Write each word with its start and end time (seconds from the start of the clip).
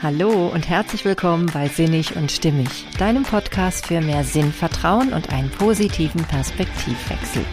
Hallo 0.00 0.46
und 0.46 0.68
herzlich 0.68 1.04
willkommen 1.04 1.46
bei 1.52 1.66
Sinnig 1.66 2.14
und 2.14 2.30
Stimmig, 2.30 2.68
deinem 2.98 3.24
Podcast 3.24 3.88
für 3.88 4.00
mehr 4.00 4.22
Sinn, 4.22 4.52
Vertrauen 4.52 5.12
und 5.12 5.30
einen 5.30 5.50
positiven 5.50 6.22
Perspektivwechsel. 6.22 7.44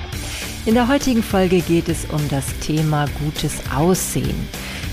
In 0.68 0.76
der 0.76 0.88
heutigen 0.88 1.24
Folge 1.24 1.62
geht 1.62 1.90
es 1.90 2.06
um 2.06 2.30
das 2.30 2.46
Thema 2.60 3.08
gutes 3.20 3.64
Aussehen. 3.76 4.48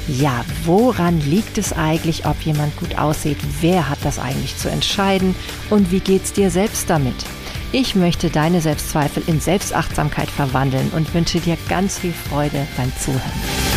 Ja, 0.08 0.46
woran 0.64 1.20
liegt 1.20 1.58
es 1.58 1.74
eigentlich, 1.74 2.24
ob 2.24 2.40
jemand 2.40 2.74
gut 2.78 2.96
aussieht? 2.96 3.38
Wer 3.60 3.90
hat 3.90 3.98
das 4.02 4.18
eigentlich 4.18 4.56
zu 4.56 4.70
entscheiden? 4.70 5.36
Und 5.68 5.92
wie 5.92 6.00
geht's 6.00 6.32
dir 6.32 6.50
selbst 6.50 6.88
damit? 6.88 7.26
Ich 7.70 7.94
möchte 7.94 8.30
deine 8.30 8.62
Selbstzweifel 8.62 9.24
in 9.26 9.40
Selbstachtsamkeit 9.40 10.30
verwandeln 10.30 10.90
und 10.96 11.12
wünsche 11.12 11.38
dir 11.38 11.58
ganz 11.68 11.98
viel 11.98 12.14
Freude 12.14 12.66
beim 12.78 12.90
Zuhören. 12.96 13.71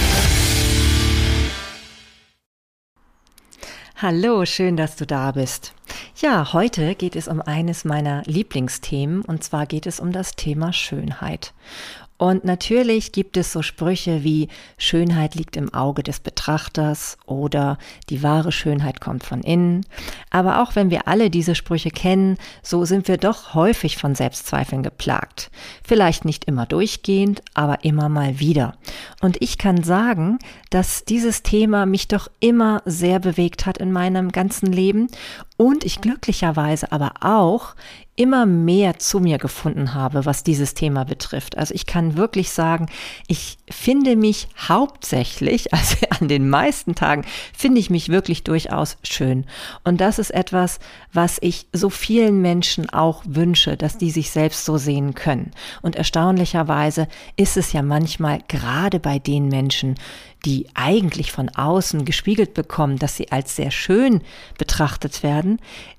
Hallo, 4.07 4.45
schön, 4.45 4.77
dass 4.77 4.95
du 4.95 5.07
da 5.07 5.31
bist. 5.31 5.73
Ja, 6.17 6.53
heute 6.53 6.93
geht 6.93 7.15
es 7.15 7.27
um 7.27 7.41
eines 7.41 7.85
meiner 7.85 8.21
Lieblingsthemen 8.25 9.23
und 9.23 9.43
zwar 9.43 9.65
geht 9.65 9.87
es 9.87 9.99
um 9.99 10.11
das 10.11 10.35
Thema 10.35 10.73
Schönheit. 10.73 11.55
Und 12.17 12.45
natürlich 12.45 13.11
gibt 13.11 13.35
es 13.35 13.51
so 13.51 13.61
Sprüche 13.61 14.23
wie 14.23 14.47
Schönheit 14.77 15.35
liegt 15.35 15.57
im 15.57 15.73
Auge 15.73 16.01
des 16.01 16.21
Betrachters 16.21 17.17
oder 17.25 17.77
die 18.09 18.23
wahre 18.23 18.53
Schönheit 18.53 19.01
kommt 19.01 19.25
von 19.25 19.41
innen. 19.41 19.85
Aber 20.29 20.61
auch 20.61 20.75
wenn 20.77 20.89
wir 20.89 21.09
alle 21.09 21.29
diese 21.29 21.55
Sprüche 21.55 21.89
kennen, 21.89 22.37
so 22.63 22.85
sind 22.85 23.09
wir 23.09 23.17
doch 23.17 23.53
häufig 23.53 23.97
von 23.97 24.15
Selbstzweifeln 24.15 24.81
geplagt. 24.81 25.51
Vielleicht 25.83 26.23
nicht 26.23 26.45
immer 26.45 26.65
durchgehend, 26.65 27.41
aber 27.53 27.83
immer 27.83 28.07
mal 28.07 28.39
wieder. 28.39 28.77
Und 29.19 29.41
ich 29.41 29.57
kann 29.57 29.83
sagen, 29.83 30.39
dass 30.69 31.03
dieses 31.03 31.43
Thema 31.43 31.85
mich 31.85 32.07
doch 32.07 32.29
immer 32.39 32.81
sehr 32.85 33.19
bewegt 33.19 33.65
hat 33.65 33.77
in 33.77 33.91
meinem 33.91 34.31
ganzen 34.31 34.71
Leben 34.71 35.07
und 35.57 35.85
ich 35.85 36.01
glücklicherweise 36.01 36.91
aber 36.91 37.13
auch 37.21 37.75
immer 38.17 38.45
mehr 38.45 38.97
zu 38.97 39.19
mir 39.19 39.37
gefunden 39.37 39.93
habe, 39.93 40.25
was 40.25 40.43
dieses 40.43 40.73
Thema 40.73 41.03
betrifft. 41.03 41.57
Also 41.57 41.73
ich 41.73 41.85
kann 41.85 42.15
wirklich 42.15 42.49
sagen, 42.49 42.87
ich 43.27 43.57
finde 43.69 44.15
mich 44.15 44.47
hauptsächlich, 44.57 45.73
also 45.73 45.97
an 46.19 46.29
den 46.29 46.49
meisten 46.49 46.95
Tagen, 46.95 47.25
finde 47.53 47.79
ich 47.79 47.89
mich 47.89 48.09
wirklich 48.09 48.43
durchaus 48.43 48.97
schön. 49.03 49.45
Und 49.83 49.99
das 49.99 50.17
ist 50.17 50.31
etwas, 50.31 50.79
was 51.11 51.37
ich 51.41 51.67
so 51.73 51.89
vielen 51.89 52.41
Menschen 52.41 52.89
auch 52.89 53.21
wünsche, 53.25 53.75
dass 53.75 53.97
die 53.97 54.11
sich 54.11 54.31
selbst 54.31 54.63
so 54.63 54.77
sehen 54.77 55.13
können. 55.13 55.51
Und 55.81 55.97
erstaunlicherweise 55.97 57.07
ist 57.35 57.57
es 57.57 57.73
ja 57.73 57.81
manchmal 57.81 58.39
gerade 58.47 58.99
bei 59.01 59.19
den 59.19 59.49
Menschen, 59.49 59.95
die 60.45 60.67
eigentlich 60.75 61.31
von 61.31 61.49
außen 61.49 62.05
gespiegelt 62.05 62.53
bekommen, 62.53 62.97
dass 62.97 63.17
sie 63.17 63.31
als 63.31 63.55
sehr 63.55 63.71
schön 63.71 64.21
betrachtet 64.57 65.23
werden, 65.23 65.44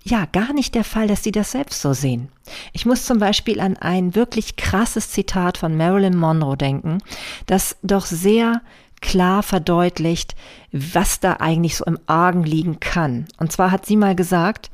ja, 0.03 0.27
gar 0.27 0.53
nicht 0.53 0.75
der 0.75 0.85
Fall, 0.85 1.09
dass 1.09 1.23
sie 1.23 1.33
das 1.33 1.53
selbst 1.53 1.81
so 1.81 1.93
sehen. 1.93 2.29
Ich 2.73 2.87
muss 2.87 3.05
zum 3.05 3.19
Beispiel 3.19 3.61
an 3.61 3.77
ein 3.77 4.15
wirklich 4.15 4.57
krasses 4.57 5.11
Zitat 5.11 5.59
von 5.59 5.77
Marilyn 5.77 6.17
Monroe 6.17 6.57
denken, 6.57 6.99
das 7.47 7.77
doch 7.83 8.07
sehr 8.07 8.63
klar 9.01 9.43
verdeutlicht, 9.43 10.35
was 10.73 11.21
da 11.21 11.35
eigentlich 11.41 11.77
so 11.77 11.85
im 11.85 11.99
Argen 12.07 12.45
liegen 12.45 12.81
kann. 12.81 13.27
Und 13.39 13.53
zwar 13.53 13.71
hat 13.71 13.87
sie 13.87 13.97
mal 13.97 14.15
gesagt, 14.15 14.71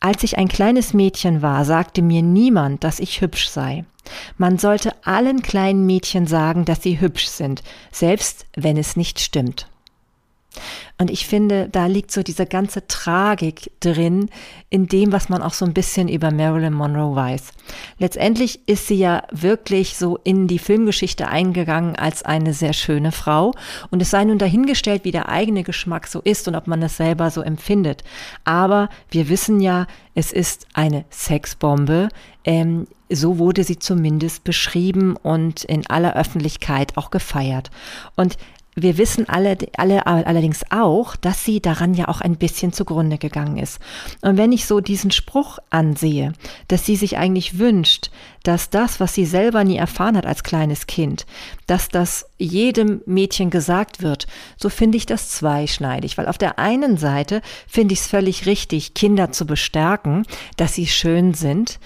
als 0.00 0.24
ich 0.24 0.36
ein 0.36 0.48
kleines 0.48 0.94
Mädchen 0.94 1.42
war, 1.42 1.64
sagte 1.64 2.02
mir 2.02 2.22
niemand, 2.22 2.82
dass 2.82 2.98
ich 2.98 3.20
hübsch 3.20 3.48
sei. 3.48 3.84
Man 4.36 4.58
sollte 4.58 4.92
allen 5.04 5.42
kleinen 5.42 5.86
Mädchen 5.86 6.26
sagen, 6.26 6.64
dass 6.64 6.82
sie 6.82 7.00
hübsch 7.00 7.26
sind, 7.26 7.62
selbst 7.92 8.46
wenn 8.56 8.76
es 8.76 8.96
nicht 8.96 9.20
stimmt. 9.20 9.68
Und 10.98 11.10
ich 11.10 11.26
finde, 11.26 11.68
da 11.70 11.86
liegt 11.86 12.12
so 12.12 12.22
diese 12.22 12.46
ganze 12.46 12.86
Tragik 12.86 13.72
drin, 13.80 14.28
in 14.70 14.86
dem, 14.86 15.12
was 15.12 15.28
man 15.28 15.42
auch 15.42 15.52
so 15.52 15.64
ein 15.64 15.74
bisschen 15.74 16.08
über 16.08 16.30
Marilyn 16.30 16.74
Monroe 16.74 17.16
weiß. 17.16 17.48
Letztendlich 17.98 18.60
ist 18.66 18.86
sie 18.86 18.96
ja 18.96 19.22
wirklich 19.30 19.96
so 19.96 20.18
in 20.22 20.46
die 20.46 20.58
Filmgeschichte 20.58 21.28
eingegangen 21.28 21.96
als 21.96 22.22
eine 22.22 22.54
sehr 22.54 22.72
schöne 22.72 23.12
Frau. 23.12 23.52
Und 23.90 24.00
es 24.02 24.10
sei 24.10 24.24
nun 24.24 24.38
dahingestellt, 24.38 25.04
wie 25.04 25.10
der 25.10 25.28
eigene 25.28 25.62
Geschmack 25.62 26.06
so 26.06 26.20
ist 26.20 26.46
und 26.46 26.54
ob 26.54 26.66
man 26.66 26.82
es 26.82 26.96
selber 26.96 27.30
so 27.30 27.40
empfindet. 27.40 28.04
Aber 28.44 28.88
wir 29.10 29.28
wissen 29.28 29.60
ja, 29.60 29.86
es 30.14 30.32
ist 30.32 30.66
eine 30.74 31.04
Sexbombe. 31.10 32.08
Ähm, 32.44 32.86
so 33.10 33.38
wurde 33.38 33.64
sie 33.64 33.78
zumindest 33.78 34.44
beschrieben 34.44 35.16
und 35.16 35.64
in 35.64 35.86
aller 35.86 36.16
Öffentlichkeit 36.16 36.96
auch 36.96 37.10
gefeiert. 37.10 37.70
Und 38.16 38.36
wir 38.74 38.96
wissen 38.96 39.28
alle, 39.28 39.58
alle 39.76 40.06
allerdings 40.06 40.62
auch, 40.70 41.14
dass 41.16 41.44
sie 41.44 41.60
daran 41.60 41.92
ja 41.92 42.08
auch 42.08 42.22
ein 42.22 42.36
bisschen 42.36 42.72
zugrunde 42.72 43.18
gegangen 43.18 43.58
ist. 43.58 43.78
Und 44.22 44.38
wenn 44.38 44.50
ich 44.50 44.66
so 44.66 44.80
diesen 44.80 45.10
Spruch 45.10 45.58
ansehe, 45.68 46.32
dass 46.68 46.86
sie 46.86 46.96
sich 46.96 47.18
eigentlich 47.18 47.58
wünscht, 47.58 48.10
dass 48.42 48.70
das, 48.70 48.98
was 48.98 49.14
sie 49.14 49.26
selber 49.26 49.62
nie 49.62 49.76
erfahren 49.76 50.16
hat 50.16 50.26
als 50.26 50.42
kleines 50.42 50.86
Kind, 50.86 51.26
dass 51.66 51.88
das 51.88 52.26
jedem 52.38 53.02
Mädchen 53.04 53.50
gesagt 53.50 54.02
wird, 54.02 54.26
so 54.56 54.68
finde 54.70 54.96
ich 54.96 55.06
das 55.06 55.28
zweischneidig, 55.28 56.16
weil 56.16 56.26
auf 56.26 56.38
der 56.38 56.58
einen 56.58 56.96
Seite 56.96 57.42
finde 57.68 57.92
ich 57.92 58.00
es 58.00 58.06
völlig 58.06 58.46
richtig, 58.46 58.94
Kinder 58.94 59.32
zu 59.32 59.46
bestärken, 59.46 60.24
dass 60.56 60.74
sie 60.74 60.86
schön 60.86 61.34
sind, 61.34 61.78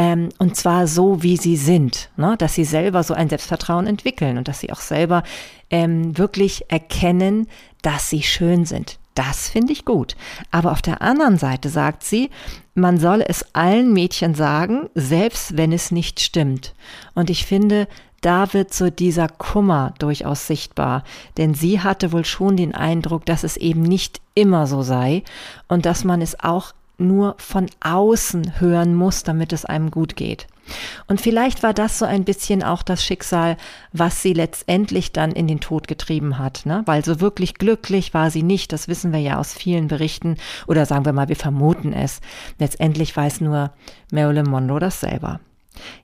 ähm, 0.00 0.30
und 0.38 0.56
zwar 0.56 0.86
so, 0.86 1.22
wie 1.22 1.36
sie 1.36 1.56
sind, 1.56 2.08
ne? 2.16 2.34
dass 2.38 2.54
sie 2.54 2.64
selber 2.64 3.02
so 3.02 3.12
ein 3.12 3.28
Selbstvertrauen 3.28 3.86
entwickeln 3.86 4.38
und 4.38 4.48
dass 4.48 4.60
sie 4.60 4.72
auch 4.72 4.80
selber 4.80 5.24
ähm, 5.68 6.16
wirklich 6.16 6.64
erkennen, 6.70 7.48
dass 7.82 8.08
sie 8.08 8.22
schön 8.22 8.64
sind. 8.64 8.98
Das 9.14 9.50
finde 9.50 9.74
ich 9.74 9.84
gut. 9.84 10.16
Aber 10.50 10.72
auf 10.72 10.80
der 10.80 11.02
anderen 11.02 11.36
Seite 11.36 11.68
sagt 11.68 12.02
sie, 12.02 12.30
man 12.74 12.98
solle 12.98 13.28
es 13.28 13.54
allen 13.54 13.92
Mädchen 13.92 14.34
sagen, 14.34 14.88
selbst 14.94 15.58
wenn 15.58 15.70
es 15.70 15.90
nicht 15.90 16.20
stimmt. 16.20 16.74
Und 17.14 17.28
ich 17.28 17.44
finde, 17.44 17.86
da 18.22 18.54
wird 18.54 18.72
so 18.72 18.88
dieser 18.88 19.28
Kummer 19.28 19.92
durchaus 19.98 20.46
sichtbar, 20.46 21.04
denn 21.36 21.52
sie 21.52 21.80
hatte 21.80 22.12
wohl 22.12 22.24
schon 22.24 22.56
den 22.56 22.74
Eindruck, 22.74 23.26
dass 23.26 23.44
es 23.44 23.58
eben 23.58 23.82
nicht 23.82 24.22
immer 24.34 24.66
so 24.66 24.80
sei 24.80 25.24
und 25.68 25.84
dass 25.84 26.04
man 26.04 26.22
es 26.22 26.40
auch 26.40 26.72
nur 27.00 27.34
von 27.38 27.66
außen 27.80 28.60
hören 28.60 28.94
muss, 28.94 29.22
damit 29.22 29.52
es 29.52 29.64
einem 29.64 29.90
gut 29.90 30.16
geht. 30.16 30.46
Und 31.08 31.20
vielleicht 31.20 31.62
war 31.62 31.74
das 31.74 31.98
so 31.98 32.04
ein 32.04 32.24
bisschen 32.24 32.62
auch 32.62 32.82
das 32.82 33.04
Schicksal, 33.04 33.56
was 33.92 34.22
sie 34.22 34.32
letztendlich 34.32 35.12
dann 35.12 35.32
in 35.32 35.48
den 35.48 35.60
Tod 35.60 35.88
getrieben 35.88 36.38
hat, 36.38 36.64
ne? 36.64 36.82
Weil 36.86 37.04
so 37.04 37.20
wirklich 37.20 37.54
glücklich 37.54 38.14
war 38.14 38.30
sie 38.30 38.42
nicht, 38.42 38.72
das 38.72 38.86
wissen 38.86 39.12
wir 39.12 39.20
ja 39.20 39.38
aus 39.38 39.52
vielen 39.52 39.88
Berichten 39.88 40.36
oder 40.66 40.86
sagen 40.86 41.04
wir 41.04 41.12
mal, 41.12 41.28
wir 41.28 41.36
vermuten 41.36 41.92
es. 41.92 42.20
Letztendlich 42.58 43.16
weiß 43.16 43.40
nur 43.40 43.72
Marilyn 44.12 44.48
Monroe 44.48 44.78
das 44.78 45.00
selber. 45.00 45.40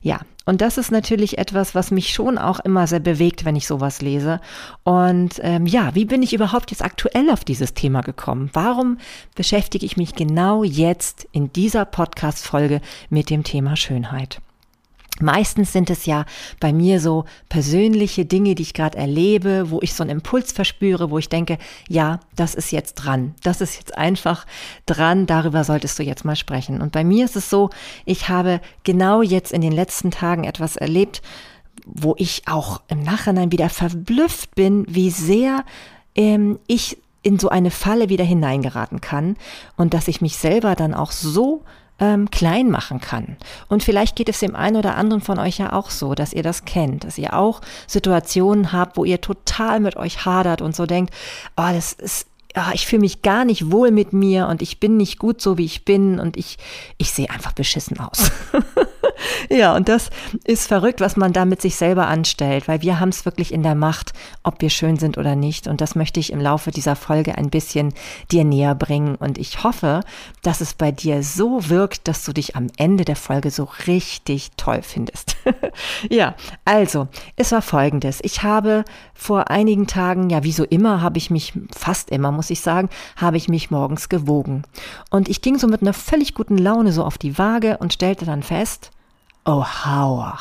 Ja, 0.01 0.21
und 0.45 0.61
das 0.61 0.77
ist 0.77 0.91
natürlich 0.91 1.37
etwas, 1.37 1.75
was 1.75 1.91
mich 1.91 2.13
schon 2.13 2.37
auch 2.37 2.59
immer 2.59 2.87
sehr 2.87 2.99
bewegt, 2.99 3.45
wenn 3.45 3.55
ich 3.55 3.67
sowas 3.67 4.01
lese. 4.01 4.39
Und 4.83 5.39
ähm, 5.41 5.65
ja, 5.65 5.93
wie 5.93 6.05
bin 6.05 6.23
ich 6.23 6.33
überhaupt 6.33 6.71
jetzt 6.71 6.83
aktuell 6.83 7.29
auf 7.29 7.43
dieses 7.43 7.73
Thema 7.73 8.01
gekommen? 8.01 8.49
Warum 8.53 8.97
beschäftige 9.35 9.85
ich 9.85 9.97
mich 9.97 10.15
genau 10.15 10.63
jetzt 10.63 11.27
in 11.31 11.51
dieser 11.51 11.85
Podcast-Folge 11.85 12.81
mit 13.09 13.29
dem 13.29 13.43
Thema 13.43 13.75
Schönheit? 13.75 14.39
Meistens 15.19 15.73
sind 15.73 15.89
es 15.89 16.05
ja 16.05 16.25
bei 16.59 16.71
mir 16.71 16.99
so 16.99 17.25
persönliche 17.49 18.25
Dinge, 18.25 18.55
die 18.55 18.63
ich 18.63 18.73
gerade 18.73 18.97
erlebe, 18.97 19.71
wo 19.71 19.79
ich 19.81 19.93
so 19.93 20.03
einen 20.03 20.11
Impuls 20.11 20.51
verspüre, 20.51 21.09
wo 21.09 21.17
ich 21.17 21.29
denke, 21.29 21.57
ja, 21.87 22.19
das 22.35 22.53
ist 22.55 22.71
jetzt 22.71 22.95
dran. 22.95 23.33
Das 23.43 23.61
ist 23.61 23.77
jetzt 23.77 23.97
einfach 23.97 24.45
dran, 24.85 25.25
darüber 25.25 25.63
solltest 25.63 25.97
du 25.97 26.03
jetzt 26.03 26.25
mal 26.25 26.35
sprechen. 26.35 26.81
Und 26.81 26.91
bei 26.91 27.03
mir 27.03 27.25
ist 27.25 27.35
es 27.35 27.49
so, 27.49 27.69
ich 28.05 28.29
habe 28.29 28.61
genau 28.83 29.21
jetzt 29.21 29.51
in 29.51 29.61
den 29.61 29.71
letzten 29.71 30.11
Tagen 30.11 30.43
etwas 30.43 30.75
erlebt, 30.75 31.21
wo 31.85 32.15
ich 32.17 32.43
auch 32.47 32.81
im 32.87 33.01
Nachhinein 33.01 33.51
wieder 33.51 33.69
verblüfft 33.69 34.55
bin, 34.55 34.85
wie 34.87 35.09
sehr 35.09 35.63
ähm, 36.15 36.59
ich 36.67 36.97
in 37.23 37.39
so 37.39 37.49
eine 37.49 37.71
Falle 37.71 38.09
wieder 38.09 38.23
hineingeraten 38.23 39.01
kann 39.01 39.35
und 39.75 39.93
dass 39.93 40.07
ich 40.07 40.21
mich 40.21 40.37
selber 40.37 40.75
dann 40.75 40.93
auch 40.93 41.11
so 41.11 41.63
ähm, 41.99 42.29
klein 42.31 42.69
machen 42.69 43.01
kann. 43.01 43.37
Und 43.67 43.83
vielleicht 43.83 44.15
geht 44.15 44.29
es 44.29 44.39
dem 44.39 44.55
einen 44.55 44.77
oder 44.77 44.95
anderen 44.95 45.21
von 45.21 45.39
euch 45.39 45.57
ja 45.57 45.73
auch 45.73 45.89
so, 45.89 46.15
dass 46.15 46.33
ihr 46.33 46.43
das 46.43 46.65
kennt, 46.65 47.03
dass 47.03 47.17
ihr 47.17 47.33
auch 47.33 47.61
Situationen 47.87 48.71
habt, 48.71 48.97
wo 48.97 49.05
ihr 49.05 49.21
total 49.21 49.79
mit 49.79 49.95
euch 49.95 50.25
hadert 50.25 50.61
und 50.61 50.75
so 50.75 50.85
denkt, 50.85 51.13
oh, 51.55 51.69
das 51.71 51.93
ist 51.93 52.27
ja, 52.55 52.71
ich 52.73 52.87
fühle 52.87 53.01
mich 53.01 53.21
gar 53.21 53.45
nicht 53.45 53.71
wohl 53.71 53.91
mit 53.91 54.13
mir 54.13 54.47
und 54.47 54.63
ich 54.63 54.79
bin 54.79 54.97
nicht 54.97 55.19
gut 55.19 55.41
so, 55.41 55.59
wie 55.59 55.65
ich 55.65 55.85
bin 55.85 56.19
und 56.19 56.37
ich, 56.37 56.57
ich 56.97 57.11
sehe 57.11 57.29
einfach 57.29 57.53
beschissen 57.53 57.99
aus. 57.99 58.31
ja, 59.49 59.75
und 59.75 59.89
das 59.89 60.09
ist 60.43 60.67
verrückt, 60.67 61.01
was 61.01 61.17
man 61.17 61.33
da 61.33 61.45
mit 61.45 61.61
sich 61.61 61.75
selber 61.75 62.07
anstellt, 62.07 62.67
weil 62.67 62.81
wir 62.81 62.99
haben 62.99 63.09
es 63.09 63.25
wirklich 63.25 63.53
in 63.53 63.63
der 63.63 63.75
Macht, 63.75 64.13
ob 64.43 64.61
wir 64.61 64.69
schön 64.69 64.97
sind 64.97 65.17
oder 65.17 65.35
nicht. 65.35 65.67
Und 65.67 65.81
das 65.81 65.95
möchte 65.95 66.19
ich 66.19 66.31
im 66.31 66.39
Laufe 66.39 66.71
dieser 66.71 66.95
Folge 66.95 67.37
ein 67.37 67.49
bisschen 67.49 67.93
dir 68.31 68.43
näher 68.43 68.75
bringen. 68.75 69.15
Und 69.15 69.37
ich 69.37 69.63
hoffe, 69.63 70.01
dass 70.41 70.61
es 70.61 70.73
bei 70.73 70.91
dir 70.91 71.23
so 71.23 71.69
wirkt, 71.69 72.07
dass 72.07 72.23
du 72.23 72.33
dich 72.33 72.55
am 72.55 72.67
Ende 72.77 73.05
der 73.05 73.15
Folge 73.15 73.51
so 73.51 73.67
richtig 73.87 74.51
toll 74.57 74.81
findest. 74.81 75.37
ja, 76.09 76.35
also, 76.65 77.07
es 77.35 77.51
war 77.51 77.61
folgendes. 77.61 78.19
Ich 78.23 78.43
habe 78.43 78.83
vor 79.13 79.49
einigen 79.49 79.87
Tagen, 79.87 80.29
ja, 80.29 80.43
wie 80.43 80.51
so 80.51 80.63
immer, 80.63 81.01
habe 81.01 81.17
ich 81.17 81.29
mich, 81.29 81.53
fast 81.75 82.11
immer, 82.11 82.31
muss 82.31 82.49
ich 82.49 82.61
sagen, 82.61 82.89
habe 83.15 83.37
ich 83.37 83.49
mich 83.49 83.71
morgens 83.71 84.09
gewogen. 84.09 84.63
Und 85.09 85.29
ich 85.29 85.41
ging 85.41 85.57
so 85.57 85.67
mit 85.67 85.81
einer 85.81 85.93
völlig 85.93 86.33
guten 86.33 86.57
Laune 86.57 86.91
so 86.91 87.03
auf 87.03 87.17
die 87.17 87.37
Waage 87.37 87.77
und 87.77 87.93
stellte 87.93 88.25
dann 88.25 88.43
fest, 88.43 88.91
oh, 89.47 89.65
Hauer, 89.65 90.37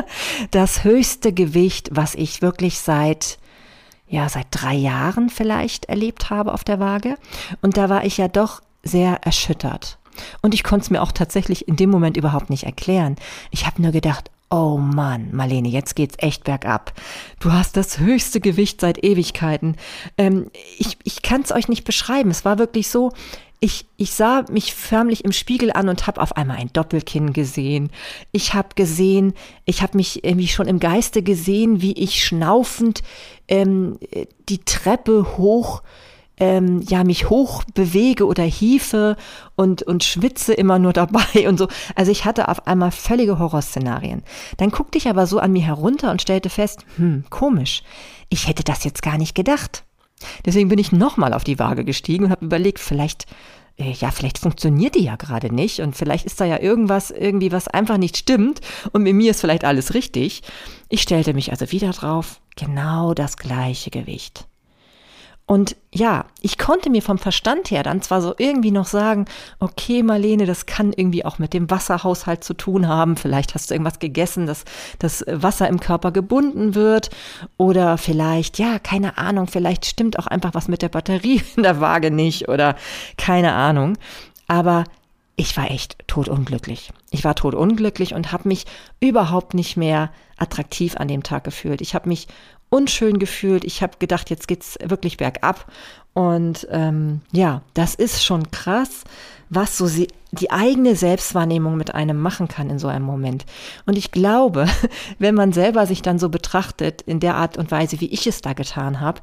das 0.50 0.84
höchste 0.84 1.32
Gewicht, 1.32 1.90
was 1.92 2.14
ich 2.14 2.42
wirklich 2.42 2.78
seit 2.80 3.38
ja, 4.10 4.26
seit 4.28 4.46
drei 4.50 4.74
Jahren 4.74 5.28
vielleicht 5.28 5.84
erlebt 5.84 6.30
habe 6.30 6.54
auf 6.54 6.64
der 6.64 6.80
Waage. 6.80 7.16
Und 7.60 7.76
da 7.76 7.90
war 7.90 8.04
ich 8.04 8.16
ja 8.16 8.26
doch 8.26 8.62
sehr 8.82 9.22
erschüttert. 9.22 9.98
Und 10.40 10.54
ich 10.54 10.64
konnte 10.64 10.84
es 10.84 10.90
mir 10.90 11.02
auch 11.02 11.12
tatsächlich 11.12 11.68
in 11.68 11.76
dem 11.76 11.90
Moment 11.90 12.16
überhaupt 12.16 12.48
nicht 12.48 12.64
erklären. 12.64 13.16
Ich 13.50 13.66
habe 13.66 13.82
nur 13.82 13.92
gedacht, 13.92 14.30
oh 14.50 14.78
Mann, 14.78 15.28
Marlene, 15.32 15.68
jetzt 15.68 15.94
geht's 15.96 16.16
echt 16.18 16.44
bergab. 16.44 16.92
Du 17.40 17.52
hast 17.52 17.76
das 17.76 17.98
höchste 17.98 18.40
Gewicht 18.40 18.80
seit 18.80 19.04
Ewigkeiten. 19.04 19.76
Ähm, 20.16 20.50
ich 20.78 20.96
ich 21.04 21.22
kann 21.22 21.42
es 21.42 21.52
euch 21.52 21.68
nicht 21.68 21.84
beschreiben. 21.84 22.30
Es 22.30 22.44
war 22.44 22.58
wirklich 22.58 22.88
so, 22.88 23.12
ich, 23.60 23.86
ich 23.96 24.12
sah 24.12 24.44
mich 24.50 24.74
förmlich 24.74 25.24
im 25.24 25.32
Spiegel 25.32 25.72
an 25.72 25.88
und 25.88 26.06
habe 26.06 26.20
auf 26.20 26.36
einmal 26.36 26.58
ein 26.58 26.72
Doppelkinn 26.72 27.32
gesehen. 27.32 27.90
Ich 28.30 28.54
habe 28.54 28.68
gesehen, 28.76 29.34
ich 29.64 29.82
habe 29.82 29.96
mich 29.96 30.24
irgendwie 30.24 30.46
schon 30.46 30.68
im 30.68 30.78
Geiste 30.78 31.22
gesehen, 31.22 31.82
wie 31.82 31.92
ich 31.92 32.24
schnaufend 32.24 33.02
ähm, 33.48 33.98
die 34.48 34.64
Treppe 34.64 35.36
hoch 35.36 35.82
ähm, 36.38 36.80
ja 36.82 37.04
mich 37.04 37.30
hoch 37.30 37.64
bewege 37.74 38.26
oder 38.26 38.42
hiefe 38.42 39.16
und 39.56 39.82
und 39.82 40.04
schwitze 40.04 40.54
immer 40.54 40.78
nur 40.78 40.92
dabei 40.94 41.48
und 41.48 41.58
so. 41.58 41.68
Also 41.94 42.10
ich 42.10 42.24
hatte 42.24 42.48
auf 42.48 42.66
einmal 42.66 42.90
völlige 42.90 43.38
Horrorszenarien. 43.38 44.22
Dann 44.56 44.70
guckte 44.70 44.98
ich 44.98 45.08
aber 45.08 45.26
so 45.26 45.38
an 45.38 45.52
mir 45.52 45.62
herunter 45.62 46.10
und 46.10 46.22
stellte 46.22 46.50
fest, 46.50 46.84
hm, 46.96 47.24
komisch. 47.30 47.82
Ich 48.28 48.48
hätte 48.48 48.64
das 48.64 48.84
jetzt 48.84 49.02
gar 49.02 49.18
nicht 49.18 49.34
gedacht. 49.34 49.84
Deswegen 50.44 50.68
bin 50.68 50.78
ich 50.78 50.92
nochmal 50.92 51.32
auf 51.32 51.44
die 51.44 51.58
Waage 51.58 51.84
gestiegen 51.84 52.24
und 52.24 52.30
habe 52.30 52.44
überlegt, 52.44 52.80
vielleicht 52.80 53.26
äh, 53.78 53.92
ja, 53.92 54.10
vielleicht 54.10 54.38
funktioniert 54.38 54.96
die 54.96 55.04
ja 55.04 55.16
gerade 55.16 55.54
nicht 55.54 55.80
und 55.80 55.96
vielleicht 55.96 56.26
ist 56.26 56.40
da 56.40 56.44
ja 56.44 56.60
irgendwas, 56.60 57.10
irgendwie, 57.10 57.52
was 57.52 57.68
einfach 57.68 57.96
nicht 57.96 58.16
stimmt 58.16 58.60
und 58.92 59.02
mit 59.02 59.14
mir 59.14 59.30
ist 59.30 59.40
vielleicht 59.40 59.64
alles 59.64 59.94
richtig. 59.94 60.42
Ich 60.88 61.02
stellte 61.02 61.32
mich 61.32 61.52
also 61.52 61.70
wieder 61.70 61.90
drauf, 61.90 62.40
genau 62.56 63.14
das 63.14 63.36
gleiche 63.36 63.90
Gewicht. 63.90 64.47
Und 65.48 65.76
ja, 65.94 66.26
ich 66.42 66.58
konnte 66.58 66.90
mir 66.90 67.00
vom 67.00 67.16
Verstand 67.16 67.70
her 67.70 67.82
dann 67.82 68.02
zwar 68.02 68.20
so 68.20 68.34
irgendwie 68.36 68.70
noch 68.70 68.84
sagen, 68.84 69.24
okay, 69.60 70.02
Marlene, 70.02 70.44
das 70.44 70.66
kann 70.66 70.92
irgendwie 70.92 71.24
auch 71.24 71.38
mit 71.38 71.54
dem 71.54 71.70
Wasserhaushalt 71.70 72.44
zu 72.44 72.52
tun 72.52 72.86
haben. 72.86 73.16
Vielleicht 73.16 73.54
hast 73.54 73.70
du 73.70 73.74
irgendwas 73.74 73.98
gegessen, 73.98 74.46
dass 74.46 74.66
das 74.98 75.24
Wasser 75.26 75.66
im 75.66 75.80
Körper 75.80 76.12
gebunden 76.12 76.74
wird. 76.74 77.08
Oder 77.56 77.96
vielleicht, 77.96 78.58
ja, 78.58 78.78
keine 78.78 79.16
Ahnung, 79.16 79.46
vielleicht 79.46 79.86
stimmt 79.86 80.18
auch 80.18 80.26
einfach 80.26 80.52
was 80.52 80.68
mit 80.68 80.82
der 80.82 80.90
Batterie 80.90 81.40
in 81.56 81.62
der 81.62 81.80
Waage 81.80 82.10
nicht 82.10 82.50
oder 82.50 82.76
keine 83.16 83.54
Ahnung. 83.54 83.96
Aber 84.48 84.84
ich 85.34 85.56
war 85.56 85.70
echt 85.70 85.96
totunglücklich. 86.08 86.92
Ich 87.10 87.24
war 87.24 87.34
totunglücklich 87.34 88.12
und 88.12 88.32
habe 88.32 88.48
mich 88.48 88.66
überhaupt 89.00 89.54
nicht 89.54 89.78
mehr 89.78 90.10
attraktiv 90.36 90.96
an 90.98 91.08
dem 91.08 91.22
Tag 91.22 91.44
gefühlt. 91.44 91.80
Ich 91.80 91.94
habe 91.94 92.10
mich 92.10 92.28
unschön 92.70 93.18
gefühlt. 93.18 93.64
Ich 93.64 93.82
habe 93.82 93.98
gedacht, 93.98 94.30
jetzt 94.30 94.48
geht's 94.48 94.78
wirklich 94.82 95.16
bergab. 95.16 95.70
Und 96.14 96.66
ähm, 96.70 97.20
ja, 97.32 97.62
das 97.74 97.94
ist 97.94 98.24
schon 98.24 98.50
krass, 98.50 99.04
was 99.50 99.78
so 99.78 99.86
sie, 99.86 100.08
die 100.32 100.50
eigene 100.50 100.96
Selbstwahrnehmung 100.96 101.76
mit 101.76 101.94
einem 101.94 102.20
machen 102.20 102.48
kann 102.48 102.70
in 102.70 102.78
so 102.78 102.88
einem 102.88 103.04
Moment. 103.04 103.46
Und 103.86 103.96
ich 103.96 104.10
glaube, 104.10 104.66
wenn 105.18 105.34
man 105.34 105.52
selber 105.52 105.86
sich 105.86 106.02
dann 106.02 106.18
so 106.18 106.28
betrachtet, 106.28 107.02
in 107.02 107.20
der 107.20 107.36
Art 107.36 107.56
und 107.56 107.70
Weise, 107.70 108.00
wie 108.00 108.10
ich 108.12 108.26
es 108.26 108.40
da 108.40 108.52
getan 108.52 109.00
habe, 109.00 109.20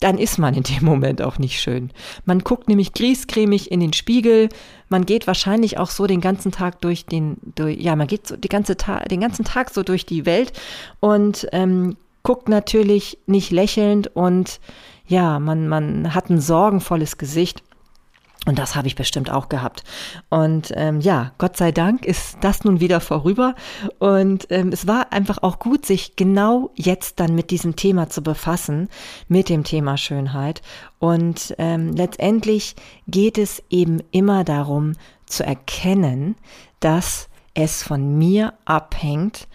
dann 0.00 0.18
ist 0.18 0.38
man 0.38 0.54
in 0.54 0.62
dem 0.62 0.84
Moment 0.84 1.22
auch 1.22 1.38
nicht 1.38 1.60
schön. 1.60 1.90
Man 2.24 2.40
guckt 2.40 2.68
nämlich 2.68 2.92
griescremig 2.92 3.70
in 3.70 3.80
den 3.80 3.92
Spiegel, 3.92 4.48
man 4.88 5.04
geht 5.04 5.26
wahrscheinlich 5.26 5.78
auch 5.78 5.90
so 5.90 6.06
den 6.06 6.20
ganzen 6.20 6.52
Tag 6.52 6.80
durch 6.80 7.04
den, 7.04 7.36
durch, 7.56 7.78
ja, 7.80 7.96
man 7.96 8.06
geht 8.06 8.26
so 8.26 8.36
die 8.36 8.48
ganze 8.48 8.76
Ta 8.76 9.00
den 9.00 9.20
ganzen 9.20 9.44
Tag 9.44 9.70
so 9.70 9.82
durch 9.82 10.06
die 10.06 10.24
Welt 10.24 10.52
und 11.00 11.48
ähm, 11.52 11.96
guckt 12.28 12.50
natürlich 12.50 13.16
nicht 13.24 13.52
lächelnd 13.52 14.08
und 14.08 14.60
ja, 15.06 15.38
man, 15.38 15.66
man 15.66 16.14
hat 16.14 16.28
ein 16.28 16.42
sorgenvolles 16.42 17.16
Gesicht. 17.16 17.62
Und 18.44 18.58
das 18.58 18.76
habe 18.76 18.86
ich 18.86 18.96
bestimmt 18.96 19.30
auch 19.30 19.48
gehabt. 19.48 19.82
Und 20.28 20.70
ähm, 20.76 21.00
ja, 21.00 21.32
Gott 21.38 21.56
sei 21.56 21.72
Dank 21.72 22.04
ist 22.04 22.36
das 22.42 22.64
nun 22.64 22.80
wieder 22.80 23.00
vorüber. 23.00 23.54
Und 23.98 24.46
ähm, 24.50 24.72
es 24.72 24.86
war 24.86 25.10
einfach 25.10 25.38
auch 25.42 25.58
gut, 25.58 25.86
sich 25.86 26.16
genau 26.16 26.70
jetzt 26.74 27.18
dann 27.18 27.34
mit 27.34 27.50
diesem 27.50 27.76
Thema 27.76 28.10
zu 28.10 28.22
befassen, 28.22 28.90
mit 29.28 29.48
dem 29.48 29.64
Thema 29.64 29.96
Schönheit. 29.96 30.60
Und 30.98 31.54
ähm, 31.56 31.94
letztendlich 31.94 32.76
geht 33.06 33.38
es 33.38 33.62
eben 33.70 34.02
immer 34.10 34.44
darum 34.44 34.92
zu 35.24 35.46
erkennen, 35.46 36.36
dass 36.80 37.30
es 37.54 37.82
von 37.82 38.18
mir 38.18 38.52
abhängt, 38.66 39.48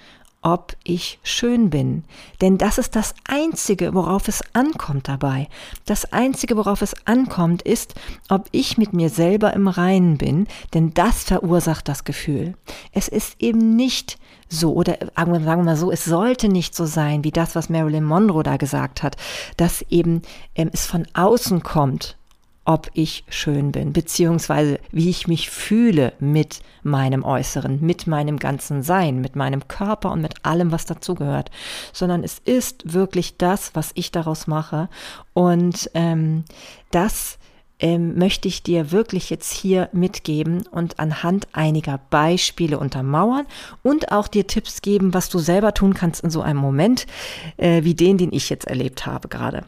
ob 0.44 0.76
ich 0.84 1.20
schön 1.24 1.70
bin. 1.70 2.04
Denn 2.42 2.58
das 2.58 2.78
ist 2.78 2.96
das 2.96 3.16
Einzige, 3.28 3.94
worauf 3.94 4.28
es 4.28 4.42
ankommt 4.54 5.08
dabei. 5.08 5.48
Das 5.86 6.12
Einzige, 6.14 6.58
worauf 6.58 6.82
es 6.82 6.94
ankommt, 7.06 7.62
ist, 7.62 7.96
ob 8.30 8.48
ich 8.52 8.78
mit 8.78 8.94
mir 8.94 9.10
selber 9.10 9.54
im 9.54 9.68
Reinen 9.68 10.18
bin, 10.18 10.48
denn 10.74 10.94
das 10.94 11.24
verursacht 11.24 11.88
das 11.88 12.04
Gefühl. 12.04 12.56
Es 12.92 13.08
ist 13.08 13.36
eben 13.40 13.76
nicht 13.76 14.20
so, 14.50 14.74
oder 14.74 14.98
sagen 15.16 15.34
wir 15.34 15.58
mal 15.58 15.76
so, 15.76 15.92
es 15.92 16.06
sollte 16.06 16.48
nicht 16.48 16.76
so 16.76 16.86
sein, 16.86 17.24
wie 17.24 17.32
das, 17.32 17.56
was 17.56 17.70
Marilyn 17.70 18.04
Monroe 18.04 18.44
da 18.44 18.58
gesagt 18.58 19.02
hat, 19.02 19.16
dass 19.58 19.82
eben 19.90 20.22
ähm, 20.56 20.70
es 20.72 20.86
von 20.86 21.08
außen 21.14 21.64
kommt 21.64 22.18
ob 22.66 22.90
ich 22.94 23.26
schön 23.28 23.72
bin, 23.72 23.92
beziehungsweise 23.92 24.80
wie 24.92 25.10
ich 25.10 25.28
mich 25.28 25.50
fühle 25.50 26.14
mit 26.20 26.62
meinem 26.82 27.24
Äußeren, 27.24 27.80
mit 27.82 28.08
meinem 28.08 28.40
ganzen 28.40 28.84
Sein, 28.84 29.20
mit 29.20 29.36
meinem 29.36 29.68
Körper 29.68 30.12
und 30.12 30.22
mit 30.22 30.46
allem, 30.46 30.72
was 30.72 30.86
dazugehört, 30.86 31.52
sondern 31.92 32.24
es 32.24 32.40
ist 32.40 32.94
wirklich 32.94 33.38
das, 33.38 33.76
was 33.76 33.92
ich 33.96 34.12
daraus 34.12 34.48
mache. 34.48 34.90
Und 35.34 35.90
ähm, 35.94 36.46
das 36.92 37.38
ähm, 37.80 38.18
möchte 38.18 38.48
ich 38.48 38.64
dir 38.64 38.92
wirklich 38.92 39.30
jetzt 39.30 39.52
hier 39.52 39.90
mitgeben 39.92 40.66
und 40.68 41.00
anhand 41.00 41.50
einiger 41.52 42.00
Beispiele 42.10 42.80
untermauern 42.80 43.46
und 43.82 44.12
auch 44.14 44.30
dir 44.30 44.48
Tipps 44.48 44.82
geben, 44.82 45.14
was 45.14 45.28
du 45.28 45.40
selber 45.40 45.74
tun 45.74 45.94
kannst 45.94 46.24
in 46.24 46.30
so 46.30 46.42
einem 46.42 46.60
Moment 46.60 47.08
äh, 47.58 47.84
wie 47.84 47.94
den, 47.94 48.18
den 48.18 48.32
ich 48.32 48.50
jetzt 48.50 48.68
erlebt 48.68 49.06
habe 49.06 49.28
gerade. 49.28 49.66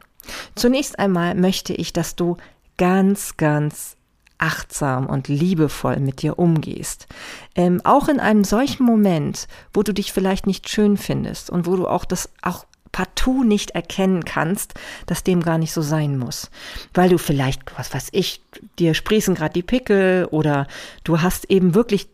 Zunächst 0.56 0.98
einmal 0.98 1.36
möchte 1.36 1.74
ich, 1.74 1.94
dass 1.94 2.16
du 2.16 2.38
ganz, 2.78 3.38
ganz 3.38 3.96
achtsam 4.38 5.08
und 5.08 5.28
liebevoll 5.28 5.98
mit 5.98 6.22
dir 6.22 6.38
umgehst. 6.38 7.08
Ähm, 7.56 7.82
auch 7.84 8.10
in 8.10 8.20
einem 8.20 8.44
solchen 8.44 8.84
Moment, 8.84 9.48
wo 9.74 9.82
du 9.82 9.94
dich 9.94 10.12
vielleicht 10.12 10.46
nicht 10.46 10.70
schön 10.70 10.98
findest 10.98 11.50
und 11.50 11.66
wo 11.66 11.76
du 11.76 11.88
auch 11.88 12.06
das 12.06 12.30
auch 12.42 12.66
partout 12.92 13.44
nicht 13.44 13.72
erkennen 13.72 14.24
kannst, 14.24 14.74
dass 15.06 15.24
dem 15.24 15.44
gar 15.44 15.58
nicht 15.58 15.74
so 15.74 15.82
sein 15.82 16.18
muss. 16.18 16.50
Weil 16.94 17.10
du 17.10 17.18
vielleicht, 17.18 17.78
was 17.78 17.94
weiß 17.94 18.08
ich, 18.14 18.42
dir 18.80 18.94
sprießen 18.94 19.36
gerade 19.36 19.54
die 19.54 19.64
Pickel 19.64 20.30
oder 20.32 20.66
du 21.04 21.22
hast 21.22 21.52
eben 21.52 21.76
wirklich 21.76 22.08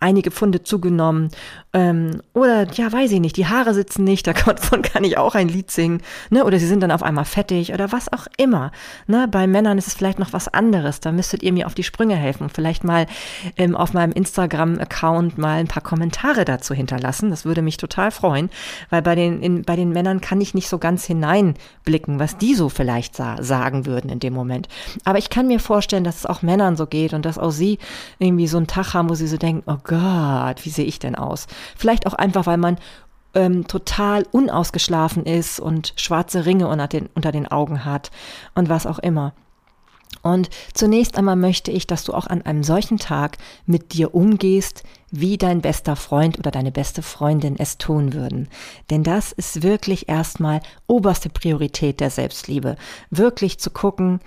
einige 0.00 0.30
Pfunde 0.30 0.62
zugenommen. 0.62 1.30
Ähm, 1.72 2.20
oder 2.34 2.70
ja, 2.72 2.92
weiß 2.92 3.10
ich 3.12 3.20
nicht, 3.20 3.36
die 3.36 3.46
Haare 3.46 3.72
sitzen 3.72 4.04
nicht, 4.04 4.26
davon 4.46 4.82
kann 4.82 5.04
ich 5.04 5.16
auch 5.16 5.34
ein 5.34 5.48
Lied 5.48 5.70
singen. 5.70 6.02
Ne? 6.30 6.44
Oder 6.44 6.58
sie 6.58 6.66
sind 6.66 6.80
dann 6.80 6.90
auf 6.90 7.02
einmal 7.02 7.24
fettig 7.24 7.72
oder 7.72 7.92
was 7.92 8.12
auch 8.12 8.26
immer. 8.36 8.70
Ne? 9.06 9.28
Bei 9.30 9.46
Männern 9.46 9.78
ist 9.78 9.86
es 9.86 9.94
vielleicht 9.94 10.18
noch 10.18 10.32
was 10.32 10.48
anderes. 10.48 11.00
Da 11.00 11.12
müsstet 11.12 11.42
ihr 11.42 11.52
mir 11.52 11.66
auf 11.66 11.74
die 11.74 11.84
Sprünge 11.84 12.16
helfen. 12.16 12.50
Vielleicht 12.50 12.84
mal 12.84 13.06
ähm, 13.56 13.74
auf 13.74 13.94
meinem 13.94 14.12
Instagram-Account 14.12 15.38
mal 15.38 15.58
ein 15.58 15.68
paar 15.68 15.82
Kommentare 15.82 16.44
dazu 16.44 16.74
hinterlassen. 16.74 17.30
Das 17.30 17.44
würde 17.44 17.62
mich 17.62 17.78
total 17.78 18.10
freuen, 18.10 18.50
weil 18.90 19.02
bei 19.02 19.14
den, 19.14 19.40
in, 19.40 19.62
bei 19.62 19.76
den 19.76 19.90
Männern 19.90 20.20
kann 20.20 20.40
ich 20.40 20.54
nicht 20.54 20.68
so 20.68 20.78
ganz 20.78 21.04
hineinblicken, 21.04 22.18
was 22.18 22.36
die 22.36 22.54
so 22.54 22.68
vielleicht 22.68 23.16
sa 23.16 23.36
sagen 23.42 23.86
würden 23.86 24.10
in 24.10 24.18
dem 24.18 24.34
Moment. 24.34 24.68
Aber 25.04 25.18
ich 25.18 25.30
kann 25.30 25.46
mir 25.46 25.60
vorstellen, 25.60 26.04
dass 26.04 26.16
es 26.16 26.26
auch 26.26 26.42
Männern 26.42 26.76
so 26.76 26.86
geht 26.86 27.14
und 27.14 27.24
dass 27.24 27.38
auch 27.38 27.50
sie 27.50 27.78
irgendwie 28.18 28.48
so 28.48 28.56
einen 28.56 28.66
Tag 28.66 28.94
haben, 28.94 29.08
wo 29.08 29.14
sie 29.14 29.26
so 29.26 29.36
denken, 29.36 29.45
oh 29.66 29.78
Gott, 29.82 30.64
wie 30.64 30.70
sehe 30.70 30.84
ich 30.84 30.98
denn 30.98 31.14
aus? 31.14 31.46
Vielleicht 31.76 32.06
auch 32.06 32.14
einfach, 32.14 32.46
weil 32.46 32.58
man 32.58 32.78
ähm, 33.34 33.66
total 33.66 34.26
unausgeschlafen 34.32 35.24
ist 35.24 35.60
und 35.60 35.92
schwarze 35.96 36.46
Ringe 36.46 36.68
unter 36.68 36.88
den, 36.88 37.08
unter 37.14 37.32
den 37.32 37.46
Augen 37.46 37.84
hat 37.84 38.10
und 38.54 38.68
was 38.68 38.86
auch 38.86 38.98
immer. 38.98 39.34
Und 40.22 40.50
zunächst 40.74 41.16
einmal 41.16 41.36
möchte 41.36 41.70
ich, 41.70 41.86
dass 41.86 42.02
du 42.02 42.12
auch 42.12 42.26
an 42.26 42.42
einem 42.42 42.64
solchen 42.64 42.98
Tag 42.98 43.38
mit 43.64 43.92
dir 43.92 44.14
umgehst, 44.14 44.82
wie 45.10 45.38
dein 45.38 45.60
bester 45.60 45.94
Freund 45.94 46.38
oder 46.38 46.50
deine 46.50 46.72
beste 46.72 47.02
Freundin 47.02 47.56
es 47.58 47.78
tun 47.78 48.12
würden. 48.12 48.48
Denn 48.90 49.04
das 49.04 49.30
ist 49.30 49.62
wirklich 49.62 50.08
erstmal 50.08 50.62
oberste 50.88 51.28
Priorität 51.28 52.00
der 52.00 52.10
Selbstliebe. 52.10 52.76
Wirklich 53.10 53.58
zu 53.58 53.70
gucken, 53.70 54.20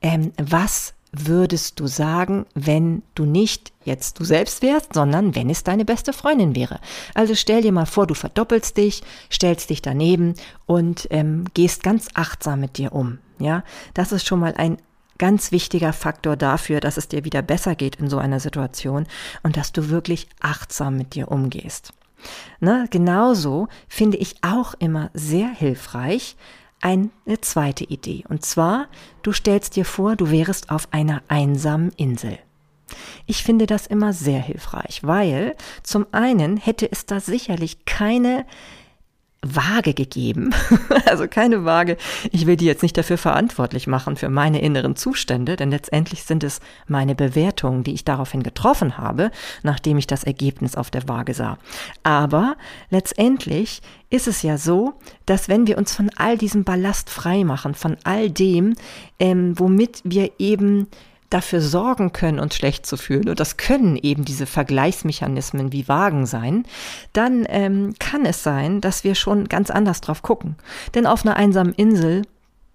ähm, 0.00 0.32
was 0.38 0.93
würdest 1.16 1.80
du 1.80 1.86
sagen, 1.86 2.46
wenn 2.54 3.02
du 3.14 3.24
nicht 3.24 3.72
jetzt 3.84 4.18
du 4.18 4.24
selbst 4.24 4.62
wärst, 4.62 4.94
sondern 4.94 5.34
wenn 5.34 5.50
es 5.50 5.64
deine 5.64 5.84
beste 5.84 6.12
Freundin 6.12 6.54
wäre? 6.54 6.80
Also 7.14 7.34
stell 7.34 7.62
dir 7.62 7.72
mal 7.72 7.86
vor, 7.86 8.06
du 8.06 8.14
verdoppelst 8.14 8.76
dich, 8.76 9.02
stellst 9.30 9.70
dich 9.70 9.82
daneben 9.82 10.34
und 10.66 11.06
ähm, 11.10 11.44
gehst 11.54 11.82
ganz 11.82 12.08
achtsam 12.14 12.60
mit 12.60 12.78
dir 12.78 12.92
um. 12.92 13.18
Ja, 13.38 13.64
das 13.94 14.12
ist 14.12 14.26
schon 14.26 14.40
mal 14.40 14.54
ein 14.56 14.78
ganz 15.18 15.52
wichtiger 15.52 15.92
Faktor 15.92 16.36
dafür, 16.36 16.80
dass 16.80 16.96
es 16.96 17.08
dir 17.08 17.24
wieder 17.24 17.42
besser 17.42 17.74
geht 17.74 17.96
in 17.96 18.08
so 18.08 18.18
einer 18.18 18.40
Situation 18.40 19.06
und 19.42 19.56
dass 19.56 19.72
du 19.72 19.88
wirklich 19.88 20.28
achtsam 20.40 20.96
mit 20.96 21.14
dir 21.14 21.30
umgehst. 21.30 21.92
Ne, 22.60 22.86
genauso 22.90 23.68
finde 23.88 24.16
ich 24.16 24.36
auch 24.42 24.74
immer 24.78 25.10
sehr 25.12 25.48
hilfreich 25.48 26.36
eine 26.84 27.40
zweite 27.40 27.84
Idee. 27.84 28.24
Und 28.28 28.44
zwar, 28.44 28.88
du 29.22 29.32
stellst 29.32 29.74
dir 29.74 29.84
vor, 29.84 30.16
du 30.16 30.30
wärest 30.30 30.70
auf 30.70 30.88
einer 30.92 31.22
einsamen 31.28 31.90
Insel. 31.96 32.38
Ich 33.26 33.42
finde 33.42 33.66
das 33.66 33.86
immer 33.86 34.12
sehr 34.12 34.40
hilfreich, 34.40 35.00
weil 35.02 35.56
zum 35.82 36.06
einen 36.12 36.58
hätte 36.58 36.90
es 36.90 37.06
da 37.06 37.20
sicherlich 37.20 37.86
keine 37.86 38.44
Waage 39.44 39.94
gegeben. 39.94 40.50
also 41.06 41.28
keine 41.28 41.64
Waage. 41.64 41.96
Ich 42.30 42.46
will 42.46 42.56
die 42.56 42.64
jetzt 42.64 42.82
nicht 42.82 42.96
dafür 42.96 43.18
verantwortlich 43.18 43.86
machen 43.86 44.16
für 44.16 44.28
meine 44.28 44.60
inneren 44.60 44.96
Zustände, 44.96 45.56
denn 45.56 45.70
letztendlich 45.70 46.24
sind 46.24 46.44
es 46.44 46.60
meine 46.88 47.14
Bewertungen, 47.14 47.84
die 47.84 47.94
ich 47.94 48.04
daraufhin 48.04 48.42
getroffen 48.42 48.98
habe, 48.98 49.30
nachdem 49.62 49.98
ich 49.98 50.06
das 50.06 50.24
Ergebnis 50.24 50.76
auf 50.76 50.90
der 50.90 51.08
Waage 51.08 51.34
sah. 51.34 51.58
Aber 52.02 52.56
letztendlich 52.90 53.82
ist 54.10 54.28
es 54.28 54.42
ja 54.42 54.58
so, 54.58 54.94
dass 55.26 55.48
wenn 55.48 55.66
wir 55.66 55.78
uns 55.78 55.94
von 55.94 56.10
all 56.16 56.38
diesem 56.38 56.64
Ballast 56.64 57.10
frei 57.10 57.44
machen, 57.44 57.74
von 57.74 57.96
all 58.04 58.30
dem, 58.30 58.74
ähm, 59.18 59.58
womit 59.58 60.00
wir 60.04 60.30
eben 60.38 60.88
dafür 61.34 61.60
sorgen 61.60 62.12
können, 62.12 62.38
uns 62.38 62.54
schlecht 62.54 62.86
zu 62.86 62.96
fühlen, 62.96 63.28
und 63.28 63.40
das 63.40 63.56
können 63.56 63.96
eben 63.96 64.24
diese 64.24 64.46
Vergleichsmechanismen 64.46 65.72
wie 65.72 65.88
Wagen 65.88 66.26
sein, 66.26 66.64
dann 67.12 67.44
ähm, 67.48 67.94
kann 67.98 68.24
es 68.24 68.42
sein, 68.42 68.80
dass 68.80 69.04
wir 69.04 69.14
schon 69.14 69.48
ganz 69.48 69.70
anders 69.70 70.00
drauf 70.00 70.22
gucken. 70.22 70.56
Denn 70.94 71.06
auf 71.06 71.24
einer 71.24 71.36
einsamen 71.36 71.74
Insel, 71.74 72.22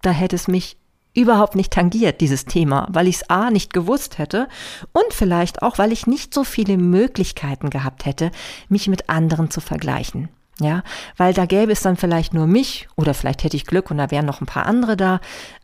da 0.02 0.10
hätte 0.10 0.36
es 0.36 0.48
mich 0.48 0.76
überhaupt 1.14 1.56
nicht 1.56 1.72
tangiert, 1.72 2.20
dieses 2.20 2.44
Thema, 2.44 2.86
weil 2.90 3.08
ich 3.08 3.16
es 3.16 3.30
A 3.30 3.50
nicht 3.50 3.72
gewusst 3.72 4.18
hätte 4.18 4.48
und 4.92 5.12
vielleicht 5.12 5.62
auch, 5.62 5.78
weil 5.78 5.92
ich 5.92 6.06
nicht 6.06 6.32
so 6.32 6.44
viele 6.44 6.76
Möglichkeiten 6.76 7.70
gehabt 7.70 8.06
hätte, 8.06 8.30
mich 8.68 8.88
mit 8.88 9.08
anderen 9.08 9.50
zu 9.50 9.60
vergleichen. 9.60 10.28
Ja, 10.60 10.82
weil 11.16 11.32
da 11.32 11.46
gäbe 11.46 11.72
es 11.72 11.80
dann 11.80 11.96
vielleicht 11.96 12.34
nur 12.34 12.46
mich 12.46 12.86
oder 12.94 13.14
vielleicht 13.14 13.44
hätte 13.44 13.56
ich 13.56 13.64
Glück 13.64 13.90
und 13.90 13.96
da 13.96 14.10
wären 14.10 14.26
noch 14.26 14.42
ein 14.42 14.46
paar 14.46 14.66
andere 14.66 14.94
da. 14.94 15.20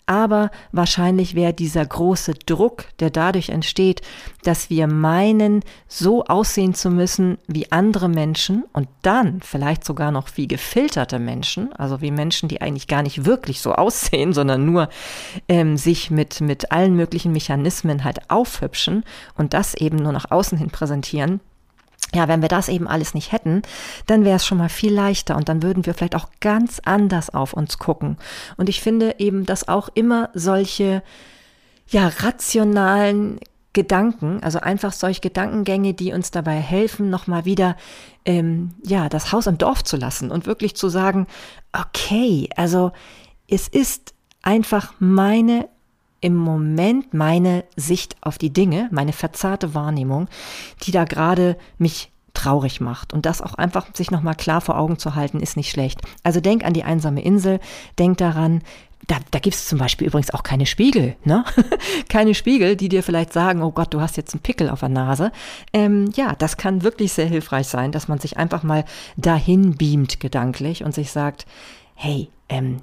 Aber 0.07 0.53
wahrscheinlich 0.71 1.35
wäre 1.35 1.53
dieser 1.53 1.85
große 1.85 2.35
Druck, 2.47 2.85
der 3.01 3.11
dadurch 3.11 3.49
entsteht, 3.49 4.03
dass 4.45 4.71
wir 4.71 4.87
meinen, 4.87 5.65
so 5.89 6.25
aussehen 6.25 6.75
zu 6.75 6.91
müssen 6.91 7.39
wie 7.49 7.73
andere 7.73 8.09
Menschen 8.09 8.65
und 8.73 8.89
dann 9.03 9.41
vielleicht 9.43 9.85
sogar 9.85 10.13
noch 10.13 10.29
wie 10.37 10.47
gefilterte 10.47 11.19
Menschen, 11.19 11.73
also 11.73 12.01
wie 12.01 12.13
Menschen, 12.13 12.49
die 12.49 12.61
eigentlich 12.61 12.87
gar 12.87 13.03
nicht 13.03 13.25
wirklich 13.25 13.61
so 13.61 13.73
aussehen, 13.75 14.33
sondern 14.33 14.65
nur 14.65 14.89
ähm, 15.49 15.77
sich 15.77 16.13
mit, 16.13 16.41
mit 16.41 16.71
allen 16.71 16.95
möglichen 16.95 17.33
Mechanismen 17.33 18.05
halt 18.05 18.31
aufhübschen 18.31 19.05
und 19.37 19.55
das 19.55 19.75
eben 19.75 19.97
nur 19.97 20.13
nach 20.13 20.31
außen 20.31 20.57
hin 20.57 20.71
präsentieren 20.71 21.41
ja, 22.15 22.29
wenn 22.29 22.43
wir 22.43 22.49
das 22.49 22.69
eben 22.69 22.87
alles 22.87 23.15
nicht 23.15 23.33
hätten, 23.33 23.63
dann 24.07 24.25
wäre 24.25 24.37
es 24.37 24.47
schon 24.47 24.59
mal 24.59 24.69
viel 24.69 24.93
leichter 24.93 25.37
und 25.37 25.49
dann 25.49 25.63
würden 25.63 25.87
wir 25.87 25.95
vielleicht 25.95 26.15
auch 26.15 26.29
ganz 26.41 26.81
anders 26.85 27.31
auf 27.31 27.53
uns 27.53 27.79
gucken. 27.79 28.17
Und 28.57 28.69
ich 28.69 28.81
finde 28.81 29.17
eben, 29.19 29.45
dass 29.45 29.69
auch 29.69 29.89
immer 29.95 30.31
solche, 30.33 31.03
ja, 31.89 32.09
rationalen 32.09 33.41
Gedanken, 33.73 34.43
also 34.43 34.61
einfach 34.61 34.93
solche 34.93 35.21
Gedankengänge, 35.21 35.93
die 35.93 36.13
uns 36.13 36.31
dabei 36.31 36.55
helfen, 36.55 37.11
nochmal 37.11 37.45
wieder, 37.45 37.77
ähm, 38.25 38.71
ja, 38.83 39.11
das 39.11 39.33
Haus 39.33 39.47
im 39.47 39.59
Dorf 39.59 39.85
zu 39.85 39.99
lassen 39.99 40.31
und 40.31 40.47
wirklich 40.47 40.77
zu 40.77 40.89
sagen, 40.89 41.27
okay, 41.73 42.49
also 42.57 42.93
es 43.49 43.69
ist 43.69 44.15
einfach 44.43 44.95
meine 44.99 45.69
im 46.21 46.35
Moment 46.35 47.15
meine 47.15 47.65
Sicht 47.77 48.17
auf 48.21 48.39
die 48.39 48.53
Dinge, 48.53 48.89
meine 48.91 49.13
verzerrte 49.13 49.75
Wahrnehmung, 49.75 50.29
die 50.83 50.91
da 50.91 51.05
gerade 51.05 51.57
mich 51.79 52.11
traurig 52.35 52.81
macht. 52.81 53.13
Und 53.13 53.27
das 53.27 53.43
auch 53.43 53.55
einfach 53.55 53.87
sich 53.95 54.11
nochmal 54.11 54.35
klar 54.35 54.61
vor 54.61 54.79
Augen 54.79 54.99
zu 54.99 55.15
halten, 55.15 55.41
ist 55.41 55.57
nicht 55.57 55.71
schlecht. 55.71 56.01
Also 56.23 56.41
denk 56.41 56.65
an 56.65 56.75
die 56.75 56.85
einsame 56.85 57.23
Insel, 57.23 57.61
denk 57.99 58.19
daran, 58.19 58.63
da, 59.07 59.17
da 59.31 59.39
gibt 59.39 59.55
es 59.55 59.69
zum 59.69 59.79
Beispiel 59.79 60.09
übrigens 60.09 60.33
auch 60.33 60.43
keine 60.43 60.67
Spiegel, 60.67 61.17
ne? 61.25 61.45
keine 62.09 62.35
Spiegel, 62.35 62.77
die 62.77 62.89
dir 62.89 63.03
vielleicht 63.03 63.33
sagen, 63.33 63.63
oh 63.63 63.71
Gott, 63.71 63.95
du 63.95 64.01
hast 64.01 64.17
jetzt 64.17 64.35
einen 64.35 64.43
Pickel 64.43 64.69
auf 64.69 64.81
der 64.81 64.89
Nase. 64.89 65.33
Ähm, 65.73 66.11
ja, 66.17 66.35
das 66.35 66.57
kann 66.57 66.83
wirklich 66.83 67.13
sehr 67.13 67.27
hilfreich 67.27 67.69
sein, 67.69 67.93
dass 67.93 68.09
man 68.09 68.19
sich 68.19 68.37
einfach 68.37 68.63
mal 68.63 68.85
dahin 69.17 69.77
beamt 69.77 70.19
gedanklich 70.21 70.83
und 70.83 70.95
sich 70.95 71.13
sagt, 71.13 71.47
hey, 71.95 72.31
ähm, 72.49 72.79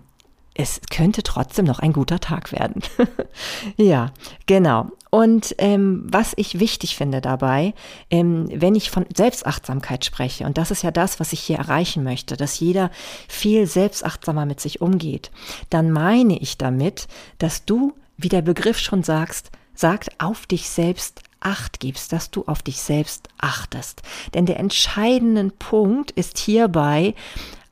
es 0.55 0.81
könnte 0.91 1.23
trotzdem 1.23 1.65
noch 1.65 1.79
ein 1.79 1.93
guter 1.93 2.19
Tag 2.19 2.51
werden. 2.51 2.81
ja, 3.77 4.11
genau. 4.45 4.91
Und 5.09 5.55
ähm, 5.57 6.03
was 6.05 6.33
ich 6.37 6.59
wichtig 6.59 6.95
finde 6.95 7.21
dabei, 7.21 7.73
ähm, 8.09 8.47
wenn 8.51 8.75
ich 8.75 8.89
von 8.89 9.05
Selbstachtsamkeit 9.15 10.05
spreche, 10.05 10.45
und 10.45 10.57
das 10.57 10.71
ist 10.71 10.83
ja 10.83 10.91
das, 10.91 11.19
was 11.19 11.33
ich 11.33 11.39
hier 11.39 11.57
erreichen 11.57 12.03
möchte, 12.03 12.35
dass 12.35 12.59
jeder 12.59 12.89
viel 13.27 13.67
selbstachtsamer 13.67 14.45
mit 14.45 14.59
sich 14.59 14.81
umgeht, 14.81 15.31
dann 15.69 15.91
meine 15.91 16.37
ich 16.39 16.57
damit, 16.57 17.07
dass 17.37 17.65
du, 17.65 17.93
wie 18.17 18.29
der 18.29 18.41
Begriff 18.41 18.79
schon 18.79 19.03
sagst, 19.03 19.51
sagt, 19.75 20.09
auf 20.19 20.45
dich 20.45 20.69
selbst 20.69 21.21
Acht 21.43 21.81
gibst, 21.81 22.13
dass 22.13 22.31
du 22.31 22.45
auf 22.45 22.63
dich 22.63 22.79
selbst 22.79 23.27
achtest. 23.37 24.01
Denn 24.33 24.45
der 24.45 24.59
entscheidende 24.59 25.49
Punkt 25.49 26.11
ist 26.11 26.37
hierbei 26.37 27.15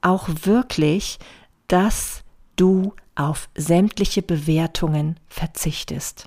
auch 0.01 0.27
wirklich, 0.43 1.19
dass 1.69 2.23
du 2.55 2.93
auf 3.15 3.50
sämtliche 3.55 4.22
Bewertungen 4.22 5.20
verzichtest. 5.27 6.25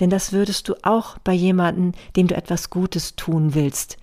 Denn 0.00 0.10
das 0.10 0.32
würdest 0.32 0.68
du 0.68 0.74
auch 0.82 1.18
bei 1.18 1.32
jemandem, 1.32 1.92
dem 2.16 2.26
du 2.26 2.36
etwas 2.36 2.70
Gutes 2.70 3.16
tun 3.16 3.54
willst, 3.54 3.98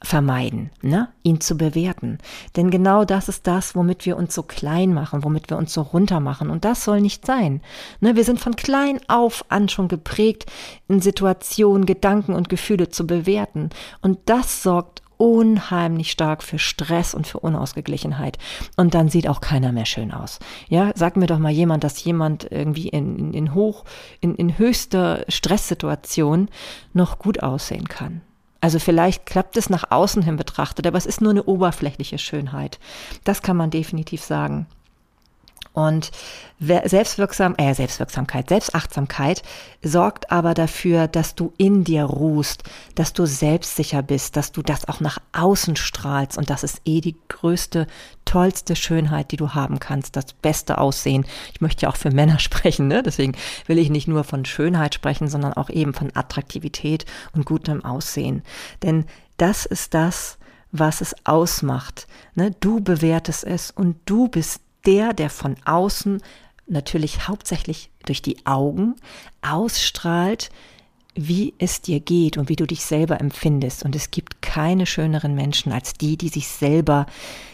vermeiden, 0.00 0.70
ne? 0.80 1.08
ihn 1.24 1.40
zu 1.40 1.56
bewerten. 1.56 2.18
Denn 2.56 2.70
genau 2.70 3.04
das 3.04 3.28
ist 3.28 3.46
das, 3.46 3.74
womit 3.74 4.06
wir 4.06 4.16
uns 4.16 4.34
so 4.34 4.44
klein 4.44 4.94
machen, 4.94 5.24
womit 5.24 5.50
wir 5.50 5.56
uns 5.56 5.72
so 5.72 5.82
runter 5.82 6.20
machen. 6.20 6.50
Und 6.50 6.64
das 6.64 6.84
soll 6.84 7.00
nicht 7.00 7.26
sein. 7.26 7.62
Ne? 8.00 8.14
Wir 8.14 8.22
sind 8.22 8.38
von 8.38 8.54
klein 8.54 9.00
auf 9.08 9.44
an 9.48 9.68
schon 9.68 9.88
geprägt, 9.88 10.46
in 10.86 11.00
Situationen, 11.00 11.84
Gedanken 11.84 12.34
und 12.34 12.48
Gefühle 12.48 12.90
zu 12.90 13.06
bewerten. 13.06 13.70
Und 14.00 14.20
das 14.26 14.62
sorgt 14.62 15.02
unheimlich 15.18 16.10
stark 16.10 16.42
für 16.42 16.58
Stress 16.58 17.12
und 17.12 17.26
für 17.26 17.40
Unausgeglichenheit. 17.40 18.38
Und 18.76 18.94
dann 18.94 19.08
sieht 19.08 19.28
auch 19.28 19.40
keiner 19.40 19.72
mehr 19.72 19.84
schön 19.84 20.12
aus. 20.12 20.38
Ja, 20.68 20.92
sag 20.94 21.16
mir 21.16 21.26
doch 21.26 21.38
mal 21.38 21.52
jemand, 21.52 21.84
dass 21.84 22.02
jemand 22.02 22.50
irgendwie 22.50 22.88
in, 22.88 23.18
in, 23.18 23.34
in 23.34 23.54
hoch, 23.54 23.84
in, 24.20 24.34
in 24.36 24.56
höchster 24.56 25.24
Stresssituation 25.28 26.48
noch 26.94 27.18
gut 27.18 27.42
aussehen 27.42 27.88
kann. 27.88 28.22
Also 28.60 28.78
vielleicht 28.78 29.26
klappt 29.26 29.56
es 29.56 29.70
nach 29.70 29.90
außen 29.90 30.22
hin 30.22 30.36
betrachtet, 30.36 30.86
aber 30.86 30.98
es 30.98 31.06
ist 31.06 31.20
nur 31.20 31.30
eine 31.30 31.44
oberflächliche 31.44 32.18
Schönheit. 32.18 32.80
Das 33.24 33.42
kann 33.42 33.56
man 33.56 33.70
definitiv 33.70 34.22
sagen. 34.22 34.66
Und 35.78 36.10
Selbstwirksam, 36.58 37.54
äh, 37.56 37.72
Selbstwirksamkeit, 37.72 38.48
Selbstachtsamkeit 38.48 39.44
sorgt 39.80 40.32
aber 40.32 40.54
dafür, 40.54 41.06
dass 41.06 41.36
du 41.36 41.52
in 41.56 41.84
dir 41.84 42.02
ruhst, 42.02 42.64
dass 42.96 43.12
du 43.12 43.26
selbstsicher 43.26 44.02
bist, 44.02 44.34
dass 44.34 44.50
du 44.50 44.62
das 44.62 44.88
auch 44.88 44.98
nach 44.98 45.18
außen 45.30 45.76
strahlst. 45.76 46.36
Und 46.36 46.50
das 46.50 46.64
ist 46.64 46.80
eh 46.84 47.00
die 47.00 47.14
größte, 47.28 47.86
tollste 48.24 48.74
Schönheit, 48.74 49.30
die 49.30 49.36
du 49.36 49.50
haben 49.50 49.78
kannst, 49.78 50.16
das 50.16 50.32
beste 50.32 50.78
Aussehen. 50.78 51.24
Ich 51.52 51.60
möchte 51.60 51.82
ja 51.82 51.90
auch 51.90 51.96
für 51.96 52.10
Männer 52.10 52.38
sprechen, 52.40 52.88
ne? 52.88 53.04
deswegen 53.04 53.36
will 53.68 53.78
ich 53.78 53.88
nicht 53.88 54.08
nur 54.08 54.24
von 54.24 54.44
Schönheit 54.44 54.96
sprechen, 54.96 55.28
sondern 55.28 55.52
auch 55.52 55.70
eben 55.70 55.94
von 55.94 56.10
Attraktivität 56.12 57.06
und 57.36 57.46
gutem 57.46 57.84
Aussehen. 57.84 58.42
Denn 58.82 59.04
das 59.36 59.64
ist 59.64 59.94
das, 59.94 60.38
was 60.72 61.02
es 61.02 61.14
ausmacht. 61.24 62.08
Ne? 62.34 62.50
Du 62.58 62.80
bewertest 62.80 63.44
es 63.44 63.70
und 63.70 63.96
du 64.06 64.26
bist 64.26 64.60
der, 64.88 65.12
der 65.12 65.28
von 65.28 65.56
außen 65.66 66.22
natürlich 66.66 67.28
hauptsächlich 67.28 67.90
durch 68.06 68.22
die 68.22 68.44
Augen 68.46 68.96
ausstrahlt, 69.42 70.50
wie 71.14 71.52
es 71.58 71.82
dir 71.82 72.00
geht 72.00 72.38
und 72.38 72.48
wie 72.48 72.56
du 72.56 72.66
dich 72.66 72.84
selber 72.84 73.20
empfindest. 73.20 73.84
Und 73.84 73.94
es 73.94 74.10
gibt 74.10 74.40
keine 74.40 74.86
schöneren 74.86 75.34
Menschen 75.34 75.72
als 75.72 75.92
die, 75.92 76.16
die 76.16 76.28
sich 76.28 76.48
selber, 76.48 77.06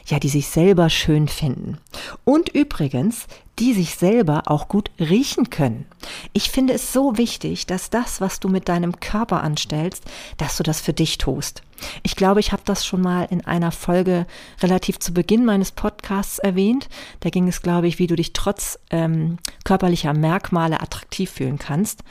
ja, 0.07 0.19
die 0.19 0.29
sich 0.29 0.49
selber 0.49 0.91
schön 0.91 1.29
finden. 1.29 1.79
Und 2.25 2.49
übrigens, 2.51 3.27
die 3.59 3.73
sich 3.73 3.95
selber 3.95 4.43
auch 4.47 4.69
gut 4.69 4.91
riechen 4.99 5.49
können. 5.49 5.87
Ich 6.33 6.51
finde 6.51 6.73
es 6.73 6.93
so 6.93 7.17
wichtig, 7.17 7.67
dass 7.67 7.89
das, 7.89 8.21
was 8.21 8.41
du 8.41 8.49
mit 8.49 8.69
deinem 8.69 8.99
Körper 8.99 9.43
anstellst, 9.43 10.05
dass 10.37 10.57
du 10.57 10.63
das 10.63 10.81
für 10.81 10.93
dich 10.93 11.19
tust. 11.19 11.63
Ich 12.03 12.17
glaube, 12.17 12.41
ich 12.41 12.53
habe 12.53 12.63
das 12.65 12.85
schon 12.85 13.01
mal 13.01 13.27
in 13.31 13.45
einer 13.45 13.71
Folge 13.71 14.27
relativ 14.61 14.99
zu 14.99 15.13
Beginn 15.13 15.45
meines 15.45 15.73
Podcasts 15.73 16.39
erwähnt. 16.39 16.89
Da 17.21 17.31
ging 17.31 17.47
es, 17.47 17.63
glaube 17.63 17.89
ich, 17.89 17.99
wie 17.99 18.07
du 18.07 18.17
dich 18.17 18.33
trotz 18.33 18.79
ähm, 18.91 19.39
körperlicher 19.65 20.15
Merkmale 20.15 20.81
attraktiv 20.81 21.31
fühlen 21.31 21.59
kannst. 21.59 22.03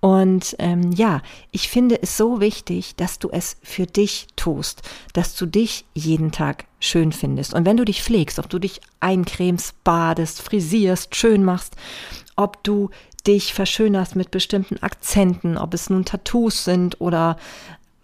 Und 0.00 0.56
ähm, 0.58 0.92
ja, 0.92 1.22
ich 1.50 1.68
finde 1.68 2.00
es 2.00 2.16
so 2.16 2.40
wichtig, 2.40 2.94
dass 2.96 3.18
du 3.18 3.28
es 3.30 3.56
für 3.62 3.86
dich 3.86 4.28
tust, 4.36 4.82
dass 5.12 5.34
du 5.34 5.46
dich 5.46 5.84
jeden 5.94 6.30
Tag 6.30 6.66
schön 6.82 7.12
findest. 7.12 7.54
Und 7.54 7.64
wenn 7.64 7.76
du 7.76 7.84
dich 7.84 8.02
pflegst, 8.02 8.38
ob 8.38 8.48
du 8.48 8.58
dich 8.58 8.80
eincremst, 9.00 9.82
badest, 9.84 10.42
frisierst, 10.42 11.14
schön 11.14 11.44
machst, 11.44 11.76
ob 12.36 12.62
du 12.64 12.90
dich 13.26 13.54
verschönerst 13.54 14.16
mit 14.16 14.30
bestimmten 14.30 14.82
Akzenten, 14.82 15.56
ob 15.56 15.74
es 15.74 15.88
nun 15.88 16.04
Tattoos 16.04 16.64
sind 16.64 17.00
oder 17.00 17.36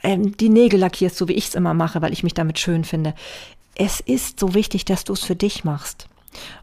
ähm, 0.02 0.36
die 0.36 0.48
Nägel 0.48 0.78
lackierst, 0.78 1.16
so 1.16 1.28
wie 1.28 1.34
ich 1.34 1.48
es 1.48 1.54
immer 1.54 1.74
mache, 1.74 2.00
weil 2.02 2.12
ich 2.12 2.22
mich 2.22 2.34
damit 2.34 2.58
schön 2.58 2.84
finde. 2.84 3.14
Es 3.74 4.00
ist 4.00 4.38
so 4.38 4.54
wichtig, 4.54 4.84
dass 4.84 5.04
du 5.04 5.12
es 5.12 5.24
für 5.24 5.36
dich 5.36 5.64
machst. 5.64 6.08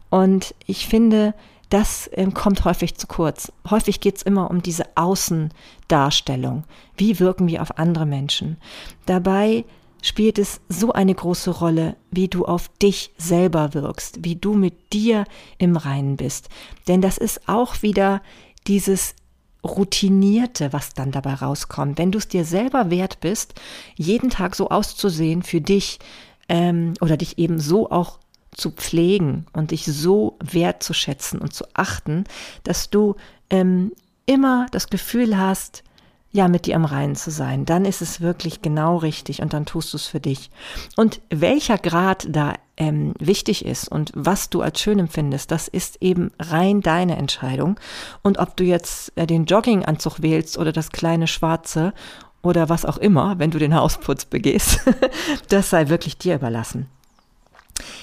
Und 0.08 0.54
ich 0.66 0.86
finde, 0.86 1.34
das 1.68 2.08
ähm, 2.14 2.32
kommt 2.32 2.64
häufig 2.64 2.96
zu 2.96 3.06
kurz. 3.06 3.52
Häufig 3.68 4.00
geht 4.00 4.16
es 4.16 4.22
immer 4.22 4.50
um 4.50 4.62
diese 4.62 4.84
Außendarstellung. 4.94 6.64
Wie 6.96 7.20
wirken 7.20 7.48
wir 7.48 7.60
auf 7.60 7.78
andere 7.78 8.06
Menschen? 8.06 8.56
Dabei 9.04 9.64
spielt 10.02 10.38
es 10.38 10.60
so 10.68 10.92
eine 10.92 11.14
große 11.14 11.50
Rolle, 11.50 11.96
wie 12.10 12.28
du 12.28 12.44
auf 12.44 12.68
dich 12.68 13.12
selber 13.18 13.74
wirkst, 13.74 14.24
wie 14.24 14.36
du 14.36 14.54
mit 14.54 14.92
dir 14.92 15.24
im 15.58 15.76
Reinen 15.76 16.16
bist. 16.16 16.48
Denn 16.88 17.00
das 17.00 17.18
ist 17.18 17.48
auch 17.48 17.82
wieder 17.82 18.22
dieses 18.66 19.14
Routinierte, 19.64 20.72
was 20.72 20.94
dann 20.94 21.10
dabei 21.10 21.34
rauskommt. 21.34 21.98
Wenn 21.98 22.12
du 22.12 22.18
es 22.18 22.28
dir 22.28 22.44
selber 22.44 22.90
wert 22.90 23.20
bist, 23.20 23.54
jeden 23.96 24.30
Tag 24.30 24.54
so 24.54 24.68
auszusehen 24.68 25.42
für 25.42 25.60
dich 25.60 25.98
ähm, 26.48 26.94
oder 27.00 27.16
dich 27.16 27.38
eben 27.38 27.58
so 27.58 27.90
auch 27.90 28.18
zu 28.52 28.70
pflegen 28.70 29.46
und 29.52 29.72
dich 29.72 29.84
so 29.84 30.36
wertzuschätzen 30.40 31.40
und 31.40 31.52
zu 31.52 31.64
achten, 31.74 32.24
dass 32.64 32.90
du 32.90 33.16
ähm, 33.50 33.92
immer 34.24 34.66
das 34.70 34.88
Gefühl 34.88 35.36
hast, 35.36 35.82
ja, 36.32 36.48
mit 36.48 36.66
dir 36.66 36.74
im 36.74 36.84
Reinen 36.84 37.16
zu 37.16 37.30
sein, 37.30 37.64
dann 37.64 37.84
ist 37.84 38.02
es 38.02 38.20
wirklich 38.20 38.60
genau 38.60 38.96
richtig 38.98 39.40
und 39.40 39.52
dann 39.52 39.64
tust 39.64 39.92
du 39.92 39.96
es 39.96 40.06
für 40.06 40.20
dich. 40.20 40.50
Und 40.96 41.20
welcher 41.30 41.78
Grad 41.78 42.26
da 42.28 42.54
ähm, 42.76 43.14
wichtig 43.18 43.64
ist 43.64 43.88
und 43.88 44.12
was 44.14 44.50
du 44.50 44.60
als 44.60 44.80
schön 44.80 44.98
empfindest, 44.98 45.50
das 45.50 45.68
ist 45.68 46.02
eben 46.02 46.30
rein 46.38 46.82
deine 46.82 47.16
Entscheidung. 47.16 47.80
Und 48.22 48.38
ob 48.38 48.56
du 48.56 48.64
jetzt 48.64 49.12
äh, 49.16 49.26
den 49.26 49.46
Jogginganzug 49.46 50.20
wählst 50.20 50.58
oder 50.58 50.72
das 50.72 50.90
kleine 50.90 51.26
schwarze 51.26 51.94
oder 52.42 52.68
was 52.68 52.84
auch 52.84 52.98
immer, 52.98 53.38
wenn 53.38 53.50
du 53.50 53.58
den 53.58 53.74
Hausputz 53.74 54.26
begehst, 54.26 54.80
das 55.48 55.70
sei 55.70 55.88
wirklich 55.88 56.18
dir 56.18 56.34
überlassen. 56.34 56.88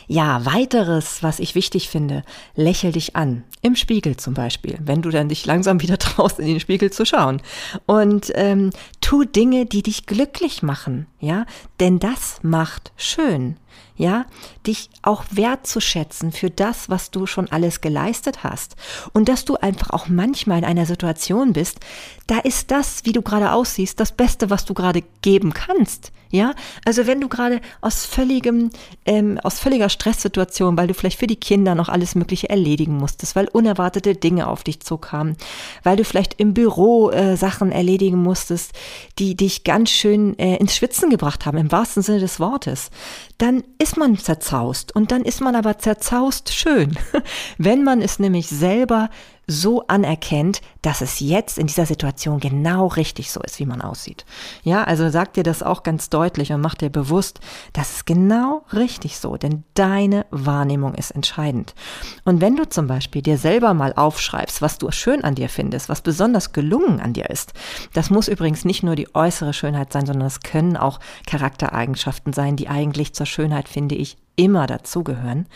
Ja, 0.08 0.46
weiteres, 0.46 1.24
was 1.24 1.40
ich 1.40 1.56
wichtig 1.56 1.90
finde, 1.90 2.24
lächel 2.56 2.92
dich 2.92 3.16
an. 3.16 3.44
Im 3.62 3.76
Spiegel 3.76 4.18
zum 4.18 4.34
Beispiel, 4.34 4.78
wenn 4.82 5.02
du 5.02 5.10
dann 5.10 5.30
dich 5.30 5.46
langsam 5.46 5.82
wieder 5.82 5.98
traust, 6.00 6.40
in 6.40 6.48
den 6.48 6.60
Spiegel 6.60 6.92
zu 6.92 7.06
schauen. 7.06 7.42
Und 7.86 8.32
ähm, 8.36 8.72
tu 9.02 9.24
Dinge, 9.24 9.66
die 9.66 9.84
dich 9.84 10.06
glücklich 10.06 10.64
machen, 10.64 11.08
ja, 11.20 11.46
denn 11.80 12.00
das 12.00 12.40
macht 12.42 12.92
schön 12.98 13.58
ja, 13.96 14.26
dich 14.66 14.90
auch 15.02 15.24
wertzuschätzen 15.32 16.32
für 16.32 16.50
das, 16.50 16.90
was 16.90 17.12
du 17.12 17.26
schon 17.26 17.52
alles 17.52 17.82
geleistet 17.82 18.44
hast. 18.44 18.76
Und 19.14 19.30
dass 19.30 19.46
du 19.46 19.56
einfach 19.56 19.92
auch 19.92 20.08
manchmal 20.08 20.60
in 20.60 20.66
einer 20.66 20.86
Situation 20.86 21.54
bist, 21.54 21.80
da 22.28 22.40
ist 22.40 22.72
das, 22.72 23.06
wie 23.06 23.12
du 23.12 23.22
gerade 23.22 23.52
aussiehst, 23.52 24.00
das 24.00 24.12
Beste, 24.12 24.50
was 24.50 24.66
du 24.66 24.74
gerade 24.74 25.04
geben 25.22 25.54
kannst. 25.54 26.12
Ja, 26.34 26.56
also 26.84 27.06
wenn 27.06 27.22
du 27.22 27.28
gerade 27.28 27.62
aus 27.80 28.08
völligem, 28.08 28.72
ähm, 29.06 29.40
aus 29.44 29.60
völliger 29.60 29.88
Stresssituation, 29.88 30.76
weil 30.76 30.88
du 30.88 30.96
vielleicht 30.96 31.20
für 31.20 31.28
die 31.28 31.36
Kinder 31.36 31.76
noch 31.76 31.90
alles 31.90 32.16
Mögliche 32.16 32.50
erledigen 32.50 32.98
musstest, 32.98 33.36
weil 33.36 33.48
unerwartete 33.50 34.16
Dinge 34.16 34.48
auf 34.48 34.64
dich 34.64 34.80
zukamen, 34.80 35.38
weil 35.84 35.96
du 35.96 36.04
vielleicht 36.04 36.40
im 36.40 36.56
Büro 36.56 37.12
äh, 37.12 37.38
Sachen 37.38 37.72
erledigen 37.72 38.18
musstest, 38.18 38.72
die 39.20 39.38
dich 39.38 39.64
ganz 39.64 39.92
schön 39.92 40.36
äh, 40.40 40.56
ins 40.56 40.76
Schwitzen 40.76 41.12
gebracht 41.12 41.46
haben, 41.46 41.60
im 41.60 41.72
wahrsten 41.72 42.02
Sinne 42.02 42.20
des 42.20 42.40
Wortes, 42.40 42.90
dann 43.38 43.64
ist 43.78 43.98
man 43.98 44.18
zerzaust. 44.18 44.96
Und 44.96 45.12
dann 45.12 45.22
ist 45.26 45.40
man 45.40 45.56
aber 45.56 45.78
zerzaust 45.78 46.52
schön, 46.52 46.98
wenn 47.60 47.84
man 47.84 48.02
es 48.02 48.18
nämlich 48.18 48.48
selber 48.48 49.12
so 49.46 49.86
anerkennt, 49.88 50.62
dass 50.82 51.02
es 51.02 51.20
jetzt 51.20 51.58
in 51.58 51.68
dieser 51.68 51.86
Situation 51.86 52.40
genau 52.40 52.88
richtig 52.88 53.32
so 53.32 53.42
ist, 53.42 53.60
wie 53.60 53.66
man 53.66 53.82
aussieht. 53.82 54.26
Ja, 54.64 54.84
also 54.84 55.10
sag 55.10 55.34
dir 55.34 55.44
das 55.44 55.64
auch 55.64 55.84
ganz 55.84 56.10
deutlich 56.10 56.54
und 56.54 56.62
mach 56.62 56.76
dir 56.76 56.90
bewusst, 56.90 57.40
das 57.74 57.92
ist 57.92 58.06
genau 58.06 58.64
richtig 58.72 59.18
so, 59.18 59.36
denn 59.36 59.64
deine 59.74 60.26
Wahrnehmung 60.32 60.96
ist 60.96 61.12
entscheidend. 61.12 61.76
Und 62.24 62.40
wenn 62.40 62.56
du 62.56 62.68
zum 62.70 62.88
Beispiel 62.88 63.22
dir 63.22 63.38
selber 63.38 63.74
mal 63.74 63.94
aufschreibst, 63.94 64.62
was 64.62 64.78
du 64.78 64.90
schön 64.92 65.24
an 65.24 65.36
dir 65.36 65.50
findest, 65.50 65.90
was 65.90 66.02
besonders 66.02 66.54
gelungen 66.54 67.02
an 67.02 67.14
dir 67.14 67.30
ist, 67.30 67.54
das 67.94 68.10
muss 68.10 68.28
übrigens 68.28 68.64
nicht 68.64 68.84
nur 68.84 68.96
die 68.96 69.14
äußere 69.14 69.54
Schönheit 69.54 69.92
sein, 69.92 70.06
sondern 70.06 70.28
es 70.28 70.40
können 70.40 70.78
auch 70.78 71.00
Charaktereigenschaften 71.28 72.32
sein, 72.32 72.56
die 72.56 72.70
eigentlich 72.70 73.14
zur 73.14 73.26
Schönheit, 73.26 73.68
finde 73.68 73.96
ich, 73.96 74.18
immer 74.36 74.68
dazugehören, 74.68 75.48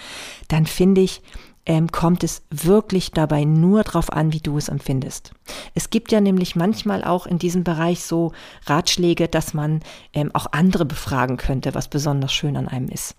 dann 0.49 0.65
finde 0.65 1.01
ich, 1.01 1.21
ähm, 1.67 1.91
kommt 1.91 2.23
es 2.23 2.43
wirklich 2.49 3.11
dabei 3.11 3.43
nur 3.43 3.83
darauf 3.83 4.11
an, 4.11 4.31
wie 4.31 4.39
du 4.39 4.57
es 4.57 4.69
empfindest. 4.69 5.33
Es 5.75 5.89
gibt 5.89 6.11
ja 6.13 6.21
nämlich 6.21 6.55
manchmal 6.55 7.03
auch 7.03 7.27
in 7.27 7.37
diesem 7.37 7.65
Bereich 7.65 8.03
so 8.03 8.31
Ratschläge, 8.65 9.27
dass 9.27 9.53
man 9.53 9.81
ähm, 10.13 10.31
auch 10.33 10.47
andere 10.53 10.85
befragen 10.85 11.35
könnte, 11.35 11.75
was 11.75 11.89
besonders 11.89 12.33
schön 12.33 12.55
an 12.55 12.69
einem 12.69 12.87
ist. 12.87 13.15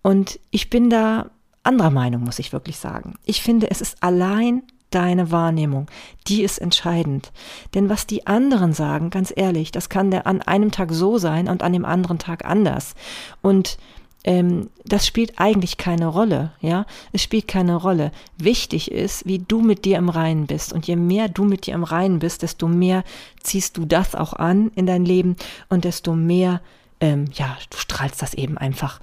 Und 0.00 0.40
ich 0.50 0.70
bin 0.70 0.88
da 0.88 1.30
anderer 1.62 1.90
Meinung, 1.90 2.24
muss 2.24 2.38
ich 2.38 2.52
wirklich 2.52 2.78
sagen. 2.78 3.14
Ich 3.24 3.42
finde, 3.42 3.70
es 3.70 3.82
ist 3.82 4.02
allein 4.02 4.62
deine 4.90 5.30
Wahrnehmung, 5.30 5.86
die 6.26 6.42
ist 6.42 6.58
entscheidend. 6.58 7.30
Denn 7.74 7.88
was 7.88 8.06
die 8.06 8.26
anderen 8.26 8.72
sagen, 8.72 9.10
ganz 9.10 9.32
ehrlich, 9.34 9.70
das 9.70 9.90
kann 9.90 10.10
der 10.10 10.26
an 10.26 10.42
einem 10.42 10.70
Tag 10.70 10.92
so 10.92 11.18
sein 11.18 11.48
und 11.48 11.62
an 11.62 11.72
dem 11.72 11.84
anderen 11.84 12.18
Tag 12.18 12.44
anders. 12.44 12.94
Und 13.42 13.78
ähm, 14.24 14.70
das 14.84 15.06
spielt 15.06 15.38
eigentlich 15.38 15.78
keine 15.78 16.06
Rolle, 16.06 16.52
ja. 16.60 16.86
Es 17.12 17.22
spielt 17.22 17.48
keine 17.48 17.74
Rolle. 17.76 18.12
Wichtig 18.38 18.90
ist, 18.90 19.26
wie 19.26 19.40
du 19.40 19.60
mit 19.60 19.84
dir 19.84 19.98
im 19.98 20.08
Reinen 20.08 20.46
bist. 20.46 20.72
Und 20.72 20.86
je 20.86 20.96
mehr 20.96 21.28
du 21.28 21.44
mit 21.44 21.66
dir 21.66 21.74
im 21.74 21.84
Reinen 21.84 22.20
bist, 22.20 22.42
desto 22.42 22.68
mehr 22.68 23.02
ziehst 23.42 23.76
du 23.76 23.84
das 23.84 24.14
auch 24.14 24.32
an 24.32 24.70
in 24.76 24.86
dein 24.86 25.04
Leben 25.04 25.36
und 25.68 25.84
desto 25.84 26.14
mehr, 26.14 26.60
ähm, 27.00 27.26
ja, 27.32 27.56
du 27.70 27.78
strahlst 27.78 28.22
das 28.22 28.34
eben 28.34 28.58
einfach 28.58 29.00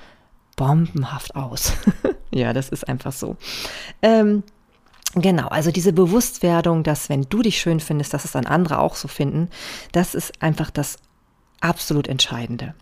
bombenhaft 0.56 1.36
aus. 1.36 1.74
ja, 2.32 2.54
das 2.54 2.70
ist 2.70 2.88
einfach 2.88 3.12
so. 3.12 3.36
Ähm, 4.02 4.44
Genau, 5.16 5.48
also 5.48 5.72
diese 5.72 5.92
Bewusstwerdung, 5.92 6.84
dass 6.84 7.10
wenn 7.10 7.24
du 7.24 7.42
dich 7.42 7.60
schön 7.60 7.80
findest, 7.80 8.14
dass 8.14 8.26
es 8.26 8.34
dann 8.34 8.46
andere 8.46 8.78
auch 8.78 8.96
so 8.96 9.08
finden, 9.08 9.50
das 9.92 10.14
ist 10.14 10.40
einfach 10.40 10.70
das 10.70 10.98
absolut 11.62 12.08
Entscheidende. 12.08 12.76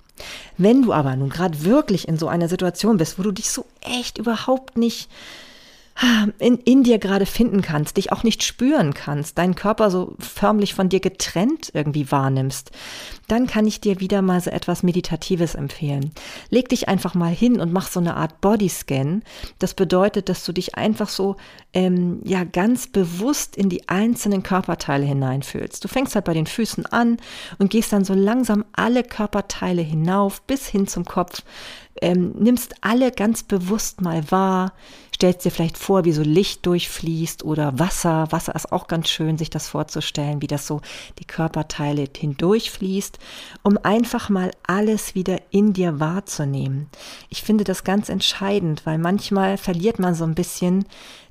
Wenn 0.58 0.82
du 0.82 0.94
aber 0.94 1.16
nun 1.16 1.30
gerade 1.30 1.64
wirklich 1.64 2.08
in 2.08 2.18
so 2.18 2.28
einer 2.28 2.50
Situation 2.50 2.98
bist, 2.98 3.20
wo 3.20 3.24
du 3.24 3.32
dich 3.32 3.50
so 3.50 3.66
echt 3.82 4.18
überhaupt 4.18 4.78
nicht 4.78 5.10
in, 6.38 6.58
in 6.60 6.84
dir 6.84 7.00
gerade 7.00 7.26
finden 7.26 7.62
kannst, 7.62 7.98
dich 7.98 8.12
auch 8.12 8.24
nicht 8.24 8.44
spüren 8.44 8.94
kannst, 8.94 9.38
deinen 9.38 9.56
Körper 9.56 9.90
so 9.90 10.16
förmlich 10.20 10.74
von 10.74 10.90
dir 10.90 11.00
getrennt 11.00 11.72
irgendwie 11.74 12.12
wahrnimmst, 12.12 12.72
dann 13.28 13.48
kann 13.48 13.66
ich 13.66 13.82
dir 13.82 14.00
wieder 14.00 14.22
mal 14.22 14.40
so 14.40 14.50
etwas 14.50 14.84
Meditatives 14.84 15.56
empfehlen. 15.56 16.12
Leg 16.50 16.70
dich 16.70 16.88
einfach 16.88 17.14
mal 17.14 17.34
hin 17.34 17.60
und 17.60 17.74
mach 17.74 17.90
so 17.90 18.00
eine 18.00 18.16
Art 18.16 18.42
Bodyscan. 18.42 19.24
Das 19.60 19.74
bedeutet, 19.74 20.30
dass 20.30 20.46
du 20.46 20.52
dich 20.52 20.76
einfach 20.76 21.10
so 21.10 21.36
ähm, 21.74 22.22
ja 22.24 22.44
ganz 22.44 22.88
bewusst 22.88 23.56
in 23.56 23.70
die 23.70 23.90
einzelnen 23.90 24.44
Körperteile 24.44 25.06
hineinfühlst. 25.06 25.84
Du 25.84 25.88
fängst 25.88 26.16
halt 26.16 26.26
bei 26.26 26.34
den 26.34 26.48
Füßen 26.48 26.86
an 26.86 27.18
und 27.58 27.72
gehst 27.72 27.92
dann 27.92 28.06
so 28.06 28.14
langsam 28.14 28.66
alle 28.74 29.04
Körperteile 29.04 29.82
hinauf 29.82 30.42
bis 30.44 30.68
hin 30.68 30.88
zum 30.88 31.06
Kopf. 31.06 31.44
Ähm, 32.02 32.34
nimmst 32.38 32.76
alle 32.82 33.12
ganz 33.12 33.44
bewusst 33.44 34.02
mal 34.02 34.30
wahr, 34.32 34.74
stellst 35.18 35.46
dir 35.46 35.52
vielleicht 35.52 35.78
vor, 35.78 36.06
wie 36.06 36.12
so 36.12 36.22
Licht 36.22 36.66
durchfließt 36.66 37.44
oder 37.44 37.80
Wasser. 37.80 38.28
Wasser 38.32 38.54
ist 38.54 38.72
auch 38.72 38.88
ganz 38.88 39.10
schön, 39.10 39.38
sich 39.38 39.50
das 39.50 39.68
vorzustellen, 39.68 40.42
wie 40.42 40.48
das 40.48 40.68
so 40.68 40.82
die 41.18 41.26
Körperteile 41.26 42.08
hindurchfließt, 42.16 43.18
um 43.64 43.80
einfach 43.82 44.30
mal 44.30 44.52
alles 44.68 45.16
wieder 45.16 45.42
in 45.50 45.74
dir 45.74 46.00
wahrzunehmen. 46.00 46.88
Ich 47.30 47.42
finde 47.42 47.64
das 47.64 47.84
ganz 47.84 48.10
entscheidend, 48.10 48.86
weil 48.86 49.00
manchmal 49.00 49.58
verliert 49.58 49.98
man 49.98 50.14
so 50.14 50.24
ein 50.24 50.36
bisschen 50.36 50.86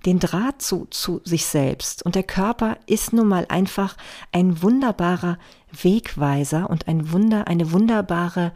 den 0.05 0.18
Draht 0.18 0.62
zu, 0.62 0.87
zu 0.90 1.20
sich 1.24 1.46
selbst. 1.46 2.05
Und 2.05 2.16
der 2.16 2.24
Körper 2.24 2.79
ist 2.87 3.12
nun 3.12 3.29
mal 3.29 3.46
einfach 3.48 3.96
ein 4.33 4.62
wunderbarer 4.62 5.38
Wegweiser 5.70 6.68
und 6.70 6.88
ein 6.88 7.12
Wunder, 7.12 7.46
eine 7.46 7.70
wunderbare 7.72 8.52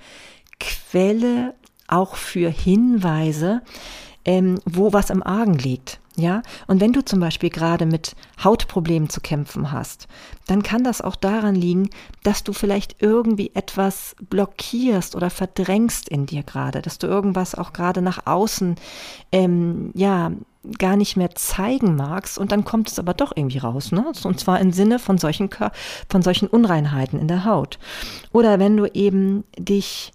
Quelle 0.58 1.54
auch 1.90 2.16
für 2.16 2.50
Hinweise, 2.50 3.62
ähm, 4.24 4.60
wo 4.64 4.92
was 4.92 5.10
im 5.10 5.22
Argen 5.22 5.54
liegt. 5.54 6.00
Ja, 6.16 6.42
und 6.66 6.80
wenn 6.80 6.92
du 6.92 7.02
zum 7.02 7.20
Beispiel 7.20 7.48
gerade 7.48 7.86
mit 7.86 8.14
Hautproblemen 8.42 9.08
zu 9.08 9.20
kämpfen 9.20 9.72
hast, 9.72 10.06
dann 10.46 10.62
kann 10.62 10.84
das 10.84 11.00
auch 11.00 11.16
daran 11.16 11.54
liegen, 11.54 11.88
dass 12.24 12.44
du 12.44 12.52
vielleicht 12.52 12.96
irgendwie 13.00 13.52
etwas 13.54 14.16
blockierst 14.28 15.14
oder 15.14 15.30
verdrängst 15.30 16.08
in 16.08 16.26
dir 16.26 16.42
gerade, 16.42 16.82
dass 16.82 16.98
du 16.98 17.06
irgendwas 17.06 17.54
auch 17.54 17.72
gerade 17.72 18.02
nach 18.02 18.26
außen, 18.26 18.74
ähm, 19.32 19.92
ja, 19.94 20.32
gar 20.78 20.96
nicht 20.96 21.16
mehr 21.16 21.34
zeigen 21.36 21.96
magst 21.96 22.38
und 22.38 22.52
dann 22.52 22.64
kommt 22.64 22.90
es 22.90 22.98
aber 22.98 23.14
doch 23.14 23.32
irgendwie 23.34 23.58
raus, 23.58 23.92
ne? 23.92 24.12
Und 24.24 24.38
zwar 24.38 24.60
im 24.60 24.72
Sinne 24.72 24.98
von 24.98 25.16
solchen, 25.16 25.48
von 26.08 26.20
solchen 26.20 26.48
Unreinheiten 26.48 27.18
in 27.18 27.28
der 27.28 27.46
Haut. 27.46 27.78
Oder 28.32 28.58
wenn 28.58 28.76
du 28.76 28.84
eben 28.92 29.44
dich 29.56 30.12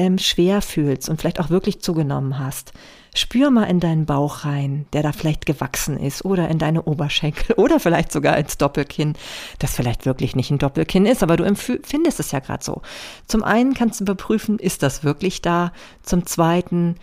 ähm, 0.00 0.16
schwer 0.16 0.62
fühlst 0.62 1.10
und 1.10 1.20
vielleicht 1.20 1.40
auch 1.40 1.50
wirklich 1.50 1.82
zugenommen 1.82 2.38
hast, 2.38 2.72
spür 3.14 3.50
mal 3.50 3.64
in 3.64 3.80
deinen 3.80 4.06
Bauch 4.06 4.46
rein, 4.46 4.86
der 4.94 5.02
da 5.02 5.12
vielleicht 5.12 5.44
gewachsen 5.44 5.98
ist, 6.00 6.24
oder 6.24 6.48
in 6.48 6.58
deine 6.58 6.84
Oberschenkel 6.84 7.54
oder 7.56 7.78
vielleicht 7.78 8.10
sogar 8.10 8.38
ins 8.38 8.56
Doppelkinn, 8.56 9.12
das 9.58 9.74
vielleicht 9.74 10.06
wirklich 10.06 10.34
nicht 10.34 10.50
ein 10.50 10.56
Doppelkinn 10.56 11.04
ist, 11.04 11.22
aber 11.22 11.36
du 11.36 11.44
empfindest 11.44 12.18
es 12.18 12.32
ja 12.32 12.38
gerade 12.38 12.64
so. 12.64 12.80
Zum 13.26 13.44
einen 13.44 13.74
kannst 13.74 14.00
du 14.00 14.04
überprüfen, 14.04 14.58
ist 14.58 14.82
das 14.82 15.04
wirklich 15.04 15.42
da? 15.42 15.70
Zum 16.02 16.24
zweiten, 16.24 16.96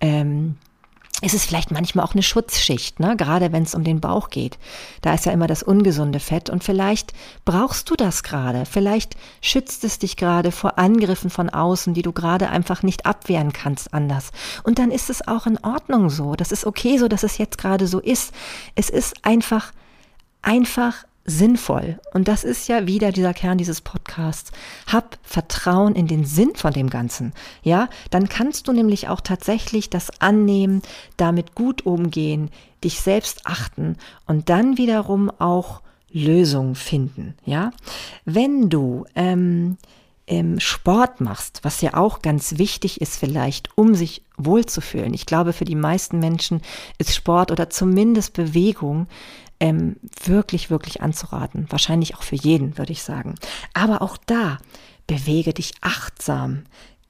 ähm, 0.00 0.56
ist 1.20 1.34
es 1.34 1.44
vielleicht 1.44 1.72
manchmal 1.72 2.04
auch 2.04 2.12
eine 2.12 2.22
Schutzschicht, 2.22 3.00
ne? 3.00 3.16
gerade 3.16 3.50
wenn 3.50 3.64
es 3.64 3.74
um 3.74 3.82
den 3.82 4.00
Bauch 4.00 4.30
geht. 4.30 4.56
Da 5.02 5.14
ist 5.14 5.26
ja 5.26 5.32
immer 5.32 5.48
das 5.48 5.64
ungesunde 5.64 6.20
Fett 6.20 6.48
und 6.48 6.62
vielleicht 6.62 7.12
brauchst 7.44 7.90
du 7.90 7.96
das 7.96 8.22
gerade. 8.22 8.64
Vielleicht 8.66 9.16
schützt 9.40 9.82
es 9.82 9.98
dich 9.98 10.16
gerade 10.16 10.52
vor 10.52 10.78
Angriffen 10.78 11.28
von 11.28 11.50
außen, 11.50 11.92
die 11.92 12.02
du 12.02 12.12
gerade 12.12 12.50
einfach 12.50 12.84
nicht 12.84 13.04
abwehren 13.04 13.52
kannst 13.52 13.92
anders. 13.92 14.30
Und 14.62 14.78
dann 14.78 14.92
ist 14.92 15.10
es 15.10 15.26
auch 15.26 15.46
in 15.46 15.58
Ordnung 15.58 16.08
so. 16.08 16.36
Das 16.36 16.52
ist 16.52 16.64
okay 16.64 16.98
so, 16.98 17.08
dass 17.08 17.24
es 17.24 17.38
jetzt 17.38 17.58
gerade 17.58 17.88
so 17.88 17.98
ist. 17.98 18.32
Es 18.76 18.88
ist 18.88 19.24
einfach, 19.24 19.72
einfach 20.40 21.04
sinnvoll. 21.28 22.00
Und 22.12 22.26
das 22.26 22.42
ist 22.42 22.68
ja 22.68 22.86
wieder 22.86 23.12
dieser 23.12 23.34
Kern 23.34 23.58
dieses 23.58 23.80
Podcasts. 23.80 24.50
Hab 24.86 25.18
Vertrauen 25.22 25.94
in 25.94 26.06
den 26.06 26.24
Sinn 26.24 26.52
von 26.54 26.72
dem 26.72 26.90
Ganzen. 26.90 27.32
Ja, 27.62 27.88
dann 28.10 28.28
kannst 28.28 28.66
du 28.66 28.72
nämlich 28.72 29.08
auch 29.08 29.20
tatsächlich 29.20 29.90
das 29.90 30.20
annehmen, 30.20 30.82
damit 31.16 31.54
gut 31.54 31.86
umgehen, 31.86 32.50
dich 32.82 33.00
selbst 33.00 33.42
achten 33.44 33.96
und 34.26 34.48
dann 34.48 34.78
wiederum 34.78 35.30
auch 35.38 35.82
Lösungen 36.10 36.74
finden. 36.74 37.34
Ja, 37.44 37.72
wenn 38.24 38.70
du 38.70 39.04
ähm, 39.14 39.76
ähm, 40.26 40.60
Sport 40.60 41.20
machst, 41.20 41.60
was 41.62 41.80
ja 41.80 41.94
auch 41.94 42.22
ganz 42.22 42.58
wichtig 42.58 43.00
ist 43.00 43.16
vielleicht, 43.16 43.76
um 43.76 43.94
sich 43.94 44.22
wohlzufühlen. 44.36 45.14
Ich 45.14 45.26
glaube, 45.26 45.52
für 45.52 45.64
die 45.64 45.74
meisten 45.74 46.18
Menschen 46.18 46.62
ist 46.98 47.14
Sport 47.14 47.50
oder 47.50 47.70
zumindest 47.70 48.34
Bewegung 48.34 49.08
ähm, 49.60 49.96
wirklich, 50.24 50.70
wirklich 50.70 51.02
anzuraten. 51.02 51.66
Wahrscheinlich 51.70 52.14
auch 52.14 52.22
für 52.22 52.36
jeden, 52.36 52.78
würde 52.78 52.92
ich 52.92 53.02
sagen. 53.02 53.34
Aber 53.74 54.02
auch 54.02 54.16
da, 54.26 54.58
bewege 55.06 55.52
dich 55.52 55.72
achtsam. 55.80 56.64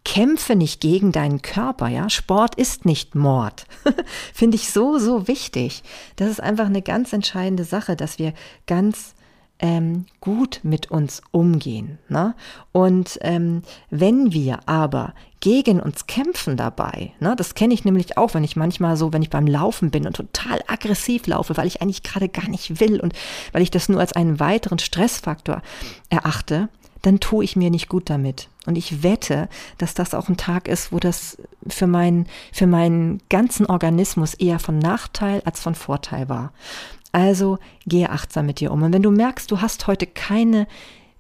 Kämpfe 0.05 0.57
nicht 0.57 0.81
gegen 0.81 1.13
deinen 1.13 1.43
Körper, 1.43 1.89
ja. 1.89 2.09
Sport 2.09 2.55
ist 2.55 2.87
nicht 2.87 3.15
Mord. 3.15 3.67
Finde 4.33 4.57
ich 4.57 4.71
so, 4.71 4.99
so 4.99 5.29
wichtig. 5.29 5.83
Das 6.17 6.31
ist 6.31 6.41
einfach 6.41 6.67
eine 6.67 6.81
ganz 6.81 7.13
entscheidende 7.13 7.65
Sache, 7.65 7.95
dass 7.97 8.19
wir 8.19 8.33
ganz 8.67 9.15
ähm, 9.61 10.07
gut 10.21 10.61
mit 10.63 10.91
uns 10.91 11.23
umgehen. 11.31 11.99
Ne? 12.09 12.35
Und 12.73 13.19
ähm, 13.23 13.63
wenn 13.91 14.33
wir 14.33 14.61
aber 14.67 15.15
gegen 15.41 15.81
uns 15.81 16.07
kämpfen 16.07 16.57
dabei, 16.57 17.13
ne, 17.21 17.35
das 17.37 17.55
kenne 17.55 17.75
ich 17.75 17.85
nämlich 17.85 18.17
auch, 18.17 18.35
wenn 18.35 18.45
ich 18.45 18.57
manchmal 18.57 18.97
so, 18.97 19.13
wenn 19.13 19.23
ich 19.23 19.31
beim 19.31 19.47
Laufen 19.47 19.91
bin 19.91 20.07
und 20.07 20.17
total 20.17 20.61
aggressiv 20.67 21.27
laufe, 21.27 21.57
weil 21.57 21.67
ich 21.67 21.81
eigentlich 21.81 22.03
gerade 22.03 22.29
gar 22.29 22.49
nicht 22.49 22.81
will 22.81 23.01
und 23.01 23.13
weil 23.53 23.63
ich 23.63 23.71
das 23.71 23.89
nur 23.89 24.01
als 24.01 24.13
einen 24.13 24.41
weiteren 24.41 24.79
Stressfaktor 24.79 25.63
erachte, 26.11 26.69
dann 27.03 27.21
tue 27.21 27.45
ich 27.45 27.57
mir 27.57 27.71
nicht 27.71 27.89
gut 27.89 28.11
damit. 28.11 28.49
Und 28.67 28.77
ich 28.77 29.03
wette, 29.03 29.49
dass 29.79 29.95
das 29.95 30.15
auch 30.15 30.29
ein 30.29 30.37
Tag 30.37 30.69
ist, 30.69 30.93
wo 30.93 30.99
das 30.99 31.39
für 31.67 31.87
meinen, 31.87 32.27
für 32.53 32.67
meinen 32.67 33.21
ganzen 33.31 33.67
Organismus 33.67 34.35
eher 34.35 34.59
von 34.59 34.79
Nachteil 34.79 35.41
als 35.45 35.61
von 35.61 35.75
Vorteil 35.75 36.29
war. 36.29 36.53
Also 37.13 37.59
gehe 37.87 38.11
achtsam 38.11 38.47
mit 38.47 38.61
dir 38.61 38.71
um. 38.71 38.83
Und 38.83 38.93
wenn 38.93 39.03
du 39.03 39.11
merkst, 39.11 39.51
du 39.51 39.61
hast 39.61 39.87
heute 39.87 40.07
keine 40.07 40.67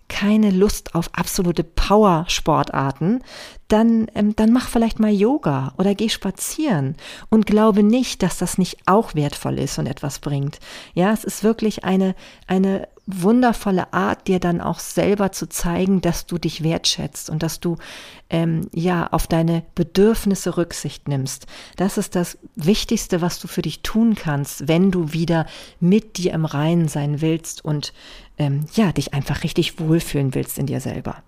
keine 0.08 0.50
Lust 0.50 0.94
auf 0.94 1.10
absolute 1.12 1.64
Power-Sportarten, 1.64 3.22
dann, 3.68 4.06
ähm, 4.14 4.34
dann 4.34 4.52
mach 4.52 4.68
vielleicht 4.68 4.98
mal 4.98 5.12
Yoga 5.12 5.74
oder 5.76 5.94
geh 5.94 6.08
spazieren 6.08 6.96
und 7.28 7.46
glaube 7.46 7.82
nicht, 7.82 8.22
dass 8.22 8.38
das 8.38 8.58
nicht 8.58 8.78
auch 8.86 9.14
wertvoll 9.14 9.58
ist 9.58 9.78
und 9.78 9.86
etwas 9.86 10.18
bringt. 10.18 10.58
Ja, 10.94 11.12
es 11.12 11.24
ist 11.24 11.44
wirklich 11.44 11.84
eine, 11.84 12.14
eine 12.46 12.88
wundervolle 13.08 13.92
Art, 13.94 14.28
dir 14.28 14.38
dann 14.38 14.60
auch 14.60 14.78
selber 14.78 15.32
zu 15.32 15.48
zeigen, 15.48 16.02
dass 16.02 16.26
du 16.26 16.36
dich 16.36 16.62
wertschätzt 16.62 17.30
und 17.30 17.42
dass 17.42 17.58
du 17.58 17.76
ähm, 18.28 18.68
ja 18.74 19.06
auf 19.10 19.26
deine 19.26 19.64
Bedürfnisse 19.74 20.58
Rücksicht 20.58 21.08
nimmst. 21.08 21.46
Das 21.76 21.96
ist 21.96 22.14
das 22.14 22.36
Wichtigste, 22.54 23.22
was 23.22 23.40
du 23.40 23.48
für 23.48 23.62
dich 23.62 23.82
tun 23.82 24.14
kannst, 24.14 24.68
wenn 24.68 24.90
du 24.90 25.12
wieder 25.12 25.46
mit 25.80 26.18
dir 26.18 26.32
im 26.34 26.44
Reinen 26.44 26.88
sein 26.88 27.22
willst 27.22 27.64
und 27.64 27.94
ähm, 28.38 28.66
ja 28.74 28.92
dich 28.92 29.14
einfach 29.14 29.42
richtig 29.44 29.78
wohlfühlen 29.80 30.34
willst 30.34 30.58
in 30.58 30.66
dir 30.66 30.80
selber. 30.80 31.22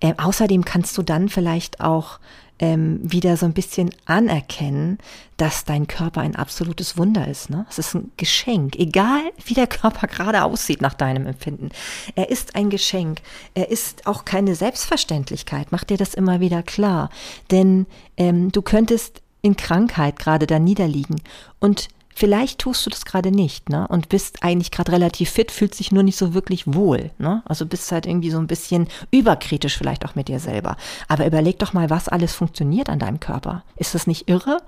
Ähm, 0.00 0.18
außerdem 0.18 0.64
kannst 0.64 0.96
du 0.98 1.02
dann 1.02 1.28
vielleicht 1.28 1.80
auch 1.80 2.18
ähm, 2.58 3.00
wieder 3.02 3.36
so 3.36 3.44
ein 3.44 3.54
bisschen 3.54 3.90
anerkennen, 4.04 4.98
dass 5.36 5.64
dein 5.64 5.88
Körper 5.88 6.20
ein 6.20 6.36
absolutes 6.36 6.96
Wunder 6.96 7.26
ist. 7.26 7.50
Ne? 7.50 7.66
Es 7.68 7.78
ist 7.78 7.94
ein 7.94 8.12
Geschenk, 8.16 8.76
egal 8.76 9.20
wie 9.44 9.54
der 9.54 9.66
Körper 9.66 10.06
gerade 10.06 10.44
aussieht 10.44 10.80
nach 10.80 10.94
deinem 10.94 11.26
Empfinden. 11.26 11.70
Er 12.14 12.30
ist 12.30 12.54
ein 12.54 12.70
Geschenk. 12.70 13.20
Er 13.54 13.70
ist 13.70 14.06
auch 14.06 14.24
keine 14.24 14.54
Selbstverständlichkeit. 14.54 15.68
Mach 15.70 15.84
dir 15.84 15.96
das 15.96 16.14
immer 16.14 16.40
wieder 16.40 16.62
klar. 16.62 17.10
Denn 17.50 17.86
ähm, 18.16 18.52
du 18.52 18.62
könntest 18.62 19.22
in 19.42 19.56
Krankheit 19.56 20.20
gerade 20.20 20.46
da 20.46 20.60
niederliegen 20.60 21.20
und 21.58 21.88
Vielleicht 22.14 22.58
tust 22.58 22.84
du 22.84 22.90
das 22.90 23.04
gerade 23.04 23.30
nicht, 23.30 23.68
ne? 23.68 23.86
Und 23.88 24.08
bist 24.08 24.42
eigentlich 24.42 24.70
gerade 24.70 24.92
relativ 24.92 25.30
fit, 25.30 25.50
fühlt 25.50 25.74
sich 25.74 25.92
nur 25.92 26.02
nicht 26.02 26.16
so 26.16 26.34
wirklich 26.34 26.72
wohl, 26.72 27.10
ne? 27.18 27.42
Also 27.46 27.66
bist 27.66 27.90
halt 27.92 28.06
irgendwie 28.06 28.30
so 28.30 28.38
ein 28.38 28.46
bisschen 28.46 28.88
überkritisch 29.10 29.76
vielleicht 29.76 30.04
auch 30.04 30.14
mit 30.14 30.28
dir 30.28 30.38
selber. 30.38 30.76
Aber 31.08 31.26
überleg 31.26 31.58
doch 31.58 31.72
mal, 31.72 31.90
was 31.90 32.08
alles 32.08 32.34
funktioniert 32.34 32.88
an 32.88 32.98
deinem 32.98 33.20
Körper. 33.20 33.64
Ist 33.76 33.94
das 33.94 34.06
nicht 34.06 34.28
irre? 34.28 34.58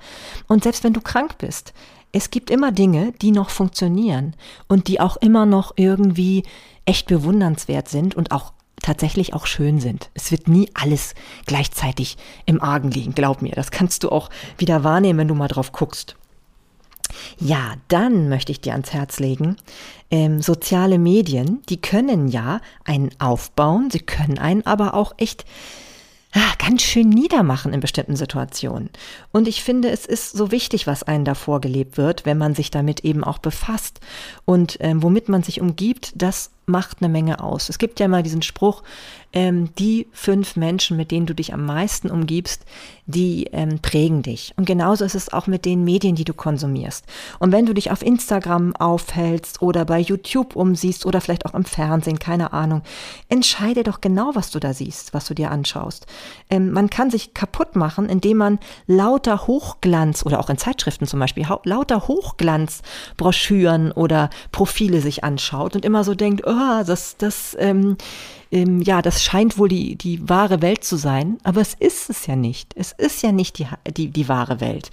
Und 0.49 0.65
selbst 0.65 0.85
wenn 0.85 0.95
du 0.95 1.01
krank 1.01 1.39
bist, 1.39 1.75
es 2.13 2.31
gibt 2.31 2.51
immer 2.51 2.73
Dinge, 2.73 3.13
die 3.21 3.33
noch 3.33 3.51
funktionieren 3.51 4.37
und 4.69 4.89
die 4.89 5.01
auch 5.01 5.17
immer 5.17 5.47
noch 5.47 5.73
irgendwie 5.77 6.45
echt 6.85 7.09
bewundernswert 7.09 7.89
sind 7.89 8.15
und 8.15 8.31
auch 8.31 8.53
tatsächlich 8.81 9.35
auch 9.35 9.47
schön 9.47 9.81
sind. 9.81 10.11
Es 10.15 10.31
wird 10.31 10.47
nie 10.47 10.71
alles 10.75 11.15
gleichzeitig 11.47 12.17
im 12.47 12.63
Argen 12.63 12.91
liegen, 12.91 13.15
glaub 13.15 13.43
mir. 13.43 13.53
Das 13.53 13.71
kannst 13.71 14.05
du 14.05 14.11
auch 14.11 14.31
wieder 14.59 14.85
wahrnehmen, 14.85 15.19
wenn 15.21 15.29
du 15.29 15.35
mal 15.35 15.49
drauf 15.49 15.73
guckst. 15.73 16.17
Ja, 17.39 17.75
dann 17.89 18.29
möchte 18.29 18.53
ich 18.53 18.61
dir 18.61 18.73
ans 18.73 18.93
Herz 18.93 19.21
legen, 19.21 19.57
ähm, 20.11 20.41
soziale 20.41 20.99
Medien, 20.99 21.63
die 21.69 21.81
können 21.81 22.29
ja 22.29 22.61
einen 22.85 23.11
aufbauen, 23.19 23.91
sie 23.91 24.01
können 24.01 24.39
einen 24.39 24.65
aber 24.67 24.95
auch 24.95 25.15
echt 25.17 25.45
ah, 26.35 26.55
ganz 26.59 26.83
schön 26.83 27.09
niedermachen 27.09 27.73
in 27.73 27.81
bestimmten 27.81 28.17
Situationen. 28.17 28.91
Und 29.33 29.49
ich 29.49 29.63
finde, 29.63 29.91
es 29.91 30.05
ist 30.05 30.33
so 30.33 30.51
wichtig, 30.51 30.87
was 30.87 31.03
einen 31.03 31.25
davor 31.25 31.61
gelebt 31.61 31.97
wird, 31.97 32.27
wenn 32.27 32.39
man 32.39 32.55
sich 32.55 32.71
damit 32.71 33.05
eben 33.05 33.25
auch 33.25 33.39
befasst. 33.39 34.01
Und 34.45 34.77
ähm, 34.81 35.03
womit 35.03 35.29
man 35.29 35.43
sich 35.43 35.61
umgibt, 35.61 36.13
das 36.17 36.51
macht 36.67 36.99
eine 37.01 37.09
Menge 37.09 37.43
aus. 37.43 37.69
Es 37.69 37.79
gibt 37.79 38.01
ja 38.01 38.09
mal 38.09 38.23
diesen 38.23 38.43
Spruch, 38.43 38.83
ähm, 39.35 39.71
die 39.79 40.07
fünf 40.13 40.57
Menschen, 40.57 40.97
mit 40.97 41.11
denen 41.11 41.27
du 41.27 41.35
dich 41.35 41.53
am 41.53 41.67
meisten 41.67 42.11
umgibst, 42.11 42.65
die 43.07 43.49
ähm, 43.53 43.81
prägen 43.81 44.23
dich. 44.23 44.55
Und 44.57 44.65
genauso 44.65 45.05
ist 45.05 45.17
es 45.17 45.33
auch 45.33 45.47
mit 45.47 45.65
den 45.65 45.85
Medien, 45.85 46.15
die 46.15 46.25
du 46.25 46.33
konsumierst. 46.33 47.05
Und 47.39 47.53
wenn 47.53 47.67
du 47.67 47.75
dich 47.75 47.91
auf 47.91 48.03
Instagram 48.03 48.75
aufhältst 48.77 49.61
oder 49.61 49.85
bei 49.85 49.99
YouTube 49.99 50.57
umsiehst 50.57 51.05
oder 51.05 51.21
vielleicht 51.21 51.45
auch 51.47 51.55
im 51.55 51.65
Fernsehen, 51.65 52.19
keine 52.19 52.53
Ahnung, 52.53 52.83
entscheide 53.29 53.83
doch 53.83 54.01
genau, 54.01 54.31
was 54.35 54.51
du 54.51 54.61
da 54.61 54.73
siehst, 54.73 55.13
was 55.13 55.27
du 55.27 55.35
dir 55.35 55.51
anschaust. 55.51 56.07
Ähm, 56.49 56.71
man 56.71 56.89
kann 56.89 57.11
sich 57.11 57.35
kaputt 57.35 57.77
machen, 57.77 58.09
indem 58.09 58.39
man 58.39 58.59
lauter 58.87 59.47
Hochglanz 59.47 60.25
oder 60.25 60.39
auch 60.39 60.49
in 60.49 60.59
Zeitschriften 60.59 61.07
zum 61.07 61.19
Beispiel 61.19 61.47
lauter 61.65 62.07
Hochglanzbroschüren 62.07 63.91
oder 63.93 64.31
Profile 64.53 65.01
sich 65.01 65.25
anschaut 65.25 65.75
und 65.75 65.85
immer 65.85 66.05
so 66.05 66.15
denkt, 66.15 66.47
oh, 66.47 66.54
das, 66.85 67.17
das, 67.17 67.57
ähm, 67.59 67.97
ähm, 68.51 68.81
ja, 68.83 69.03
das 69.03 69.23
scheint 69.23 69.59
wohl 69.59 69.69
die, 69.69 69.97
die 69.97 70.29
wahre 70.29 70.63
Welt 70.63 70.85
zu 70.85 70.97
sein, 70.97 71.39
aber 71.43 71.61
es 71.61 71.75
ist 71.75 72.09
es 72.09 72.27
ja 72.27 72.37
nicht. 72.37 72.73
Es 72.77 72.93
ist 72.93 73.23
ja 73.23 73.33
nicht 73.33 73.59
die, 73.59 73.67
die, 73.97 74.09
die 74.09 74.29
wahre 74.29 74.61
Welt. 74.61 74.91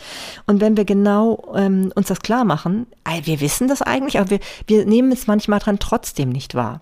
Und 0.47 0.61
wenn 0.61 0.77
wir 0.77 0.85
genau 0.85 1.53
ähm, 1.55 1.91
uns 1.95 2.07
das 2.07 2.21
klar 2.21 2.43
machen, 2.43 2.87
wir 3.23 3.39
wissen 3.39 3.67
das 3.67 3.81
eigentlich, 3.81 4.19
aber 4.19 4.31
wir, 4.31 4.39
wir 4.65 4.85
nehmen 4.85 5.11
es 5.11 5.27
manchmal 5.27 5.59
dran 5.59 5.79
trotzdem 5.79 6.29
nicht 6.29 6.55
wahr. 6.55 6.81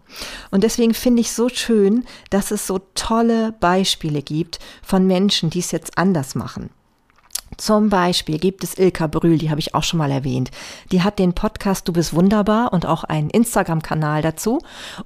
Und 0.52 0.64
deswegen 0.64 0.94
finde 0.94 1.22
ich 1.22 1.34
so 1.34 1.50
schön, 1.50 2.06
dass 2.30 2.52
es 2.52 2.66
so 2.66 2.80
tolle 2.96 3.54
Beispiele 3.60 4.22
gibt 4.22 4.60
von 4.82 5.06
Menschen, 5.06 5.50
die 5.50 5.60
es 5.60 5.72
jetzt 5.72 5.98
anders 5.98 6.36
machen 6.36 6.70
Zum 7.60 7.90
Beispiel 7.90 8.40
gibt 8.40 8.64
es 8.64 8.78
Ilka 8.78 9.08
Brühl, 9.08 9.38
die 9.38 9.50
habe 9.50 9.60
ich 9.60 9.76
auch 9.76 9.84
schon 9.84 9.98
mal 9.98 10.12
erwähnt. 10.12 10.50
Die 10.94 11.04
hat 11.04 11.20
den 11.20 11.34
Podcast 11.34 11.88
Du 11.90 11.94
bist 11.94 12.14
wunderbar 12.14 12.72
und 12.72 12.86
auch 12.86 13.04
einen 13.04 13.30
Instagram-Kanal 13.30 14.22
dazu. 14.22 14.60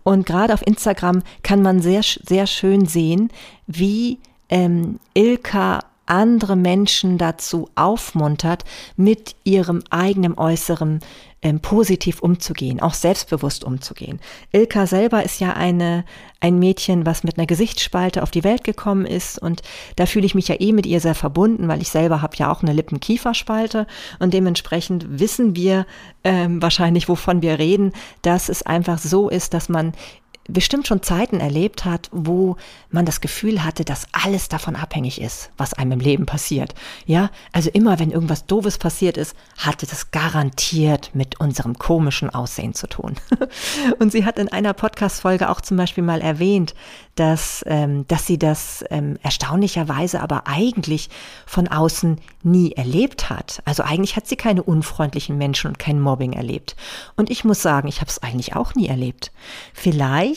Und 0.03 0.27
gerade 0.27 0.53
auf 0.53 0.65
Instagram 0.65 1.23
kann 1.41 1.63
man 1.63 1.81
sehr, 1.81 2.01
sehr 2.03 2.45
schön 2.45 2.85
sehen, 2.85 3.31
wie 3.65 4.19
ähm, 4.49 4.99
Ilka 5.15 5.79
andere 6.13 6.55
Menschen 6.55 7.17
dazu 7.17 7.69
aufmuntert, 7.75 8.63
mit 8.95 9.35
ihrem 9.43 9.83
eigenen 9.89 10.37
Äußeren 10.37 10.99
ähm, 11.41 11.59
positiv 11.59 12.21
umzugehen, 12.21 12.79
auch 12.79 12.93
selbstbewusst 12.93 13.65
umzugehen. 13.65 14.19
Ilka 14.51 14.87
selber 14.87 15.23
ist 15.23 15.41
ja 15.41 15.53
eine, 15.53 16.05
ein 16.39 16.57
Mädchen, 16.57 17.05
was 17.05 17.23
mit 17.23 17.37
einer 17.37 17.47
Gesichtsspalte 17.47 18.23
auf 18.23 18.31
die 18.31 18.45
Welt 18.45 18.63
gekommen 18.63 19.05
ist 19.05 19.39
und 19.39 19.61
da 19.97 20.05
fühle 20.05 20.25
ich 20.25 20.35
mich 20.35 20.47
ja 20.47 20.55
eh 20.59 20.71
mit 20.71 20.85
ihr 20.85 21.01
sehr 21.01 21.15
verbunden, 21.15 21.67
weil 21.67 21.81
ich 21.81 21.89
selber 21.89 22.21
habe 22.21 22.37
ja 22.37 22.49
auch 22.51 22.63
eine 22.63 22.71
Lippenkieferspalte 22.73 23.87
und 24.19 24.33
dementsprechend 24.33 25.19
wissen 25.19 25.55
wir 25.55 25.85
ähm, 26.23 26.61
wahrscheinlich, 26.61 27.09
wovon 27.09 27.41
wir 27.41 27.59
reden, 27.59 27.91
dass 28.21 28.47
es 28.47 28.63
einfach 28.63 28.99
so 28.99 29.27
ist, 29.29 29.53
dass 29.53 29.67
man 29.67 29.93
bestimmt 30.47 30.87
schon 30.87 31.01
Zeiten 31.01 31.39
erlebt 31.39 31.85
hat, 31.85 32.09
wo 32.11 32.57
man 32.89 33.05
das 33.05 33.21
Gefühl 33.21 33.63
hatte, 33.63 33.85
dass 33.85 34.07
alles 34.11 34.49
davon 34.49 34.75
abhängig 34.75 35.21
ist, 35.21 35.51
was 35.57 35.73
einem 35.73 35.93
im 35.93 35.99
Leben 35.99 36.25
passiert. 36.25 36.75
Ja, 37.05 37.29
also 37.51 37.69
immer 37.69 37.99
wenn 37.99 38.11
irgendwas 38.11 38.45
Doofes 38.45 38.77
passiert 38.77 39.17
ist, 39.17 39.35
hatte 39.57 39.85
das 39.85 40.11
garantiert 40.11 41.11
mit 41.13 41.39
unserem 41.39 41.77
komischen 41.77 42.29
Aussehen 42.29 42.73
zu 42.73 42.87
tun. 42.87 43.15
Und 43.99 44.11
sie 44.11 44.25
hat 44.25 44.37
in 44.37 44.49
einer 44.49 44.73
Podcast-Folge 44.73 45.49
auch 45.49 45.61
zum 45.61 45.77
Beispiel 45.77 46.03
mal 46.03 46.21
erwähnt, 46.21 46.73
dass, 47.15 47.63
ähm, 47.67 48.05
dass 48.07 48.25
sie 48.25 48.39
das 48.39 48.83
ähm, 48.89 49.17
erstaunlicherweise 49.21 50.19
aber 50.19 50.47
eigentlich 50.47 51.09
von 51.45 51.67
außen 51.67 52.19
nie 52.41 52.71
erlebt 52.71 53.29
hat. 53.29 53.61
Also 53.65 53.83
eigentlich 53.83 54.15
hat 54.15 54.27
sie 54.27 54.35
keine 54.35 54.63
unfreundlichen 54.63 55.37
Menschen 55.37 55.67
und 55.67 55.79
kein 55.79 55.99
Mobbing 55.99 56.33
erlebt. 56.33 56.75
Und 57.15 57.29
ich 57.29 57.45
muss 57.45 57.61
sagen, 57.61 57.87
ich 57.87 58.01
habe 58.01 58.09
es 58.09 58.21
eigentlich 58.21 58.55
auch 58.55 58.73
nie 58.75 58.87
erlebt. 58.87 59.31
Vielleicht, 59.73 60.32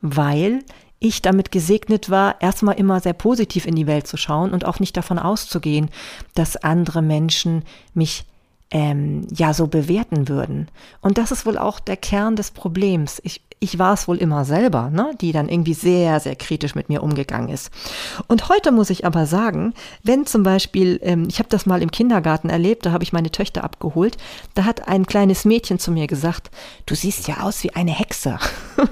weil 0.00 0.60
ich 0.98 1.22
damit 1.22 1.50
gesegnet 1.50 2.10
war, 2.10 2.40
erstmal 2.40 2.78
immer 2.78 3.00
sehr 3.00 3.14
positiv 3.14 3.66
in 3.66 3.74
die 3.74 3.86
Welt 3.86 4.06
zu 4.06 4.16
schauen 4.16 4.52
und 4.52 4.66
auch 4.66 4.80
nicht 4.80 4.96
davon 4.96 5.18
auszugehen, 5.18 5.88
dass 6.34 6.56
andere 6.56 7.00
Menschen 7.00 7.64
mich 7.94 8.24
ähm, 8.70 9.26
ja 9.34 9.54
so 9.54 9.66
bewerten 9.66 10.28
würden. 10.28 10.68
Und 11.00 11.18
das 11.18 11.32
ist 11.32 11.46
wohl 11.46 11.58
auch 11.58 11.80
der 11.80 11.96
Kern 11.96 12.36
des 12.36 12.50
Problems. 12.50 13.20
Ich, 13.24 13.40
ich 13.62 13.78
war 13.78 13.92
es 13.92 14.08
wohl 14.08 14.16
immer 14.16 14.46
selber, 14.46 14.88
ne, 14.88 15.12
die 15.20 15.32
dann 15.32 15.50
irgendwie 15.50 15.74
sehr, 15.74 16.18
sehr 16.18 16.34
kritisch 16.34 16.74
mit 16.74 16.88
mir 16.88 17.02
umgegangen 17.02 17.50
ist. 17.50 17.70
Und 18.26 18.48
heute 18.48 18.72
muss 18.72 18.88
ich 18.88 19.04
aber 19.04 19.26
sagen, 19.26 19.74
wenn 20.02 20.24
zum 20.24 20.42
Beispiel, 20.42 20.98
ähm, 21.02 21.26
ich 21.28 21.38
habe 21.38 21.50
das 21.50 21.66
mal 21.66 21.82
im 21.82 21.90
Kindergarten 21.90 22.48
erlebt, 22.48 22.86
da 22.86 22.92
habe 22.92 23.04
ich 23.04 23.12
meine 23.12 23.30
Töchter 23.30 23.62
abgeholt, 23.62 24.16
da 24.54 24.64
hat 24.64 24.88
ein 24.88 25.04
kleines 25.04 25.44
Mädchen 25.44 25.78
zu 25.78 25.92
mir 25.92 26.06
gesagt, 26.06 26.50
du 26.86 26.94
siehst 26.94 27.28
ja 27.28 27.40
aus 27.42 27.62
wie 27.62 27.74
eine 27.74 27.92
Hexe. 27.92 28.38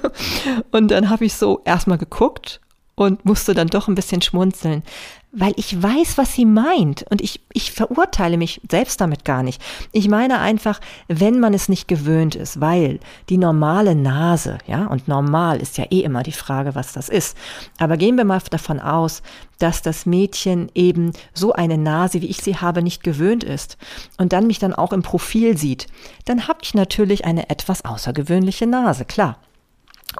und 0.70 0.90
dann 0.90 1.08
habe 1.08 1.24
ich 1.24 1.32
so 1.32 1.62
erstmal 1.64 1.98
geguckt 1.98 2.60
und 2.94 3.24
musste 3.24 3.54
dann 3.54 3.68
doch 3.68 3.88
ein 3.88 3.94
bisschen 3.94 4.20
schmunzeln, 4.20 4.82
weil 5.30 5.52
ich 5.56 5.80
weiß, 5.80 6.16
was 6.16 6.34
sie 6.34 6.46
meint 6.46 7.04
und 7.10 7.20
ich, 7.20 7.40
ich 7.52 7.72
verurteile 7.72 8.38
mich 8.38 8.62
selbst 8.68 9.00
damit 9.00 9.26
gar 9.26 9.42
nicht. 9.42 9.60
Ich 9.92 10.08
meine 10.08 10.38
einfach, 10.38 10.80
wenn 11.06 11.38
man 11.38 11.52
es 11.52 11.68
nicht 11.68 11.86
gewöhnt 11.86 12.34
ist, 12.34 12.60
weil 12.60 12.98
die 13.28 13.36
normale 13.36 13.94
Nase, 13.94 14.58
ja, 14.66 14.86
und 14.86 15.06
normal 15.06 15.60
ist 15.60 15.76
ja 15.76 15.84
eh 15.90 16.00
immer 16.00 16.22
die 16.22 16.32
Frage, 16.32 16.74
was 16.74 16.92
das 16.92 17.10
ist. 17.10 17.36
Aber 17.78 17.98
gehen 17.98 18.16
wir 18.16 18.24
mal 18.24 18.40
davon 18.50 18.80
aus, 18.80 19.22
dass 19.58 19.82
das 19.82 20.06
Mädchen 20.06 20.70
eben 20.74 21.12
so 21.34 21.52
eine 21.52 21.76
Nase, 21.76 22.22
wie 22.22 22.28
ich 22.28 22.38
sie 22.38 22.56
habe, 22.56 22.82
nicht 22.82 23.02
gewöhnt 23.02 23.44
ist 23.44 23.76
und 24.16 24.32
dann 24.32 24.46
mich 24.46 24.58
dann 24.58 24.72
auch 24.72 24.92
im 24.92 25.02
Profil 25.02 25.58
sieht, 25.58 25.88
dann 26.24 26.48
habe 26.48 26.60
ich 26.62 26.72
natürlich 26.72 27.26
eine 27.26 27.50
etwas 27.50 27.84
außergewöhnliche 27.84 28.66
Nase, 28.66 29.04
klar. 29.04 29.38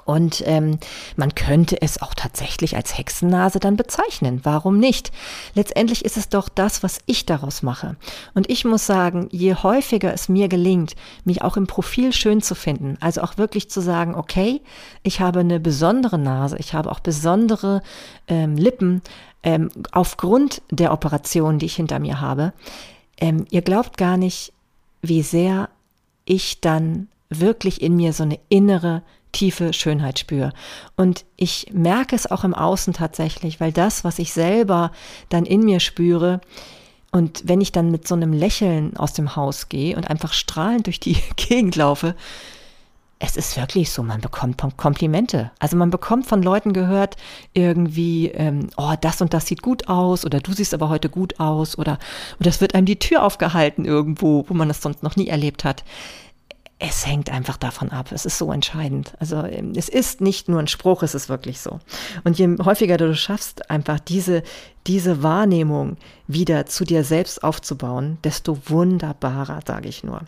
Und 0.05 0.43
ähm, 0.45 0.77
man 1.15 1.33
könnte 1.33 1.81
es 1.81 2.01
auch 2.01 2.13
tatsächlich 2.13 2.75
als 2.75 2.97
Hexennase 2.97 3.59
dann 3.59 3.75
bezeichnen. 3.75 4.41
Warum 4.43 4.77
nicht? 4.77 5.11
Letztendlich 5.55 6.05
ist 6.05 6.15
es 6.15 6.29
doch 6.29 6.47
das, 6.47 6.83
was 6.83 6.99
ich 7.07 7.25
daraus 7.25 7.63
mache. 7.63 7.95
Und 8.35 8.49
ich 8.49 8.65
muss 8.65 8.85
sagen, 8.85 9.29
je 9.31 9.55
häufiger 9.55 10.13
es 10.13 10.29
mir 10.29 10.47
gelingt, 10.47 10.95
mich 11.25 11.41
auch 11.41 11.57
im 11.57 11.65
Profil 11.65 12.13
schön 12.13 12.41
zu 12.41 12.53
finden, 12.53 12.97
also 13.01 13.21
auch 13.21 13.37
wirklich 13.37 13.69
zu 13.69 13.81
sagen, 13.81 14.13
okay, 14.13 14.61
ich 15.01 15.21
habe 15.21 15.39
eine 15.39 15.59
besondere 15.59 16.19
Nase, 16.19 16.57
ich 16.57 16.73
habe 16.73 16.91
auch 16.91 16.99
besondere 16.99 17.81
ähm, 18.27 18.57
Lippen 18.57 19.01
ähm, 19.41 19.69
aufgrund 19.91 20.61
der 20.69 20.91
Operation, 20.91 21.57
die 21.57 21.65
ich 21.65 21.75
hinter 21.75 21.99
mir 21.99 22.21
habe. 22.21 22.53
Ähm, 23.19 23.45
ihr 23.49 23.63
glaubt 23.63 23.97
gar 23.97 24.17
nicht, 24.17 24.53
wie 25.01 25.23
sehr 25.23 25.69
ich 26.25 26.61
dann 26.61 27.07
wirklich 27.29 27.81
in 27.81 27.95
mir 27.95 28.13
so 28.13 28.23
eine 28.23 28.39
innere 28.49 29.03
tiefe 29.31 29.73
Schönheit 29.73 30.19
spüre. 30.19 30.53
Und 30.95 31.25
ich 31.35 31.67
merke 31.71 32.15
es 32.15 32.29
auch 32.29 32.43
im 32.43 32.53
Außen 32.53 32.93
tatsächlich, 32.93 33.59
weil 33.59 33.71
das, 33.71 34.03
was 34.03 34.19
ich 34.19 34.33
selber 34.33 34.91
dann 35.29 35.45
in 35.45 35.63
mir 35.63 35.79
spüre, 35.79 36.41
und 37.11 37.41
wenn 37.45 37.61
ich 37.61 37.71
dann 37.71 37.89
mit 37.91 38.07
so 38.07 38.15
einem 38.15 38.33
Lächeln 38.33 38.95
aus 38.95 39.13
dem 39.13 39.35
Haus 39.35 39.69
gehe 39.69 39.95
und 39.95 40.09
einfach 40.09 40.33
strahlend 40.33 40.85
durch 40.85 40.99
die 40.99 41.17
Gegend 41.35 41.75
laufe, 41.75 42.15
es 43.21 43.35
ist 43.35 43.57
wirklich 43.57 43.91
so, 43.91 44.01
man 44.01 44.21
bekommt 44.21 44.61
Komplimente. 44.77 45.51
Also 45.59 45.75
man 45.75 45.89
bekommt 45.89 46.25
von 46.25 46.41
Leuten 46.41 46.71
gehört, 46.71 47.17
irgendwie, 47.53 48.27
ähm, 48.29 48.69
oh, 48.77 48.93
das 49.01 49.21
und 49.21 49.33
das 49.33 49.45
sieht 49.45 49.61
gut 49.61 49.89
aus 49.89 50.25
oder 50.25 50.39
du 50.39 50.53
siehst 50.53 50.73
aber 50.73 50.87
heute 50.87 51.09
gut 51.09 51.37
aus 51.37 51.77
oder, 51.77 51.99
oder 52.39 52.49
es 52.49 52.61
wird 52.61 52.75
einem 52.75 52.85
die 52.85 52.99
Tür 52.99 53.23
aufgehalten 53.23 53.83
irgendwo, 53.83 54.45
wo 54.47 54.53
man 54.53 54.69
das 54.69 54.81
sonst 54.81 55.03
noch 55.03 55.17
nie 55.17 55.27
erlebt 55.27 55.65
hat 55.65 55.83
es 56.81 57.05
hängt 57.05 57.29
einfach 57.29 57.57
davon 57.57 57.89
ab. 57.89 58.13
Es 58.13 58.25
ist 58.25 58.37
so 58.37 58.53
entscheidend. 58.53 59.13
Also 59.19 59.43
ähm, 59.43 59.73
es 59.75 59.89
ist 59.89 60.21
nicht 60.21 60.47
nur 60.47 60.61
ein 60.61 60.67
Spruch, 60.67 61.03
es 61.03 61.13
ist 61.13 61.27
wirklich 61.27 61.59
so. 61.59 61.79
Und 62.23 62.39
je 62.39 62.55
häufiger 62.63 62.95
du 62.95 63.13
schaffst, 63.13 63.69
einfach 63.69 63.99
diese, 63.99 64.43
diese 64.87 65.21
Wahrnehmung 65.21 65.97
wieder 66.25 66.67
zu 66.67 66.85
dir 66.85 67.03
selbst 67.03 67.43
aufzubauen, 67.43 68.17
desto 68.23 68.57
wunderbarer, 68.67 69.59
sage 69.67 69.89
ich 69.89 70.05
nur. 70.05 70.21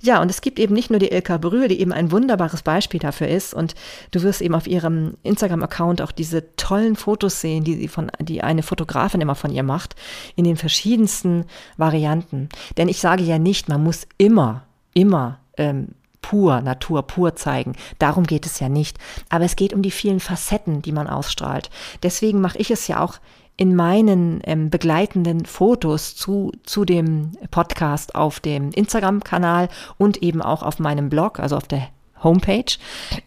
Ja, 0.00 0.22
und 0.22 0.30
es 0.30 0.40
gibt 0.40 0.58
eben 0.58 0.72
nicht 0.72 0.88
nur 0.88 0.98
die 0.98 1.12
Ilka 1.12 1.36
Brühl, 1.36 1.68
die 1.68 1.78
eben 1.78 1.92
ein 1.92 2.10
wunderbares 2.10 2.62
Beispiel 2.62 3.00
dafür 3.00 3.28
ist. 3.28 3.52
Und 3.52 3.74
du 4.10 4.22
wirst 4.22 4.40
eben 4.40 4.54
auf 4.54 4.66
ihrem 4.66 5.18
Instagram-Account 5.24 6.00
auch 6.00 6.12
diese 6.12 6.56
tollen 6.56 6.96
Fotos 6.96 7.42
sehen, 7.42 7.64
die 7.64 7.74
sie 7.74 7.88
von, 7.88 8.10
die 8.18 8.42
eine 8.42 8.62
Fotografin 8.62 9.20
immer 9.20 9.34
von 9.34 9.52
ihr 9.52 9.62
macht, 9.62 9.94
in 10.36 10.44
den 10.44 10.56
verschiedensten 10.56 11.44
Varianten. 11.76 12.48
Denn 12.78 12.88
ich 12.88 12.98
sage 12.98 13.24
ja 13.24 13.38
nicht, 13.38 13.68
man 13.68 13.84
muss 13.84 14.06
immer, 14.16 14.62
immer 14.94 15.38
ähm, 15.58 15.88
pur, 16.22 16.60
Natur 16.60 17.02
pur 17.02 17.36
zeigen. 17.36 17.74
Darum 17.98 18.24
geht 18.24 18.46
es 18.46 18.60
ja 18.60 18.68
nicht. 18.68 18.98
Aber 19.28 19.44
es 19.44 19.56
geht 19.56 19.72
um 19.72 19.82
die 19.82 19.90
vielen 19.90 20.20
Facetten, 20.20 20.82
die 20.82 20.92
man 20.92 21.06
ausstrahlt. 21.06 21.70
Deswegen 22.02 22.40
mache 22.40 22.58
ich 22.58 22.70
es 22.70 22.86
ja 22.88 23.00
auch 23.00 23.18
in 23.56 23.74
meinen 23.74 24.40
ähm, 24.44 24.70
begleitenden 24.70 25.44
Fotos 25.44 26.14
zu, 26.14 26.52
zu 26.62 26.84
dem 26.84 27.32
Podcast 27.50 28.14
auf 28.14 28.38
dem 28.38 28.70
Instagram-Kanal 28.70 29.68
und 29.96 30.22
eben 30.22 30.42
auch 30.42 30.62
auf 30.62 30.78
meinem 30.78 31.08
Blog, 31.08 31.40
also 31.40 31.56
auf 31.56 31.66
der 31.66 31.88
Homepage, 32.22 32.76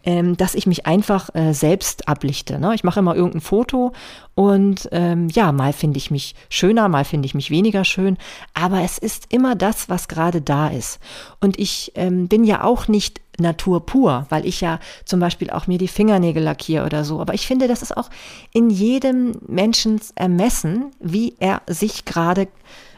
ähm, 0.04 0.36
dass 0.36 0.54
ich 0.54 0.66
mich 0.66 0.86
einfach 0.86 1.34
äh, 1.34 1.52
selbst 1.52 2.08
ablichte. 2.08 2.58
Ne? 2.58 2.74
Ich 2.74 2.84
mache 2.84 3.00
immer 3.00 3.14
irgendein 3.14 3.40
Foto 3.40 3.92
und 4.34 4.88
ähm, 4.92 5.28
ja, 5.28 5.52
mal 5.52 5.72
finde 5.72 5.98
ich 5.98 6.10
mich 6.10 6.34
schöner, 6.48 6.88
mal 6.88 7.04
finde 7.04 7.26
ich 7.26 7.34
mich 7.34 7.50
weniger 7.50 7.84
schön, 7.84 8.16
aber 8.54 8.82
es 8.82 8.98
ist 8.98 9.26
immer 9.28 9.54
das, 9.54 9.88
was 9.88 10.08
gerade 10.08 10.40
da 10.40 10.68
ist. 10.68 11.00
Und 11.40 11.58
ich 11.58 11.92
ähm, 11.96 12.28
bin 12.28 12.44
ja 12.44 12.64
auch 12.64 12.88
nicht 12.88 13.20
Natur 13.38 13.84
pur, 13.84 14.26
weil 14.28 14.46
ich 14.46 14.60
ja 14.60 14.78
zum 15.04 15.20
Beispiel 15.20 15.50
auch 15.50 15.66
mir 15.66 15.78
die 15.78 15.88
Fingernägel 15.88 16.42
lackiere 16.42 16.84
oder 16.86 17.04
so. 17.04 17.20
Aber 17.20 17.34
ich 17.34 17.46
finde, 17.46 17.68
das 17.68 17.82
ist 17.82 17.96
auch 17.96 18.10
in 18.52 18.70
jedem 18.70 19.36
Menschen 19.46 20.00
ermessen, 20.14 20.92
wie 21.00 21.34
er 21.38 21.62
sich 21.66 22.04
gerade 22.04 22.48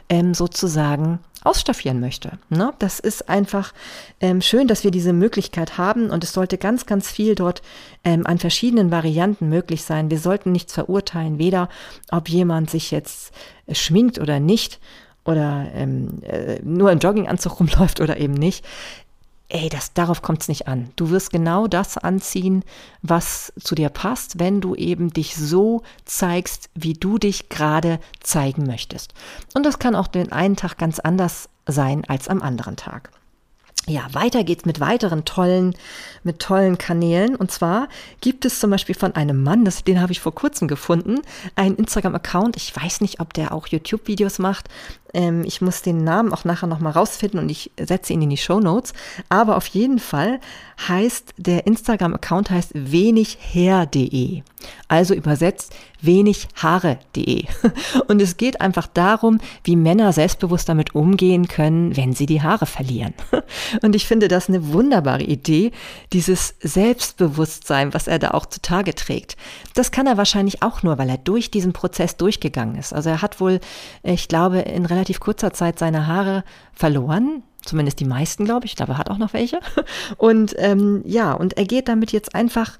ähm, 0.09 0.33
sozusagen 0.33 1.19
ausstaffieren 1.43 1.99
möchte. 1.99 2.39
Ne? 2.49 2.73
Das 2.79 2.99
ist 2.99 3.29
einfach 3.29 3.73
ähm, 4.19 4.41
schön, 4.41 4.67
dass 4.67 4.83
wir 4.83 4.91
diese 4.91 5.13
Möglichkeit 5.13 5.77
haben 5.77 6.09
und 6.09 6.23
es 6.23 6.33
sollte 6.33 6.57
ganz, 6.57 6.85
ganz 6.85 7.09
viel 7.09 7.35
dort 7.35 7.61
ähm, 8.03 8.25
an 8.25 8.39
verschiedenen 8.39 8.91
Varianten 8.91 9.47
möglich 9.47 9.83
sein. 9.83 10.09
Wir 10.09 10.19
sollten 10.19 10.51
nichts 10.51 10.73
verurteilen, 10.73 11.37
weder 11.37 11.69
ob 12.11 12.29
jemand 12.29 12.69
sich 12.69 12.91
jetzt 12.91 13.31
äh, 13.67 13.75
schminkt 13.75 14.19
oder 14.19 14.39
nicht 14.39 14.79
oder 15.23 15.67
ähm, 15.73 16.21
äh, 16.23 16.59
nur 16.63 16.91
im 16.91 16.99
Jogginganzug 16.99 17.59
rumläuft 17.59 18.01
oder 18.01 18.17
eben 18.17 18.33
nicht 18.33 18.65
ey, 19.49 19.69
das, 19.69 19.93
darauf 19.93 20.21
kommt 20.21 20.41
es 20.41 20.47
nicht 20.47 20.67
an. 20.67 20.91
Du 20.95 21.09
wirst 21.09 21.31
genau 21.31 21.67
das 21.67 21.97
anziehen, 21.97 22.63
was 23.01 23.53
zu 23.59 23.75
dir 23.75 23.89
passt, 23.89 24.39
wenn 24.39 24.61
du 24.61 24.75
eben 24.75 25.11
dich 25.11 25.35
so 25.35 25.83
zeigst, 26.05 26.69
wie 26.73 26.93
du 26.93 27.17
dich 27.17 27.49
gerade 27.49 27.99
zeigen 28.21 28.65
möchtest. 28.65 29.13
Und 29.53 29.65
das 29.65 29.79
kann 29.79 29.95
auch 29.95 30.07
den 30.07 30.31
einen 30.31 30.55
Tag 30.55 30.77
ganz 30.77 30.99
anders 30.99 31.49
sein 31.67 32.03
als 32.07 32.27
am 32.27 32.41
anderen 32.41 32.75
Tag. 32.75 33.11
ja, 33.87 34.07
weiter 34.13 34.43
geht's 34.43 34.65
mit 34.65 34.79
weiteren 34.79 35.25
tollen, 35.25 35.75
mit 36.23 36.39
tollen 36.39 36.77
Kanälen. 36.77 37.35
Und 37.35 37.51
zwar 37.51 37.87
gibt 38.19 38.45
es 38.45 38.59
zum 38.59 38.71
Beispiel 38.71 38.95
von 38.95 39.15
einem 39.15 39.43
Mann, 39.43 39.63
das, 39.63 39.83
den 39.83 40.01
habe 40.01 40.11
ich 40.11 40.19
vor 40.19 40.33
kurzem 40.33 40.67
gefunden, 40.67 41.21
einen 41.55 41.75
Instagram-Account. 41.75 42.57
Ich 42.57 42.75
weiß 42.75 43.01
nicht, 43.01 43.19
ob 43.19 43.33
der 43.33 43.51
auch 43.51 43.67
YouTube-Videos 43.67 44.39
macht. 44.39 44.69
Ähm, 45.15 45.43
ich 45.45 45.61
muss 45.61 45.81
den 45.81 46.03
Namen 46.03 46.33
auch 46.33 46.43
nachher 46.43 46.67
nochmal 46.67 46.91
rausfinden 46.91 47.39
und 47.39 47.49
ich 47.49 47.71
setze 47.79 48.13
ihn 48.13 48.21
in 48.21 48.29
die 48.29 48.37
Show 48.37 48.59
Notes. 48.59 48.93
Aber 49.29 49.55
auf 49.55 49.65
jeden 49.67 49.97
Fall 49.97 50.39
heißt 50.87 51.33
der 51.37 51.65
Instagram-Account 51.65 52.49
heißt 52.51 52.71
wenigher.de. 52.73 54.43
Also 54.87 55.13
übersetzt 55.13 55.73
wenighaare.de. 56.01 57.45
Und 58.07 58.21
es 58.21 58.37
geht 58.37 58.61
einfach 58.61 58.87
darum, 58.87 59.39
wie 59.63 59.75
Männer 59.75 60.13
selbstbewusst 60.13 60.69
damit 60.69 60.93
umgehen 60.93 61.47
können, 61.47 61.95
wenn 61.97 62.13
sie 62.13 62.25
die 62.25 62.41
Haare 62.41 62.65
verlieren. 62.65 63.13
Und 63.81 63.95
ich 63.95 64.07
finde 64.07 64.27
das 64.27 64.49
eine 64.49 64.71
wunderbare 64.73 65.23
Idee, 65.23 65.71
dieses 66.13 66.55
Selbstbewusstsein, 66.61 67.93
was 67.93 68.07
er 68.07 68.19
da 68.19 68.31
auch 68.31 68.45
zutage 68.45 68.93
trägt. 68.95 69.35
Das 69.73 69.91
kann 69.91 70.07
er 70.07 70.17
wahrscheinlich 70.17 70.61
auch 70.61 70.83
nur, 70.83 70.97
weil 70.97 71.09
er 71.09 71.17
durch 71.17 71.51
diesen 71.51 71.73
Prozess 71.73 72.17
durchgegangen 72.17 72.75
ist. 72.75 72.93
Also 72.93 73.09
er 73.09 73.21
hat 73.21 73.39
wohl, 73.39 73.59
ich 74.03 74.27
glaube, 74.27 74.59
in 74.59 74.85
relativ 74.85 75.04
kurzer 75.13 75.53
Zeit 75.53 75.79
seine 75.79 76.07
Haare 76.07 76.43
verloren. 76.73 77.43
Zumindest 77.63 77.99
die 77.99 78.05
meisten, 78.05 78.45
glaube 78.45 78.65
ich. 78.65 78.73
Ich 78.73 78.75
glaube, 78.75 78.93
er 78.93 78.97
hat 78.97 79.09
auch 79.09 79.17
noch 79.17 79.33
welche. 79.33 79.59
Und 80.17 80.55
ähm, 80.57 81.01
ja, 81.05 81.33
und 81.33 81.57
er 81.57 81.65
geht 81.65 81.87
damit 81.87 82.11
jetzt 82.11 82.35
einfach 82.35 82.77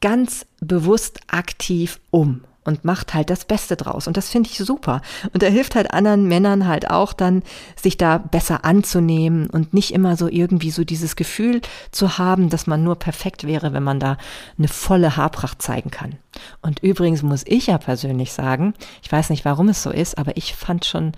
ganz 0.00 0.46
bewusst 0.60 1.20
aktiv 1.28 2.00
um 2.10 2.42
und 2.66 2.84
macht 2.84 3.14
halt 3.14 3.30
das 3.30 3.44
Beste 3.44 3.76
draus. 3.76 4.06
Und 4.06 4.16
das 4.16 4.28
finde 4.28 4.50
ich 4.50 4.58
super. 4.58 5.00
Und 5.32 5.42
er 5.42 5.50
hilft 5.50 5.76
halt 5.76 5.92
anderen 5.92 6.26
Männern 6.26 6.66
halt 6.66 6.90
auch 6.90 7.12
dann, 7.12 7.42
sich 7.80 7.96
da 7.96 8.18
besser 8.18 8.64
anzunehmen 8.64 9.48
und 9.48 9.72
nicht 9.72 9.94
immer 9.94 10.16
so 10.16 10.28
irgendwie 10.28 10.70
so 10.70 10.84
dieses 10.84 11.16
Gefühl 11.16 11.60
zu 11.92 12.18
haben, 12.18 12.50
dass 12.50 12.66
man 12.66 12.82
nur 12.82 12.96
perfekt 12.96 13.46
wäre, 13.46 13.72
wenn 13.72 13.84
man 13.84 14.00
da 14.00 14.18
eine 14.58 14.68
volle 14.68 15.16
Haarpracht 15.16 15.62
zeigen 15.62 15.90
kann. 15.90 16.16
Und 16.60 16.80
übrigens 16.82 17.22
muss 17.22 17.44
ich 17.46 17.68
ja 17.68 17.78
persönlich 17.78 18.32
sagen, 18.32 18.74
ich 19.02 19.10
weiß 19.10 19.30
nicht, 19.30 19.44
warum 19.44 19.68
es 19.68 19.82
so 19.82 19.90
ist, 19.90 20.18
aber 20.18 20.36
ich 20.36 20.54
fand 20.54 20.84
schon 20.84 21.12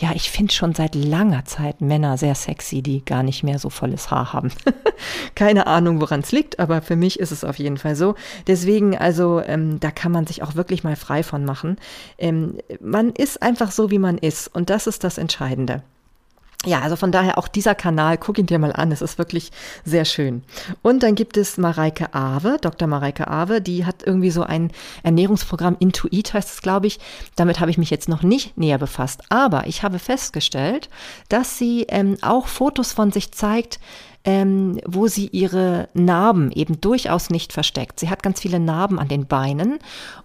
ja, 0.00 0.12
ich 0.14 0.30
finde 0.30 0.52
schon 0.54 0.74
seit 0.74 0.94
langer 0.94 1.44
Zeit 1.44 1.82
Männer 1.82 2.16
sehr 2.16 2.34
sexy, 2.34 2.80
die 2.80 3.04
gar 3.04 3.22
nicht 3.22 3.42
mehr 3.42 3.58
so 3.58 3.68
volles 3.68 4.10
Haar 4.10 4.32
haben. 4.32 4.50
Keine 5.34 5.66
Ahnung, 5.66 6.00
woran 6.00 6.20
es 6.20 6.32
liegt, 6.32 6.58
aber 6.58 6.80
für 6.80 6.96
mich 6.96 7.20
ist 7.20 7.32
es 7.32 7.44
auf 7.44 7.58
jeden 7.58 7.76
Fall 7.76 7.94
so. 7.94 8.14
Deswegen, 8.46 8.96
also, 8.96 9.42
ähm, 9.44 9.78
da 9.78 9.90
kann 9.90 10.10
man 10.10 10.26
sich 10.26 10.42
auch 10.42 10.54
wirklich 10.54 10.84
mal 10.84 10.96
frei 10.96 11.22
von 11.22 11.44
machen. 11.44 11.76
Ähm, 12.16 12.56
man 12.80 13.10
ist 13.10 13.42
einfach 13.42 13.72
so, 13.72 13.90
wie 13.90 13.98
man 13.98 14.16
ist. 14.16 14.48
Und 14.48 14.70
das 14.70 14.86
ist 14.86 15.04
das 15.04 15.18
Entscheidende 15.18 15.82
ja, 16.66 16.80
also 16.82 16.94
von 16.94 17.10
daher 17.10 17.38
auch 17.38 17.48
dieser 17.48 17.74
Kanal, 17.74 18.18
guck 18.18 18.36
ihn 18.36 18.44
dir 18.44 18.58
mal 18.58 18.74
an, 18.74 18.92
es 18.92 19.00
ist 19.00 19.16
wirklich 19.16 19.50
sehr 19.84 20.04
schön. 20.04 20.42
Und 20.82 21.02
dann 21.02 21.14
gibt 21.14 21.38
es 21.38 21.56
Mareike 21.56 22.12
Awe, 22.12 22.58
Dr. 22.60 22.86
Mareike 22.86 23.28
Awe, 23.28 23.62
die 23.62 23.86
hat 23.86 24.02
irgendwie 24.04 24.30
so 24.30 24.42
ein 24.42 24.70
Ernährungsprogramm, 25.02 25.76
Intuit 25.78 26.34
heißt 26.34 26.50
es, 26.50 26.60
glaube 26.60 26.86
ich. 26.86 27.00
Damit 27.34 27.60
habe 27.60 27.70
ich 27.70 27.78
mich 27.78 27.88
jetzt 27.88 28.10
noch 28.10 28.22
nicht 28.22 28.58
näher 28.58 28.76
befasst. 28.76 29.22
Aber 29.30 29.66
ich 29.68 29.82
habe 29.82 29.98
festgestellt, 29.98 30.90
dass 31.30 31.56
sie 31.56 31.86
ähm, 31.88 32.18
auch 32.20 32.46
Fotos 32.46 32.92
von 32.92 33.10
sich 33.10 33.32
zeigt, 33.32 33.80
ähm, 34.24 34.78
wo 34.86 35.06
sie 35.06 35.28
ihre 35.28 35.88
Narben 35.94 36.52
eben 36.52 36.78
durchaus 36.80 37.30
nicht 37.30 37.54
versteckt. 37.54 37.98
Sie 38.00 38.10
hat 38.10 38.22
ganz 38.22 38.40
viele 38.40 38.60
Narben 38.60 38.98
an 38.98 39.08
den 39.08 39.26
Beinen 39.26 39.78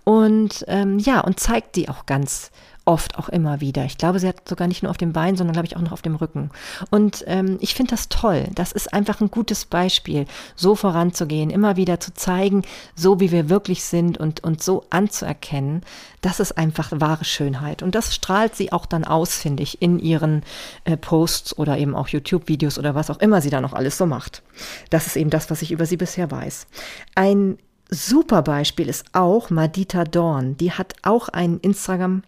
und 0.04 0.66
ähm, 0.68 1.00
ja, 1.00 1.22
und 1.22 1.40
zeigt 1.40 1.78
die 1.78 1.88
auch 1.88 2.06
ganz 2.06 2.52
oft 2.86 3.18
auch 3.18 3.30
immer 3.30 3.62
wieder. 3.62 3.84
Ich 3.86 3.98
glaube, 3.98 4.20
sie 4.20 4.28
hat 4.28 4.48
sogar 4.48 4.68
nicht 4.68 4.84
nur 4.84 4.92
auf 4.92 4.98
dem 4.98 5.12
Bein, 5.12 5.36
sondern 5.36 5.54
glaube 5.54 5.68
ich 5.68 5.76
auch 5.76 5.82
noch 5.82 5.92
auf 5.92 6.04
dem 6.04 6.16
Rücken. 6.16 6.52
Und 6.92 7.24
ähm, 7.28 7.58
ich 7.60 7.74
finde 7.74 7.92
das 7.92 8.10
toll. 8.10 8.48
Das 8.54 8.72
ist 8.72 8.94
einfach 8.94 9.22
ein 9.22 9.32
gutes 9.32 9.66
Beispiel, 9.66 10.26
so 10.56 10.76
voranzugehen, 10.76 11.50
immer 11.50 11.76
wieder 11.76 12.00
zu 12.00 12.14
zeigen, 12.14 12.62
so 12.96 13.20
wie 13.20 13.32
wir 13.32 13.50
wirklich 13.50 13.84
sind 13.84 14.20
und, 14.20 14.44
und 14.44 14.62
so 14.62 14.86
anzuerkennen. 14.92 15.82
Das 16.22 16.40
ist 16.40 16.58
einfach 16.58 16.92
wahre 16.94 17.26
Schönheit. 17.26 17.82
Und 17.82 17.96
das 17.96 18.14
strahlt 18.14 18.56
sie 18.56 18.72
auch 18.72 18.86
dann 18.86 19.04
aus, 19.04 19.36
finde 19.36 19.64
ich, 19.64 19.82
in 19.82 20.00
ihren 20.00 20.44
äh, 20.84 20.96
Posts 20.96 21.58
oder 21.58 21.78
eben 21.78 21.96
auch 21.96 22.08
YouTube-Videos 22.08 22.78
oder 22.78 22.96
was 22.96 23.10
auch 23.10 23.20
immer 23.20 23.42
sie 23.42 23.50
da 23.50 23.62
noch 23.62 23.74
alles 23.74 23.98
so 23.98 24.06
macht. 24.06 24.44
Das 24.92 25.08
ist 25.08 25.16
eben 25.16 25.32
das, 25.32 25.50
was 25.50 25.62
ich 25.64 25.72
über 25.72 25.86
sie 25.86 25.98
bisher 25.98 26.30
weiß. 26.30 26.68
Ein 27.16 27.58
super 27.90 28.42
Beispiel 28.42 28.90
ist 28.90 29.06
auch 29.14 29.50
Madita 29.50 30.04
Dorn. 30.04 30.58
Die 30.58 30.72
hat 30.72 30.94
auch 31.04 31.30
einen 31.30 31.60
Instagram 31.60 32.24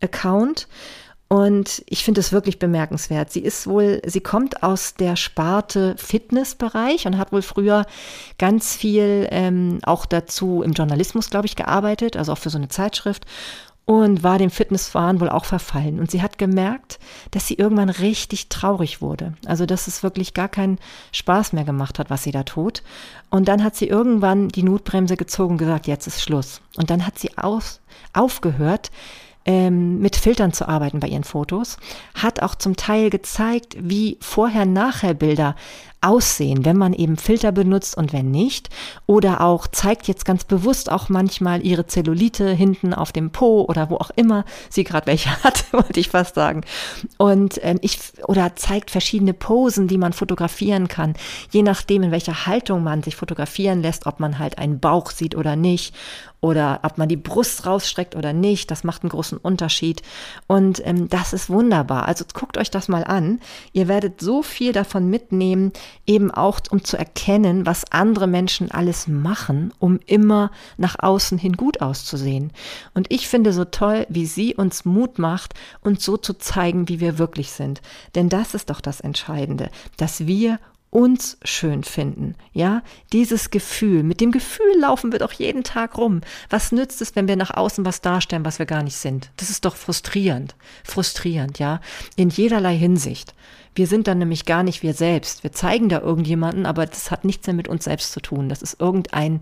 Account. 0.00 0.68
Und 1.28 1.84
ich 1.88 2.02
finde 2.02 2.20
es 2.20 2.32
wirklich 2.32 2.58
bemerkenswert. 2.58 3.30
Sie 3.30 3.40
ist 3.40 3.68
wohl, 3.68 4.02
sie 4.04 4.20
kommt 4.20 4.64
aus 4.64 4.94
der 4.94 5.14
Sparte 5.14 5.94
Fitnessbereich 5.96 7.06
und 7.06 7.18
hat 7.18 7.30
wohl 7.30 7.42
früher 7.42 7.86
ganz 8.36 8.74
viel 8.74 9.28
ähm, 9.30 9.78
auch 9.84 10.06
dazu 10.06 10.62
im 10.62 10.72
Journalismus, 10.72 11.30
glaube 11.30 11.46
ich, 11.46 11.54
gearbeitet, 11.54 12.16
also 12.16 12.32
auch 12.32 12.38
für 12.38 12.50
so 12.50 12.58
eine 12.58 12.66
Zeitschrift 12.66 13.26
und 13.90 14.22
war 14.22 14.38
dem 14.38 14.50
Fitnessfahren 14.50 15.20
wohl 15.20 15.28
auch 15.28 15.44
verfallen. 15.44 15.98
Und 15.98 16.12
sie 16.12 16.22
hat 16.22 16.38
gemerkt, 16.38 17.00
dass 17.32 17.48
sie 17.48 17.54
irgendwann 17.54 17.90
richtig 17.90 18.48
traurig 18.48 19.02
wurde. 19.02 19.34
Also, 19.46 19.66
dass 19.66 19.88
es 19.88 20.04
wirklich 20.04 20.32
gar 20.32 20.48
keinen 20.48 20.78
Spaß 21.10 21.52
mehr 21.54 21.64
gemacht 21.64 21.98
hat, 21.98 22.08
was 22.08 22.22
sie 22.22 22.30
da 22.30 22.44
tut. 22.44 22.84
Und 23.30 23.48
dann 23.48 23.64
hat 23.64 23.74
sie 23.74 23.88
irgendwann 23.88 24.48
die 24.48 24.62
Notbremse 24.62 25.16
gezogen 25.16 25.54
und 25.54 25.58
gesagt, 25.58 25.88
jetzt 25.88 26.06
ist 26.06 26.22
Schluss. 26.22 26.60
Und 26.76 26.90
dann 26.90 27.04
hat 27.04 27.18
sie 27.18 27.36
aus, 27.36 27.80
aufgehört, 28.12 28.92
ähm, 29.44 30.00
mit 30.00 30.16
Filtern 30.16 30.52
zu 30.52 30.68
arbeiten 30.68 31.00
bei 31.00 31.08
ihren 31.08 31.24
Fotos, 31.24 31.78
hat 32.14 32.42
auch 32.42 32.54
zum 32.54 32.76
Teil 32.76 33.10
gezeigt, 33.10 33.76
wie 33.78 34.18
Vorher-Nachher-Bilder 34.20 35.56
aussehen, 36.02 36.64
wenn 36.64 36.78
man 36.78 36.94
eben 36.94 37.16
Filter 37.16 37.52
benutzt 37.52 37.96
und 37.96 38.12
wenn 38.12 38.30
nicht. 38.30 38.70
Oder 39.06 39.42
auch 39.42 39.66
zeigt 39.66 40.08
jetzt 40.08 40.24
ganz 40.24 40.44
bewusst 40.44 40.90
auch 40.90 41.08
manchmal 41.08 41.64
ihre 41.64 41.86
Zellulite 41.86 42.50
hinten 42.50 42.94
auf 42.94 43.12
dem 43.12 43.30
Po 43.30 43.62
oder 43.62 43.90
wo 43.90 43.96
auch 43.96 44.10
immer 44.16 44.44
sie 44.70 44.84
gerade 44.84 45.06
welche 45.06 45.30
hat, 45.44 45.72
wollte 45.72 46.00
ich 46.00 46.08
fast 46.08 46.34
sagen. 46.34 46.62
Und 47.18 47.60
ähm, 47.62 47.78
ich 47.82 47.98
oder 48.26 48.56
zeigt 48.56 48.90
verschiedene 48.90 49.34
Posen, 49.34 49.88
die 49.88 49.98
man 49.98 50.12
fotografieren 50.12 50.88
kann, 50.88 51.14
je 51.50 51.62
nachdem 51.62 52.02
in 52.02 52.10
welcher 52.10 52.46
Haltung 52.46 52.82
man 52.82 53.02
sich 53.02 53.16
fotografieren 53.16 53.82
lässt, 53.82 54.06
ob 54.06 54.20
man 54.20 54.38
halt 54.38 54.58
einen 54.58 54.80
Bauch 54.80 55.10
sieht 55.10 55.34
oder 55.34 55.56
nicht 55.56 55.94
oder 56.40 56.80
ob 56.82 56.98
man 56.98 57.08
die 57.08 57.16
Brust 57.16 57.66
rausstreckt 57.66 58.16
oder 58.16 58.32
nicht. 58.32 58.70
Das 58.70 58.84
macht 58.84 59.02
einen 59.02 59.10
großen 59.10 59.38
Unterschied. 59.38 60.02
Und 60.46 60.84
ähm, 60.86 61.08
das 61.08 61.32
ist 61.32 61.50
wunderbar. 61.50 62.06
Also 62.06 62.24
guckt 62.32 62.56
euch 62.56 62.70
das 62.70 62.88
mal 62.88 63.04
an. 63.04 63.40
Ihr 63.72 63.88
werdet 63.88 64.20
so 64.20 64.42
viel 64.42 64.72
davon 64.72 65.08
mitnehmen, 65.10 65.72
eben 66.06 66.30
auch 66.30 66.60
um 66.70 66.84
zu 66.84 66.96
erkennen, 66.96 67.66
was 67.66 67.90
andere 67.90 68.26
Menschen 68.26 68.70
alles 68.70 69.06
machen, 69.06 69.72
um 69.78 70.00
immer 70.06 70.50
nach 70.76 70.96
außen 70.98 71.38
hin 71.38 71.54
gut 71.54 71.80
auszusehen. 71.80 72.52
Und 72.94 73.12
ich 73.12 73.28
finde 73.28 73.52
so 73.52 73.64
toll, 73.64 74.06
wie 74.08 74.26
sie 74.26 74.54
uns 74.54 74.84
Mut 74.84 75.18
macht, 75.18 75.54
uns 75.80 76.04
so 76.04 76.16
zu 76.16 76.34
zeigen, 76.34 76.88
wie 76.88 77.00
wir 77.00 77.18
wirklich 77.18 77.50
sind. 77.50 77.80
Denn 78.14 78.28
das 78.28 78.54
ist 78.54 78.70
doch 78.70 78.80
das 78.80 79.00
Entscheidende, 79.00 79.70
dass 79.96 80.26
wir 80.26 80.58
uns 80.90 81.38
schön 81.44 81.84
finden. 81.84 82.34
Ja, 82.52 82.82
dieses 83.12 83.50
Gefühl. 83.50 84.02
Mit 84.02 84.20
dem 84.20 84.32
Gefühl 84.32 84.78
laufen 84.80 85.12
wir 85.12 85.20
doch 85.20 85.32
jeden 85.32 85.62
Tag 85.62 85.96
rum. 85.96 86.20
Was 86.48 86.72
nützt 86.72 87.00
es, 87.00 87.14
wenn 87.14 87.28
wir 87.28 87.36
nach 87.36 87.56
außen 87.56 87.84
was 87.84 88.00
darstellen, 88.00 88.44
was 88.44 88.58
wir 88.58 88.66
gar 88.66 88.82
nicht 88.82 88.96
sind? 88.96 89.30
Das 89.36 89.50
ist 89.50 89.64
doch 89.64 89.76
frustrierend. 89.76 90.56
Frustrierend, 90.82 91.58
ja. 91.58 91.80
In 92.16 92.28
jederlei 92.28 92.76
Hinsicht. 92.76 93.34
Wir 93.74 93.86
sind 93.86 94.08
dann 94.08 94.18
nämlich 94.18 94.44
gar 94.44 94.62
nicht 94.62 94.82
wir 94.82 94.94
selbst. 94.94 95.42
Wir 95.44 95.52
zeigen 95.52 95.88
da 95.88 96.00
irgendjemanden, 96.00 96.66
aber 96.66 96.86
das 96.86 97.10
hat 97.10 97.24
nichts 97.24 97.46
mehr 97.46 97.54
mit 97.54 97.68
uns 97.68 97.84
selbst 97.84 98.12
zu 98.12 98.20
tun. 98.20 98.48
Das 98.48 98.62
ist 98.62 98.80
irgendein, 98.80 99.40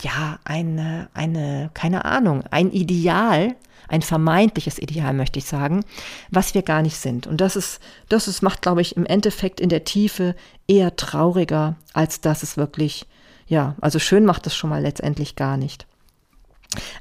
ja, 0.00 0.38
eine, 0.44 1.08
eine, 1.12 1.70
keine 1.74 2.04
Ahnung, 2.04 2.44
ein 2.50 2.70
Ideal, 2.70 3.56
ein 3.88 4.02
vermeintliches 4.02 4.78
Ideal, 4.78 5.12
möchte 5.12 5.38
ich 5.38 5.46
sagen, 5.46 5.84
was 6.30 6.54
wir 6.54 6.62
gar 6.62 6.82
nicht 6.82 6.96
sind. 6.96 7.26
Und 7.26 7.40
das 7.40 7.56
ist, 7.56 7.80
das 8.08 8.28
ist, 8.28 8.42
macht, 8.42 8.62
glaube 8.62 8.80
ich, 8.80 8.96
im 8.96 9.06
Endeffekt 9.06 9.60
in 9.60 9.70
der 9.70 9.84
Tiefe 9.84 10.36
eher 10.68 10.94
trauriger, 10.94 11.76
als 11.94 12.20
dass 12.20 12.42
es 12.42 12.56
wirklich, 12.56 13.06
ja, 13.48 13.74
also 13.80 13.98
schön 13.98 14.24
macht 14.24 14.46
es 14.46 14.54
schon 14.54 14.70
mal 14.70 14.82
letztendlich 14.82 15.34
gar 15.34 15.56
nicht. 15.56 15.87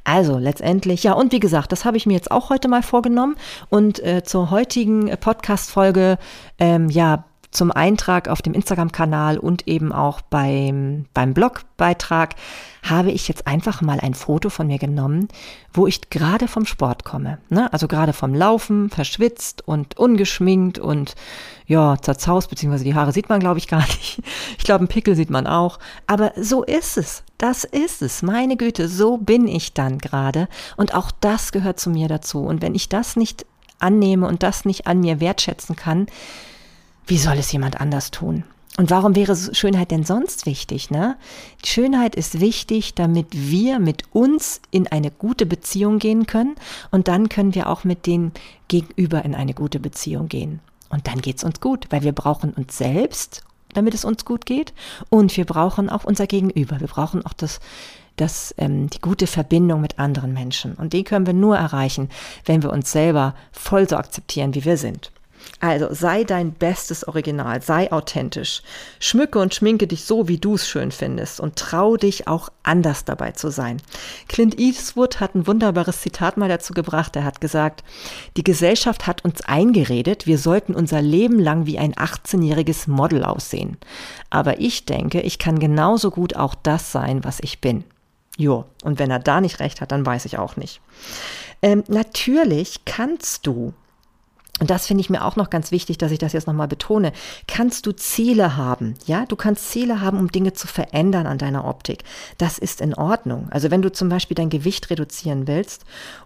Also 0.03 0.37
letztendlich, 0.37 1.03
ja, 1.03 1.13
und 1.13 1.31
wie 1.33 1.39
gesagt, 1.39 1.71
das 1.71 1.83
habe 1.83 1.97
ich 1.97 2.05
mir 2.05 2.13
jetzt 2.13 2.31
auch 2.31 2.49
heute 2.49 2.67
mal 2.67 2.83
vorgenommen. 2.83 3.35
Und 3.69 4.03
äh, 4.03 4.23
zur 4.23 4.49
heutigen 4.49 5.07
äh, 5.07 5.17
Podcast-Folge, 5.17 6.17
ähm, 6.59 6.89
ja, 6.89 7.25
zum 7.57 7.71
Eintrag 7.71 8.27
auf 8.27 8.43
dem 8.43 8.53
Instagram-Kanal 8.53 9.39
und 9.39 9.67
eben 9.67 9.91
auch 9.91 10.21
beim, 10.21 11.05
beim 11.15 11.33
Blogbeitrag 11.33 12.35
habe 12.83 13.11
ich 13.11 13.27
jetzt 13.27 13.47
einfach 13.47 13.81
mal 13.81 13.99
ein 13.99 14.13
Foto 14.13 14.49
von 14.49 14.67
mir 14.67 14.77
genommen, 14.77 15.27
wo 15.73 15.87
ich 15.87 16.11
gerade 16.11 16.47
vom 16.47 16.67
Sport 16.67 17.03
komme. 17.03 17.39
Ne? 17.49 17.73
Also 17.73 17.87
gerade 17.87 18.13
vom 18.13 18.35
Laufen, 18.35 18.91
verschwitzt 18.91 19.67
und 19.67 19.97
ungeschminkt 19.97 20.77
und 20.77 21.15
ja, 21.65 21.97
zerzaust, 21.99 22.49
beziehungsweise 22.51 22.83
die 22.83 22.93
Haare 22.93 23.11
sieht 23.11 23.27
man, 23.27 23.39
glaube 23.39 23.57
ich, 23.57 23.67
gar 23.67 23.81
nicht. 23.81 24.21
Ich 24.59 24.63
glaube, 24.63 24.81
einen 24.81 24.87
Pickel 24.87 25.15
sieht 25.15 25.31
man 25.31 25.47
auch. 25.47 25.79
Aber 26.05 26.33
so 26.39 26.63
ist 26.63 26.97
es. 26.97 27.23
Das 27.39 27.63
ist 27.63 28.03
es. 28.03 28.21
Meine 28.21 28.55
Güte, 28.55 28.87
so 28.87 29.17
bin 29.17 29.47
ich 29.47 29.73
dann 29.73 29.97
gerade. 29.97 30.47
Und 30.75 30.93
auch 30.93 31.09
das 31.09 31.51
gehört 31.51 31.79
zu 31.79 31.89
mir 31.89 32.07
dazu. 32.07 32.43
Und 32.43 32.61
wenn 32.61 32.75
ich 32.75 32.87
das 32.87 33.15
nicht 33.15 33.47
annehme 33.79 34.27
und 34.27 34.43
das 34.43 34.63
nicht 34.63 34.85
an 34.85 34.99
mir 34.99 35.19
wertschätzen 35.19 35.75
kann, 35.75 36.05
wie 37.07 37.17
soll 37.17 37.37
es 37.37 37.51
jemand 37.51 37.81
anders 37.81 38.11
tun? 38.11 38.43
Und 38.77 38.91
warum 38.91 39.15
wäre 39.15 39.35
Schönheit 39.35 39.89
denn 39.89 40.03
sonst 40.03 40.45
wichtig? 40.45 40.91
Ne? 40.91 41.17
Schönheit 41.65 42.15
ist 42.15 42.39
wichtig, 42.39 42.93
damit 42.93 43.27
wir 43.31 43.79
mit 43.79 44.03
uns 44.13 44.61
in 44.69 44.87
eine 44.87 45.09
gute 45.09 45.47
Beziehung 45.47 45.97
gehen 45.97 46.27
können 46.27 46.55
und 46.91 47.07
dann 47.07 47.27
können 47.27 47.55
wir 47.55 47.69
auch 47.69 47.83
mit 47.83 48.05
den 48.05 48.33
Gegenüber 48.67 49.25
in 49.25 49.33
eine 49.33 49.55
gute 49.55 49.79
Beziehung 49.79 50.27
gehen. 50.27 50.59
Und 50.89 51.07
dann 51.07 51.21
geht's 51.21 51.43
uns 51.43 51.59
gut, 51.59 51.87
weil 51.89 52.03
wir 52.03 52.11
brauchen 52.11 52.53
uns 52.53 52.77
selbst, 52.77 53.43
damit 53.73 53.95
es 53.95 54.05
uns 54.05 54.25
gut 54.25 54.45
geht 54.45 54.73
und 55.09 55.35
wir 55.35 55.45
brauchen 55.45 55.89
auch 55.89 56.03
unser 56.03 56.27
Gegenüber. 56.27 56.79
Wir 56.79 56.87
brauchen 56.87 57.25
auch 57.25 57.33
das 57.33 57.59
das, 58.15 58.53
ähm, 58.57 58.89
die 58.89 58.99
gute 58.99 59.27
Verbindung 59.27 59.79
mit 59.79 59.99
anderen 59.99 60.33
Menschen. 60.33 60.73
Und 60.73 60.93
die 60.93 61.03
können 61.03 61.27
wir 61.27 61.33
nur 61.33 61.55
erreichen, 61.55 62.09
wenn 62.45 62.63
wir 62.63 62.71
uns 62.71 62.91
selber 62.91 63.35
voll 63.51 63.87
so 63.87 63.95
akzeptieren, 63.95 64.55
wie 64.55 64.65
wir 64.65 64.75
sind. 64.77 65.11
Also 65.59 65.87
sei 65.91 66.23
dein 66.23 66.51
bestes 66.51 67.07
Original, 67.07 67.61
sei 67.61 67.91
authentisch. 67.91 68.61
Schmücke 68.99 69.39
und 69.39 69.55
schminke 69.55 69.87
dich 69.87 70.05
so, 70.05 70.27
wie 70.27 70.37
du 70.37 70.55
es 70.55 70.67
schön 70.67 70.91
findest 70.91 71.39
und 71.39 71.55
trau 71.55 71.97
dich 71.97 72.27
auch 72.27 72.49
anders 72.63 73.05
dabei 73.05 73.31
zu 73.31 73.49
sein. 73.49 73.81
Clint 74.27 74.59
Eastwood 74.59 75.19
hat 75.19 75.35
ein 75.35 75.47
wunderbares 75.47 76.01
Zitat 76.01 76.37
mal 76.37 76.49
dazu 76.49 76.73
gebracht. 76.73 77.15
Er 77.15 77.23
hat 77.23 77.41
gesagt, 77.41 77.83
die 78.37 78.43
Gesellschaft 78.43 79.07
hat 79.07 79.25
uns 79.25 79.41
eingeredet, 79.41 80.27
wir 80.27 80.37
sollten 80.37 80.75
unser 80.75 81.01
Leben 81.01 81.39
lang 81.39 81.65
wie 81.65 81.79
ein 81.79 81.93
18-jähriges 81.93 82.89
Model 82.89 83.23
aussehen. 83.23 83.77
Aber 84.29 84.59
ich 84.59 84.85
denke, 84.85 85.21
ich 85.21 85.39
kann 85.39 85.59
genauso 85.59 86.11
gut 86.11 86.35
auch 86.35 86.55
das 86.55 86.91
sein, 86.91 87.23
was 87.23 87.39
ich 87.39 87.61
bin. 87.61 87.83
Jo, 88.37 88.65
und 88.83 88.99
wenn 88.99 89.09
er 89.09 89.19
da 89.19 89.41
nicht 89.41 89.59
recht 89.59 89.81
hat, 89.81 89.91
dann 89.91 90.05
weiß 90.05 90.25
ich 90.25 90.37
auch 90.37 90.55
nicht. 90.55 90.81
Ähm, 91.63 91.83
natürlich 91.87 92.85
kannst 92.85 93.47
du 93.47 93.73
und 94.59 94.71
das 94.71 94.87
finde 94.87 95.01
ich 95.01 95.09
mir 95.09 95.23
auch 95.23 95.35
noch 95.35 95.51
ganz 95.51 95.71
wichtig, 95.71 95.99
dass 95.99 96.11
ich 96.11 96.17
das 96.17 96.33
jetzt 96.33 96.47
nochmal 96.47 96.67
betone, 96.67 97.13
kannst 97.47 97.85
du 97.85 97.91
Ziele 97.91 98.57
haben. 98.57 98.95
Ja, 99.05 99.25
du 99.27 99.35
kannst 99.35 99.69
Ziele 99.69 100.01
haben, 100.01 100.17
um 100.17 100.31
Dinge 100.31 100.53
zu 100.53 100.65
verändern 100.67 101.27
an 101.27 101.37
deiner 101.37 101.65
Optik. 101.65 102.03
Das 102.39 102.57
ist 102.57 102.81
in 102.81 102.95
Ordnung. 102.95 103.47
Also 103.51 103.69
wenn 103.69 103.83
du 103.83 103.91
zum 103.91 104.09
Beispiel 104.09 104.35
dein 104.35 104.49
Gewicht 104.49 104.89
reduzieren 104.89 105.47
willst 105.47 105.85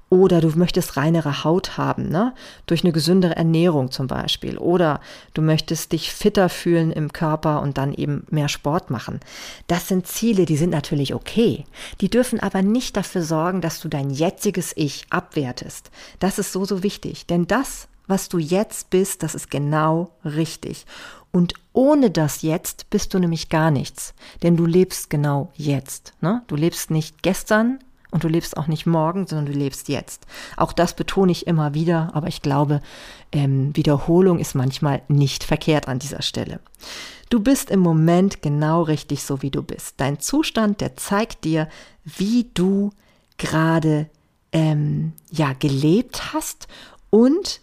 oder 0.10 0.40
du 0.40 0.50
möchtest 0.58 0.96
reinere 0.96 1.44
Haut 1.44 1.78
haben, 1.78 2.08
ne? 2.08 2.34
durch 2.68 2.84
eine 2.84 2.94
gesündere 2.94 3.36
Ernährung 3.36 3.92
zum 3.92 4.08
Beispiel. 4.08 4.58
Oder 4.58 5.02
du 5.34 5.42
möchtest 5.42 5.92
dich 5.92 6.14
fitter 6.14 6.48
fühlen 6.48 6.92
im 6.92 7.12
Körper 7.12 7.62
und 7.62 7.78
dann 7.78 7.94
eben 7.94 8.26
mehr 8.30 8.48
Sport 8.48 8.92
machen. 8.92 9.20
Das 9.68 9.90
sind 9.90 10.08
Ziele, 10.08 10.46
die 10.46 10.58
sind 10.58 10.70
natürlich 10.70 11.14
okay. 11.14 11.66
Die 12.00 12.10
dürfen 12.10 12.40
aber 12.40 12.62
nicht 12.62 12.96
dafür 12.96 13.24
sorgen, 13.24 13.60
dass 13.60 13.82
du 13.82 13.90
dein 13.90 14.10
jetziges 14.10 14.72
Ich 14.76 15.06
abwertest. 15.10 15.92
Das 16.20 16.40
ist 16.40 16.54
so, 16.54 16.64
so 16.64 16.82
wichtig. 16.82 17.26
Denn 17.26 17.48
das 17.48 17.88
was 18.12 18.30
du 18.30 18.38
jetzt 18.38 18.89
bist, 18.91 19.24
das 19.24 19.34
ist 19.34 19.49
genau 19.49 20.12
richtig. 20.24 20.86
Und 21.32 21.53
ohne 21.74 22.12
das 22.12 22.41
jetzt 22.41 22.89
bist 22.89 23.14
du 23.14 23.20
nämlich 23.20 23.47
gar 23.47 23.72
nichts, 23.72 24.14
denn 24.43 24.57
du 24.57 24.66
lebst 24.66 25.09
genau 25.09 25.49
jetzt. 25.55 26.14
Ne? 26.20 26.43
Du 26.47 26.57
lebst 26.57 26.91
nicht 26.91 27.24
gestern 27.24 27.80
und 28.12 28.26
du 28.26 28.28
lebst 28.28 28.57
auch 28.57 28.68
nicht 28.68 28.86
morgen, 28.86 29.26
sondern 29.26 29.45
du 29.45 29.57
lebst 29.57 29.88
jetzt. 29.88 30.28
Auch 30.57 30.74
das 30.74 30.93
betone 30.93 31.32
ich 31.32 31.47
immer 31.47 31.74
wieder, 31.74 32.12
aber 32.14 32.28
ich 32.28 32.41
glaube, 32.41 32.82
ähm, 33.32 33.74
Wiederholung 33.78 34.39
ist 34.39 34.55
manchmal 34.55 35.01
nicht 35.07 35.45
verkehrt 35.45 35.88
an 35.88 35.99
dieser 35.99 36.22
Stelle. 36.22 36.59
Du 37.30 37.39
bist 37.39 37.72
im 37.72 37.80
Moment 37.80 38.41
genau 38.41 38.82
richtig 38.82 39.24
so, 39.24 39.41
wie 39.41 39.51
du 39.51 39.64
bist. 39.64 39.95
Dein 40.01 40.20
Zustand, 40.20 40.82
der 40.82 40.97
zeigt 40.97 41.45
dir, 41.45 41.70
wie 42.03 42.49
du 42.53 42.89
gerade 43.38 44.09
ähm, 44.51 45.14
ja 45.32 45.53
gelebt 45.53 46.34
hast 46.34 46.68
und 47.09 47.62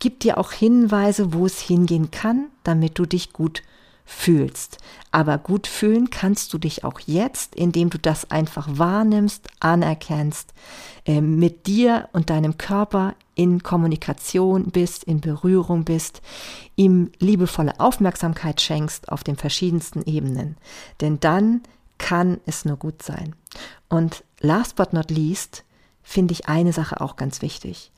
gibt 0.00 0.24
dir 0.24 0.38
auch 0.38 0.50
Hinweise, 0.50 1.32
wo 1.32 1.46
es 1.46 1.60
hingehen 1.60 2.10
kann, 2.10 2.48
damit 2.64 2.98
du 2.98 3.06
dich 3.06 3.32
gut 3.32 3.62
fühlst. 4.04 4.78
Aber 5.12 5.38
gut 5.38 5.68
fühlen 5.68 6.10
kannst 6.10 6.52
du 6.52 6.58
dich 6.58 6.82
auch 6.82 6.98
jetzt, 7.00 7.54
indem 7.54 7.90
du 7.90 7.98
das 7.98 8.30
einfach 8.30 8.66
wahrnimmst, 8.72 9.46
anerkennst, 9.60 10.52
äh, 11.06 11.20
mit 11.20 11.68
dir 11.68 12.08
und 12.12 12.28
deinem 12.28 12.58
Körper 12.58 13.14
in 13.36 13.62
Kommunikation 13.62 14.70
bist, 14.70 15.04
in 15.04 15.20
Berührung 15.20 15.84
bist, 15.84 16.22
ihm 16.74 17.12
liebevolle 17.20 17.78
Aufmerksamkeit 17.78 18.60
schenkst 18.60 19.10
auf 19.10 19.22
den 19.22 19.36
verschiedensten 19.36 20.02
Ebenen. 20.02 20.56
Denn 21.00 21.20
dann 21.20 21.62
kann 21.98 22.40
es 22.46 22.64
nur 22.64 22.76
gut 22.76 23.02
sein. 23.02 23.36
Und 23.88 24.24
last 24.40 24.74
but 24.74 24.92
not 24.92 25.10
least 25.10 25.64
finde 26.02 26.32
ich 26.32 26.48
eine 26.48 26.72
Sache 26.72 27.00
auch 27.00 27.14
ganz 27.14 27.42
wichtig 27.42 27.92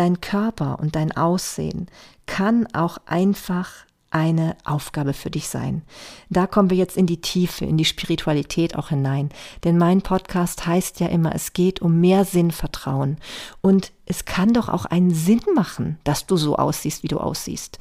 dein 0.00 0.22
Körper 0.22 0.78
und 0.80 0.96
dein 0.96 1.14
Aussehen 1.14 1.86
kann 2.24 2.66
auch 2.72 2.96
einfach 3.04 3.68
eine 4.10 4.56
Aufgabe 4.64 5.12
für 5.12 5.30
dich 5.30 5.48
sein. 5.48 5.82
Da 6.30 6.46
kommen 6.46 6.70
wir 6.70 6.76
jetzt 6.76 6.96
in 6.96 7.06
die 7.06 7.20
Tiefe, 7.20 7.66
in 7.66 7.76
die 7.76 7.84
Spiritualität 7.84 8.76
auch 8.76 8.88
hinein. 8.88 9.28
Denn 9.62 9.76
mein 9.76 10.00
Podcast 10.00 10.66
heißt 10.66 11.00
ja 11.00 11.06
immer, 11.08 11.34
es 11.34 11.52
geht 11.52 11.82
um 11.82 12.00
mehr 12.00 12.24
Sinnvertrauen. 12.24 13.18
Und 13.60 13.92
es 14.06 14.24
kann 14.24 14.54
doch 14.54 14.68
auch 14.68 14.86
einen 14.86 15.14
Sinn 15.14 15.42
machen, 15.54 15.98
dass 16.02 16.26
du 16.26 16.36
so 16.36 16.56
aussiehst, 16.56 17.02
wie 17.02 17.08
du 17.08 17.18
aussiehst. 17.18 17.78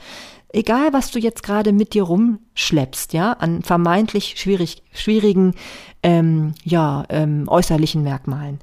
Egal, 0.52 0.92
was 0.92 1.12
du 1.12 1.20
jetzt 1.20 1.42
gerade 1.42 1.72
mit 1.72 1.94
dir 1.94 2.04
rumschleppst, 2.04 3.14
ja, 3.14 3.32
an 3.34 3.64
vermeintlich 3.64 4.36
schwierig, 4.38 4.84
schwierigen, 4.92 5.56
ähm, 6.04 6.54
ja, 6.64 7.06
ähm, 7.10 7.46
äußerlichen 7.48 8.04
Merkmalen 8.04 8.60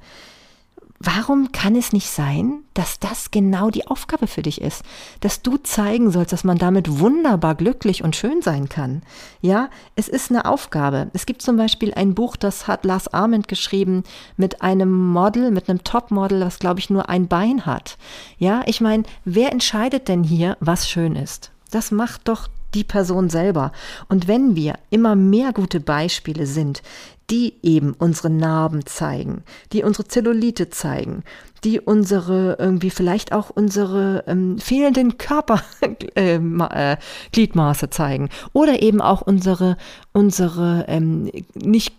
warum 0.99 1.51
kann 1.51 1.75
es 1.75 1.93
nicht 1.93 2.09
sein, 2.09 2.63
dass 2.73 2.99
das 2.99 3.31
genau 3.31 3.69
die 3.69 3.87
Aufgabe 3.87 4.27
für 4.27 4.41
dich 4.41 4.61
ist? 4.61 4.83
Dass 5.19 5.41
du 5.41 5.57
zeigen 5.57 6.11
sollst, 6.11 6.33
dass 6.33 6.43
man 6.43 6.57
damit 6.57 6.99
wunderbar 6.99 7.55
glücklich 7.55 8.03
und 8.03 8.15
schön 8.15 8.41
sein 8.41 8.69
kann. 8.69 9.03
Ja, 9.41 9.69
es 9.95 10.07
ist 10.07 10.31
eine 10.31 10.45
Aufgabe. 10.45 11.09
Es 11.13 11.25
gibt 11.25 11.41
zum 11.41 11.57
Beispiel 11.57 11.93
ein 11.93 12.15
Buch, 12.15 12.35
das 12.35 12.67
hat 12.67 12.85
Lars 12.85 13.07
Arment 13.13 13.47
geschrieben 13.47 14.03
mit 14.35 14.61
einem 14.61 15.11
Model, 15.11 15.51
mit 15.51 15.69
einem 15.69 15.83
Topmodel, 15.83 16.39
das 16.39 16.59
glaube 16.59 16.79
ich 16.79 16.89
nur 16.89 17.09
ein 17.09 17.27
Bein 17.27 17.65
hat. 17.65 17.97
Ja, 18.37 18.61
ich 18.65 18.81
meine, 18.81 19.03
wer 19.25 19.51
entscheidet 19.51 20.07
denn 20.07 20.23
hier, 20.23 20.57
was 20.59 20.89
schön 20.89 21.15
ist? 21.15 21.51
Das 21.71 21.91
macht 21.91 22.27
doch 22.27 22.47
die 22.73 22.83
Person 22.83 23.29
selber. 23.29 23.71
Und 24.09 24.27
wenn 24.27 24.55
wir 24.55 24.75
immer 24.89 25.15
mehr 25.15 25.53
gute 25.53 25.79
Beispiele 25.79 26.45
sind, 26.45 26.81
die 27.29 27.55
eben 27.61 27.93
unsere 27.93 28.29
Narben 28.29 28.85
zeigen, 28.85 29.43
die 29.73 29.83
unsere 29.83 30.07
Zellulite 30.07 30.69
zeigen, 30.69 31.25
die 31.63 31.79
unsere 31.81 32.57
irgendwie 32.59 32.89
vielleicht 32.89 33.31
auch 33.33 33.49
unsere 33.49 34.23
ähm, 34.27 34.57
fehlenden 34.59 35.17
Körpergliedmaße 35.17 36.15
äh, 37.85 37.87
äh, 37.87 37.89
zeigen 37.89 38.29
oder 38.53 38.81
eben 38.81 39.01
auch 39.01 39.21
unsere 39.21 39.75
unsere 40.13 40.85
ähm, 40.87 41.29
nicht 41.55 41.95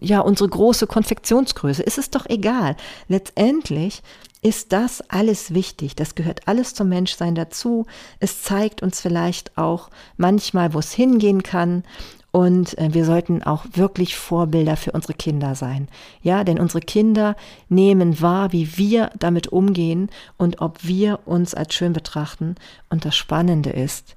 ja 0.00 0.18
unsere 0.20 0.48
große 0.48 0.86
Konfektionsgröße. 0.86 1.86
Es 1.86 1.98
ist 1.98 2.14
doch 2.14 2.24
egal. 2.26 2.76
Letztendlich 3.08 4.02
ist 4.44 4.72
das 4.72 5.08
alles 5.08 5.54
wichtig. 5.54 5.94
Das 5.94 6.16
gehört 6.16 6.48
alles 6.48 6.74
zum 6.74 6.88
Menschsein 6.88 7.36
dazu. 7.36 7.86
Es 8.18 8.42
zeigt 8.42 8.82
uns 8.82 9.00
vielleicht 9.00 9.56
auch 9.56 9.88
manchmal, 10.16 10.74
wo 10.74 10.80
es 10.80 10.92
hingehen 10.92 11.44
kann. 11.44 11.84
Und 12.32 12.78
äh, 12.78 12.92
wir 12.92 13.04
sollten 13.04 13.42
auch 13.42 13.64
wirklich 13.74 14.16
Vorbilder 14.16 14.76
für 14.76 14.92
unsere 14.92 15.12
Kinder 15.12 15.54
sein. 15.54 15.88
Ja, 16.22 16.44
denn 16.44 16.58
unsere 16.58 16.80
Kinder 16.80 17.36
nehmen 17.68 18.20
wahr, 18.20 18.52
wie 18.52 18.78
wir 18.78 19.10
damit 19.18 19.48
umgehen 19.48 20.08
und 20.38 20.60
ob 20.60 20.82
wir 20.82 21.20
uns 21.26 21.54
als 21.54 21.74
schön 21.74 21.92
betrachten. 21.92 22.56
Und 22.88 23.04
das 23.04 23.14
Spannende 23.14 23.70
ist, 23.70 24.14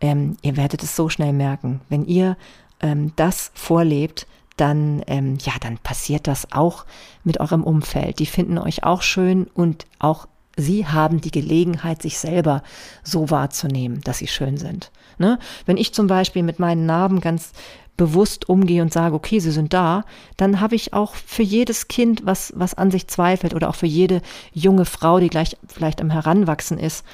ähm, 0.00 0.38
ihr 0.40 0.56
werdet 0.56 0.82
es 0.82 0.96
so 0.96 1.10
schnell 1.10 1.34
merken, 1.34 1.82
wenn 1.90 2.06
ihr 2.06 2.38
ähm, 2.80 3.12
das 3.16 3.52
vorlebt, 3.54 4.26
dann, 4.56 5.02
ähm, 5.06 5.36
ja, 5.40 5.52
dann 5.60 5.78
passiert 5.78 6.26
das 6.26 6.52
auch 6.52 6.84
mit 7.24 7.40
eurem 7.40 7.62
Umfeld. 7.62 8.18
Die 8.18 8.26
finden 8.26 8.58
euch 8.58 8.84
auch 8.84 9.02
schön 9.02 9.46
und 9.54 9.86
auch 9.98 10.26
sie 10.56 10.86
haben 10.86 11.20
die 11.20 11.30
Gelegenheit, 11.30 12.02
sich 12.02 12.18
selber 12.18 12.62
so 13.02 13.30
wahrzunehmen, 13.30 14.00
dass 14.02 14.18
sie 14.18 14.26
schön 14.26 14.56
sind. 14.56 14.90
Ne? 15.18 15.38
Wenn 15.66 15.76
ich 15.76 15.94
zum 15.94 16.06
Beispiel 16.06 16.42
mit 16.42 16.58
meinen 16.58 16.86
Narben 16.86 17.20
ganz 17.20 17.52
bewusst 17.96 18.48
umgehe 18.48 18.80
und 18.80 18.92
sage, 18.92 19.14
okay, 19.14 19.40
sie 19.40 19.50
sind 19.50 19.74
da, 19.74 20.04
dann 20.38 20.60
habe 20.60 20.74
ich 20.74 20.94
auch 20.94 21.14
für 21.14 21.42
jedes 21.42 21.86
Kind, 21.86 22.24
was, 22.24 22.50
was 22.56 22.72
an 22.72 22.90
sich 22.90 23.08
zweifelt 23.08 23.52
oder 23.52 23.68
auch 23.68 23.74
für 23.74 23.86
jede 23.86 24.22
junge 24.54 24.86
Frau, 24.86 25.20
die 25.20 25.28
gleich 25.28 25.58
vielleicht 25.68 26.00
am 26.00 26.08
Heranwachsen 26.08 26.78
ist, 26.78 27.04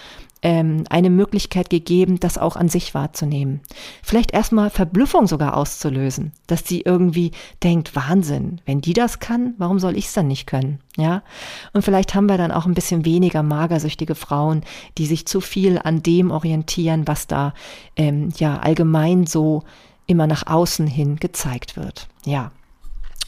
ähm, 0.43 0.85
eine 0.91 1.11
Möglichkeit 1.11 1.71
gegeben, 1.71 2.21
das 2.21 2.39
auch 2.39 2.57
an 2.57 2.69
sich 2.69 2.95
wahrzunehmen. 2.95 3.61
Vielleicht 4.03 4.33
erstmal 4.33 4.71
Verblüffung 4.71 5.27
sogar 5.27 5.57
auszulösen, 5.57 6.33
dass 6.47 6.65
sie 6.67 6.83
irgendwie 6.83 7.33
denkt, 7.63 7.97
Wahnsinn, 7.97 8.61
wenn 8.67 8.81
die 8.81 8.93
das 8.93 9.19
kann, 9.19 9.55
warum 9.59 9.79
soll 9.79 9.97
ich 9.97 10.07
es 10.07 10.13
dann 10.13 10.29
nicht 10.29 10.47
können? 10.47 10.81
Ja, 10.97 11.23
und 11.73 11.83
vielleicht 11.83 12.15
haben 12.15 12.29
wir 12.29 12.39
dann 12.39 12.53
auch 12.53 12.67
ein 12.67 12.75
bisschen 12.75 13.05
weniger 13.05 13.43
magersüchtige 13.43 14.15
Frauen, 14.15 14.63
die 14.99 15.07
sich 15.07 15.27
zu 15.27 15.41
viel 15.41 15.79
an 15.83 16.03
dem 16.03 16.31
orientieren, 16.31 17.07
was 17.07 17.27
da 17.27 17.53
ähm, 17.97 18.31
ja 18.37 18.59
allgemein 18.59 19.27
so 19.27 19.63
immer 20.07 20.27
nach 20.27 20.47
außen 20.47 20.87
hin 20.87 21.17
gezeigt 21.17 21.77
wird. 21.77 22.09
Ja. 22.25 22.53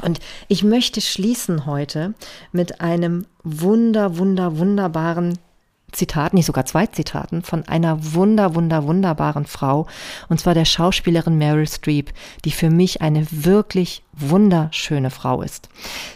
Und 0.01 0.21
ich 0.47 0.63
möchte 0.63 1.01
schließen 1.01 1.67
heute 1.67 2.15
mit 2.53 2.81
einem 2.81 3.27
wunder, 3.43 4.17
wunder, 4.17 4.57
wunderbaren 4.57 5.39
Zitat, 5.93 6.35
nicht 6.35 6.47
sogar 6.47 6.67
zwei 6.67 6.87
Zitaten, 6.87 7.43
von 7.43 7.67
einer 7.67 8.13
wunder, 8.13 8.55
wunder, 8.55 8.85
wunderbaren 8.85 9.47
Frau, 9.47 9.87
und 10.29 10.39
zwar 10.39 10.55
der 10.55 10.67
Schauspielerin 10.67 11.39
Meryl 11.39 11.67
Streep, 11.67 12.13
die 12.45 12.51
für 12.51 12.71
mich 12.71 13.01
eine 13.01 13.27
wirklich 13.31 14.03
wunderschöne 14.13 15.11
Frau 15.11 15.41
ist. 15.41 15.69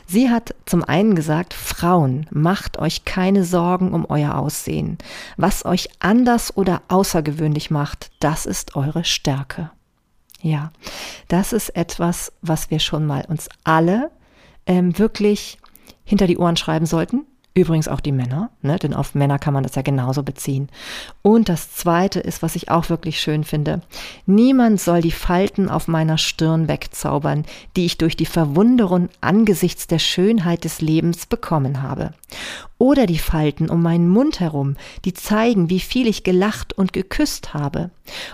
Sie 0.06 0.28
hat 0.28 0.54
zum 0.66 0.84
einen 0.84 1.14
gesagt, 1.14 1.54
Frauen, 1.54 2.26
macht 2.30 2.78
euch 2.78 3.04
keine 3.04 3.44
Sorgen 3.44 3.92
um 3.92 4.04
euer 4.08 4.34
Aussehen. 4.34 4.98
Was 5.36 5.64
euch 5.64 5.88
anders 6.00 6.54
oder 6.56 6.82
außergewöhnlich 6.88 7.70
macht, 7.70 8.10
das 8.20 8.44
ist 8.44 8.76
eure 8.76 9.04
Stärke. 9.04 9.70
Ja, 10.42 10.72
das 11.28 11.52
ist 11.52 11.70
etwas, 11.70 12.32
was 12.42 12.70
wir 12.70 12.80
schon 12.80 13.06
mal 13.06 13.24
uns 13.28 13.48
alle 13.64 14.10
ähm, 14.66 14.98
wirklich 14.98 15.58
hinter 16.04 16.26
die 16.26 16.36
Ohren 16.36 16.56
schreiben 16.56 16.84
sollten 16.84 17.26
Übrigens 17.54 17.86
auch 17.86 18.00
die 18.00 18.12
Männer, 18.12 18.48
ne? 18.62 18.78
denn 18.78 18.94
auf 18.94 19.14
Männer 19.14 19.38
kann 19.38 19.52
man 19.52 19.62
das 19.62 19.74
ja 19.74 19.82
genauso 19.82 20.22
beziehen. 20.22 20.70
Und 21.20 21.50
das 21.50 21.74
Zweite 21.74 22.18
ist, 22.18 22.40
was 22.42 22.56
ich 22.56 22.70
auch 22.70 22.88
wirklich 22.88 23.20
schön 23.20 23.44
finde. 23.44 23.82
Niemand 24.24 24.80
soll 24.80 25.02
die 25.02 25.10
Falten 25.10 25.68
auf 25.68 25.86
meiner 25.86 26.16
Stirn 26.16 26.66
wegzaubern, 26.66 27.44
die 27.76 27.84
ich 27.84 27.98
durch 27.98 28.16
die 28.16 28.24
Verwunderung 28.24 29.10
angesichts 29.20 29.86
der 29.86 29.98
Schönheit 29.98 30.64
des 30.64 30.80
Lebens 30.80 31.26
bekommen 31.26 31.82
habe. 31.82 32.14
Oder 32.78 33.04
die 33.04 33.18
Falten 33.18 33.68
um 33.68 33.82
meinen 33.82 34.08
Mund 34.08 34.40
herum, 34.40 34.76
die 35.04 35.12
zeigen, 35.12 35.68
wie 35.68 35.80
viel 35.80 36.06
ich 36.06 36.24
gelacht 36.24 36.72
und 36.72 36.94
geküsst 36.94 37.52
habe. 37.52 37.90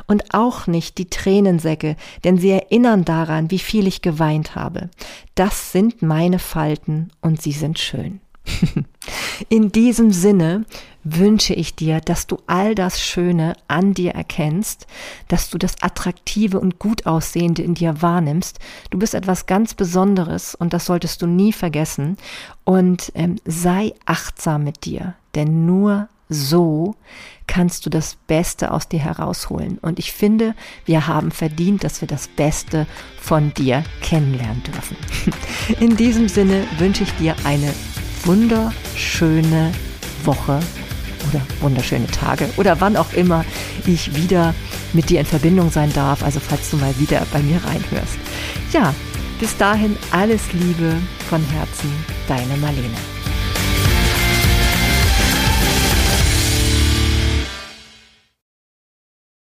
Und 0.07 0.33
auch 0.33 0.69
nicht 0.69 0.97
die 0.97 1.11
Tränensäcke, 1.11 1.97
denn 2.23 2.39
sie 2.39 2.51
erinnern 2.51 3.05
daran, 3.05 3.51
wie 3.51 3.59
viel 3.59 3.89
ich 3.89 4.01
geweint 4.01 4.55
habe. 4.55 4.91
Das 5.35 5.73
sind 5.73 6.03
meine 6.03 6.39
Falten 6.39 7.11
und 7.21 7.43
sie 7.43 7.53
sind 7.53 7.81
schön. 7.81 8.21
In 9.49 9.72
diesem 9.72 10.11
Sinne 10.11 10.64
wünsche 11.05 11.55
ich 11.55 11.74
dir, 11.74 12.01
dass 12.01 12.26
du 12.26 12.38
all 12.46 12.74
das 12.74 13.01
Schöne 13.01 13.55
an 13.68 13.94
dir 13.94 14.12
erkennst, 14.12 14.86
dass 15.28 15.49
du 15.49 15.59
das 15.59 15.80
Attraktive 15.80 16.61
und 16.61 16.78
gut 16.78 17.07
aussehende 17.07 17.62
in 17.62 17.74
dir 17.74 18.03
wahrnimmst. 18.03 18.59
Du 18.90 18.99
bist 18.99 19.14
etwas 19.14 19.46
ganz 19.46 19.74
Besonderes 19.74 20.55
und 20.55 20.72
das 20.72 20.86
solltest 20.86 21.22
du 21.22 21.26
nie 21.26 21.53
vergessen. 21.53 22.16
Und 22.64 23.12
ähm, 23.14 23.36
sei 23.44 23.94
achtsam 24.05 24.64
mit 24.64 24.84
dir, 24.84 25.14
denn 25.34 25.66
nur 25.66 26.09
so 26.28 26.94
kannst 27.46 27.86
du 27.86 27.90
das 27.90 28.16
Beste 28.26 28.70
aus 28.70 28.88
dir 28.88 29.01
herausholen. 29.01 29.78
Und 29.78 29.99
ich 29.99 30.12
finde, 30.12 30.55
wir 30.84 31.07
haben 31.07 31.30
verdient, 31.30 31.84
dass 31.84 32.03
wir 32.03 32.09
das 32.09 32.28
Beste 32.28 32.86
von 33.18 33.55
dir 33.55 33.82
kennenlernen 34.03 34.62
dürfen. 34.62 34.96
In 35.80 35.96
diesem 35.96 36.28
Sinne 36.28 36.64
wünsche 36.78 37.05
ich 37.05 37.12
dir 37.14 37.34
eine 37.44 37.72
wunderschöne 38.29 39.72
Woche 40.24 40.61
oder 41.29 41.41
wunderschöne 41.61 42.07
Tage 42.09 42.49
oder 42.59 42.79
wann 42.81 42.97
auch 42.97 43.12
immer 43.14 43.45
ich 43.87 44.14
wieder 44.14 44.55
mit 44.93 45.09
dir 45.09 45.20
in 45.20 45.26
Verbindung 45.26 45.70
sein 45.70 45.93
darf, 45.95 46.22
also 46.22 46.39
falls 46.39 46.70
du 46.70 46.76
mal 46.76 46.95
wieder 46.99 47.26
bei 47.33 47.41
mir 47.41 47.57
reinhörst. 47.64 48.18
Ja, 48.72 48.95
bis 49.41 49.57
dahin 49.57 49.97
alles 50.11 50.53
Liebe 50.53 50.95
von 51.31 51.43
Herzen, 51.47 51.91
deine 52.29 52.57
Marlene. 52.59 53.18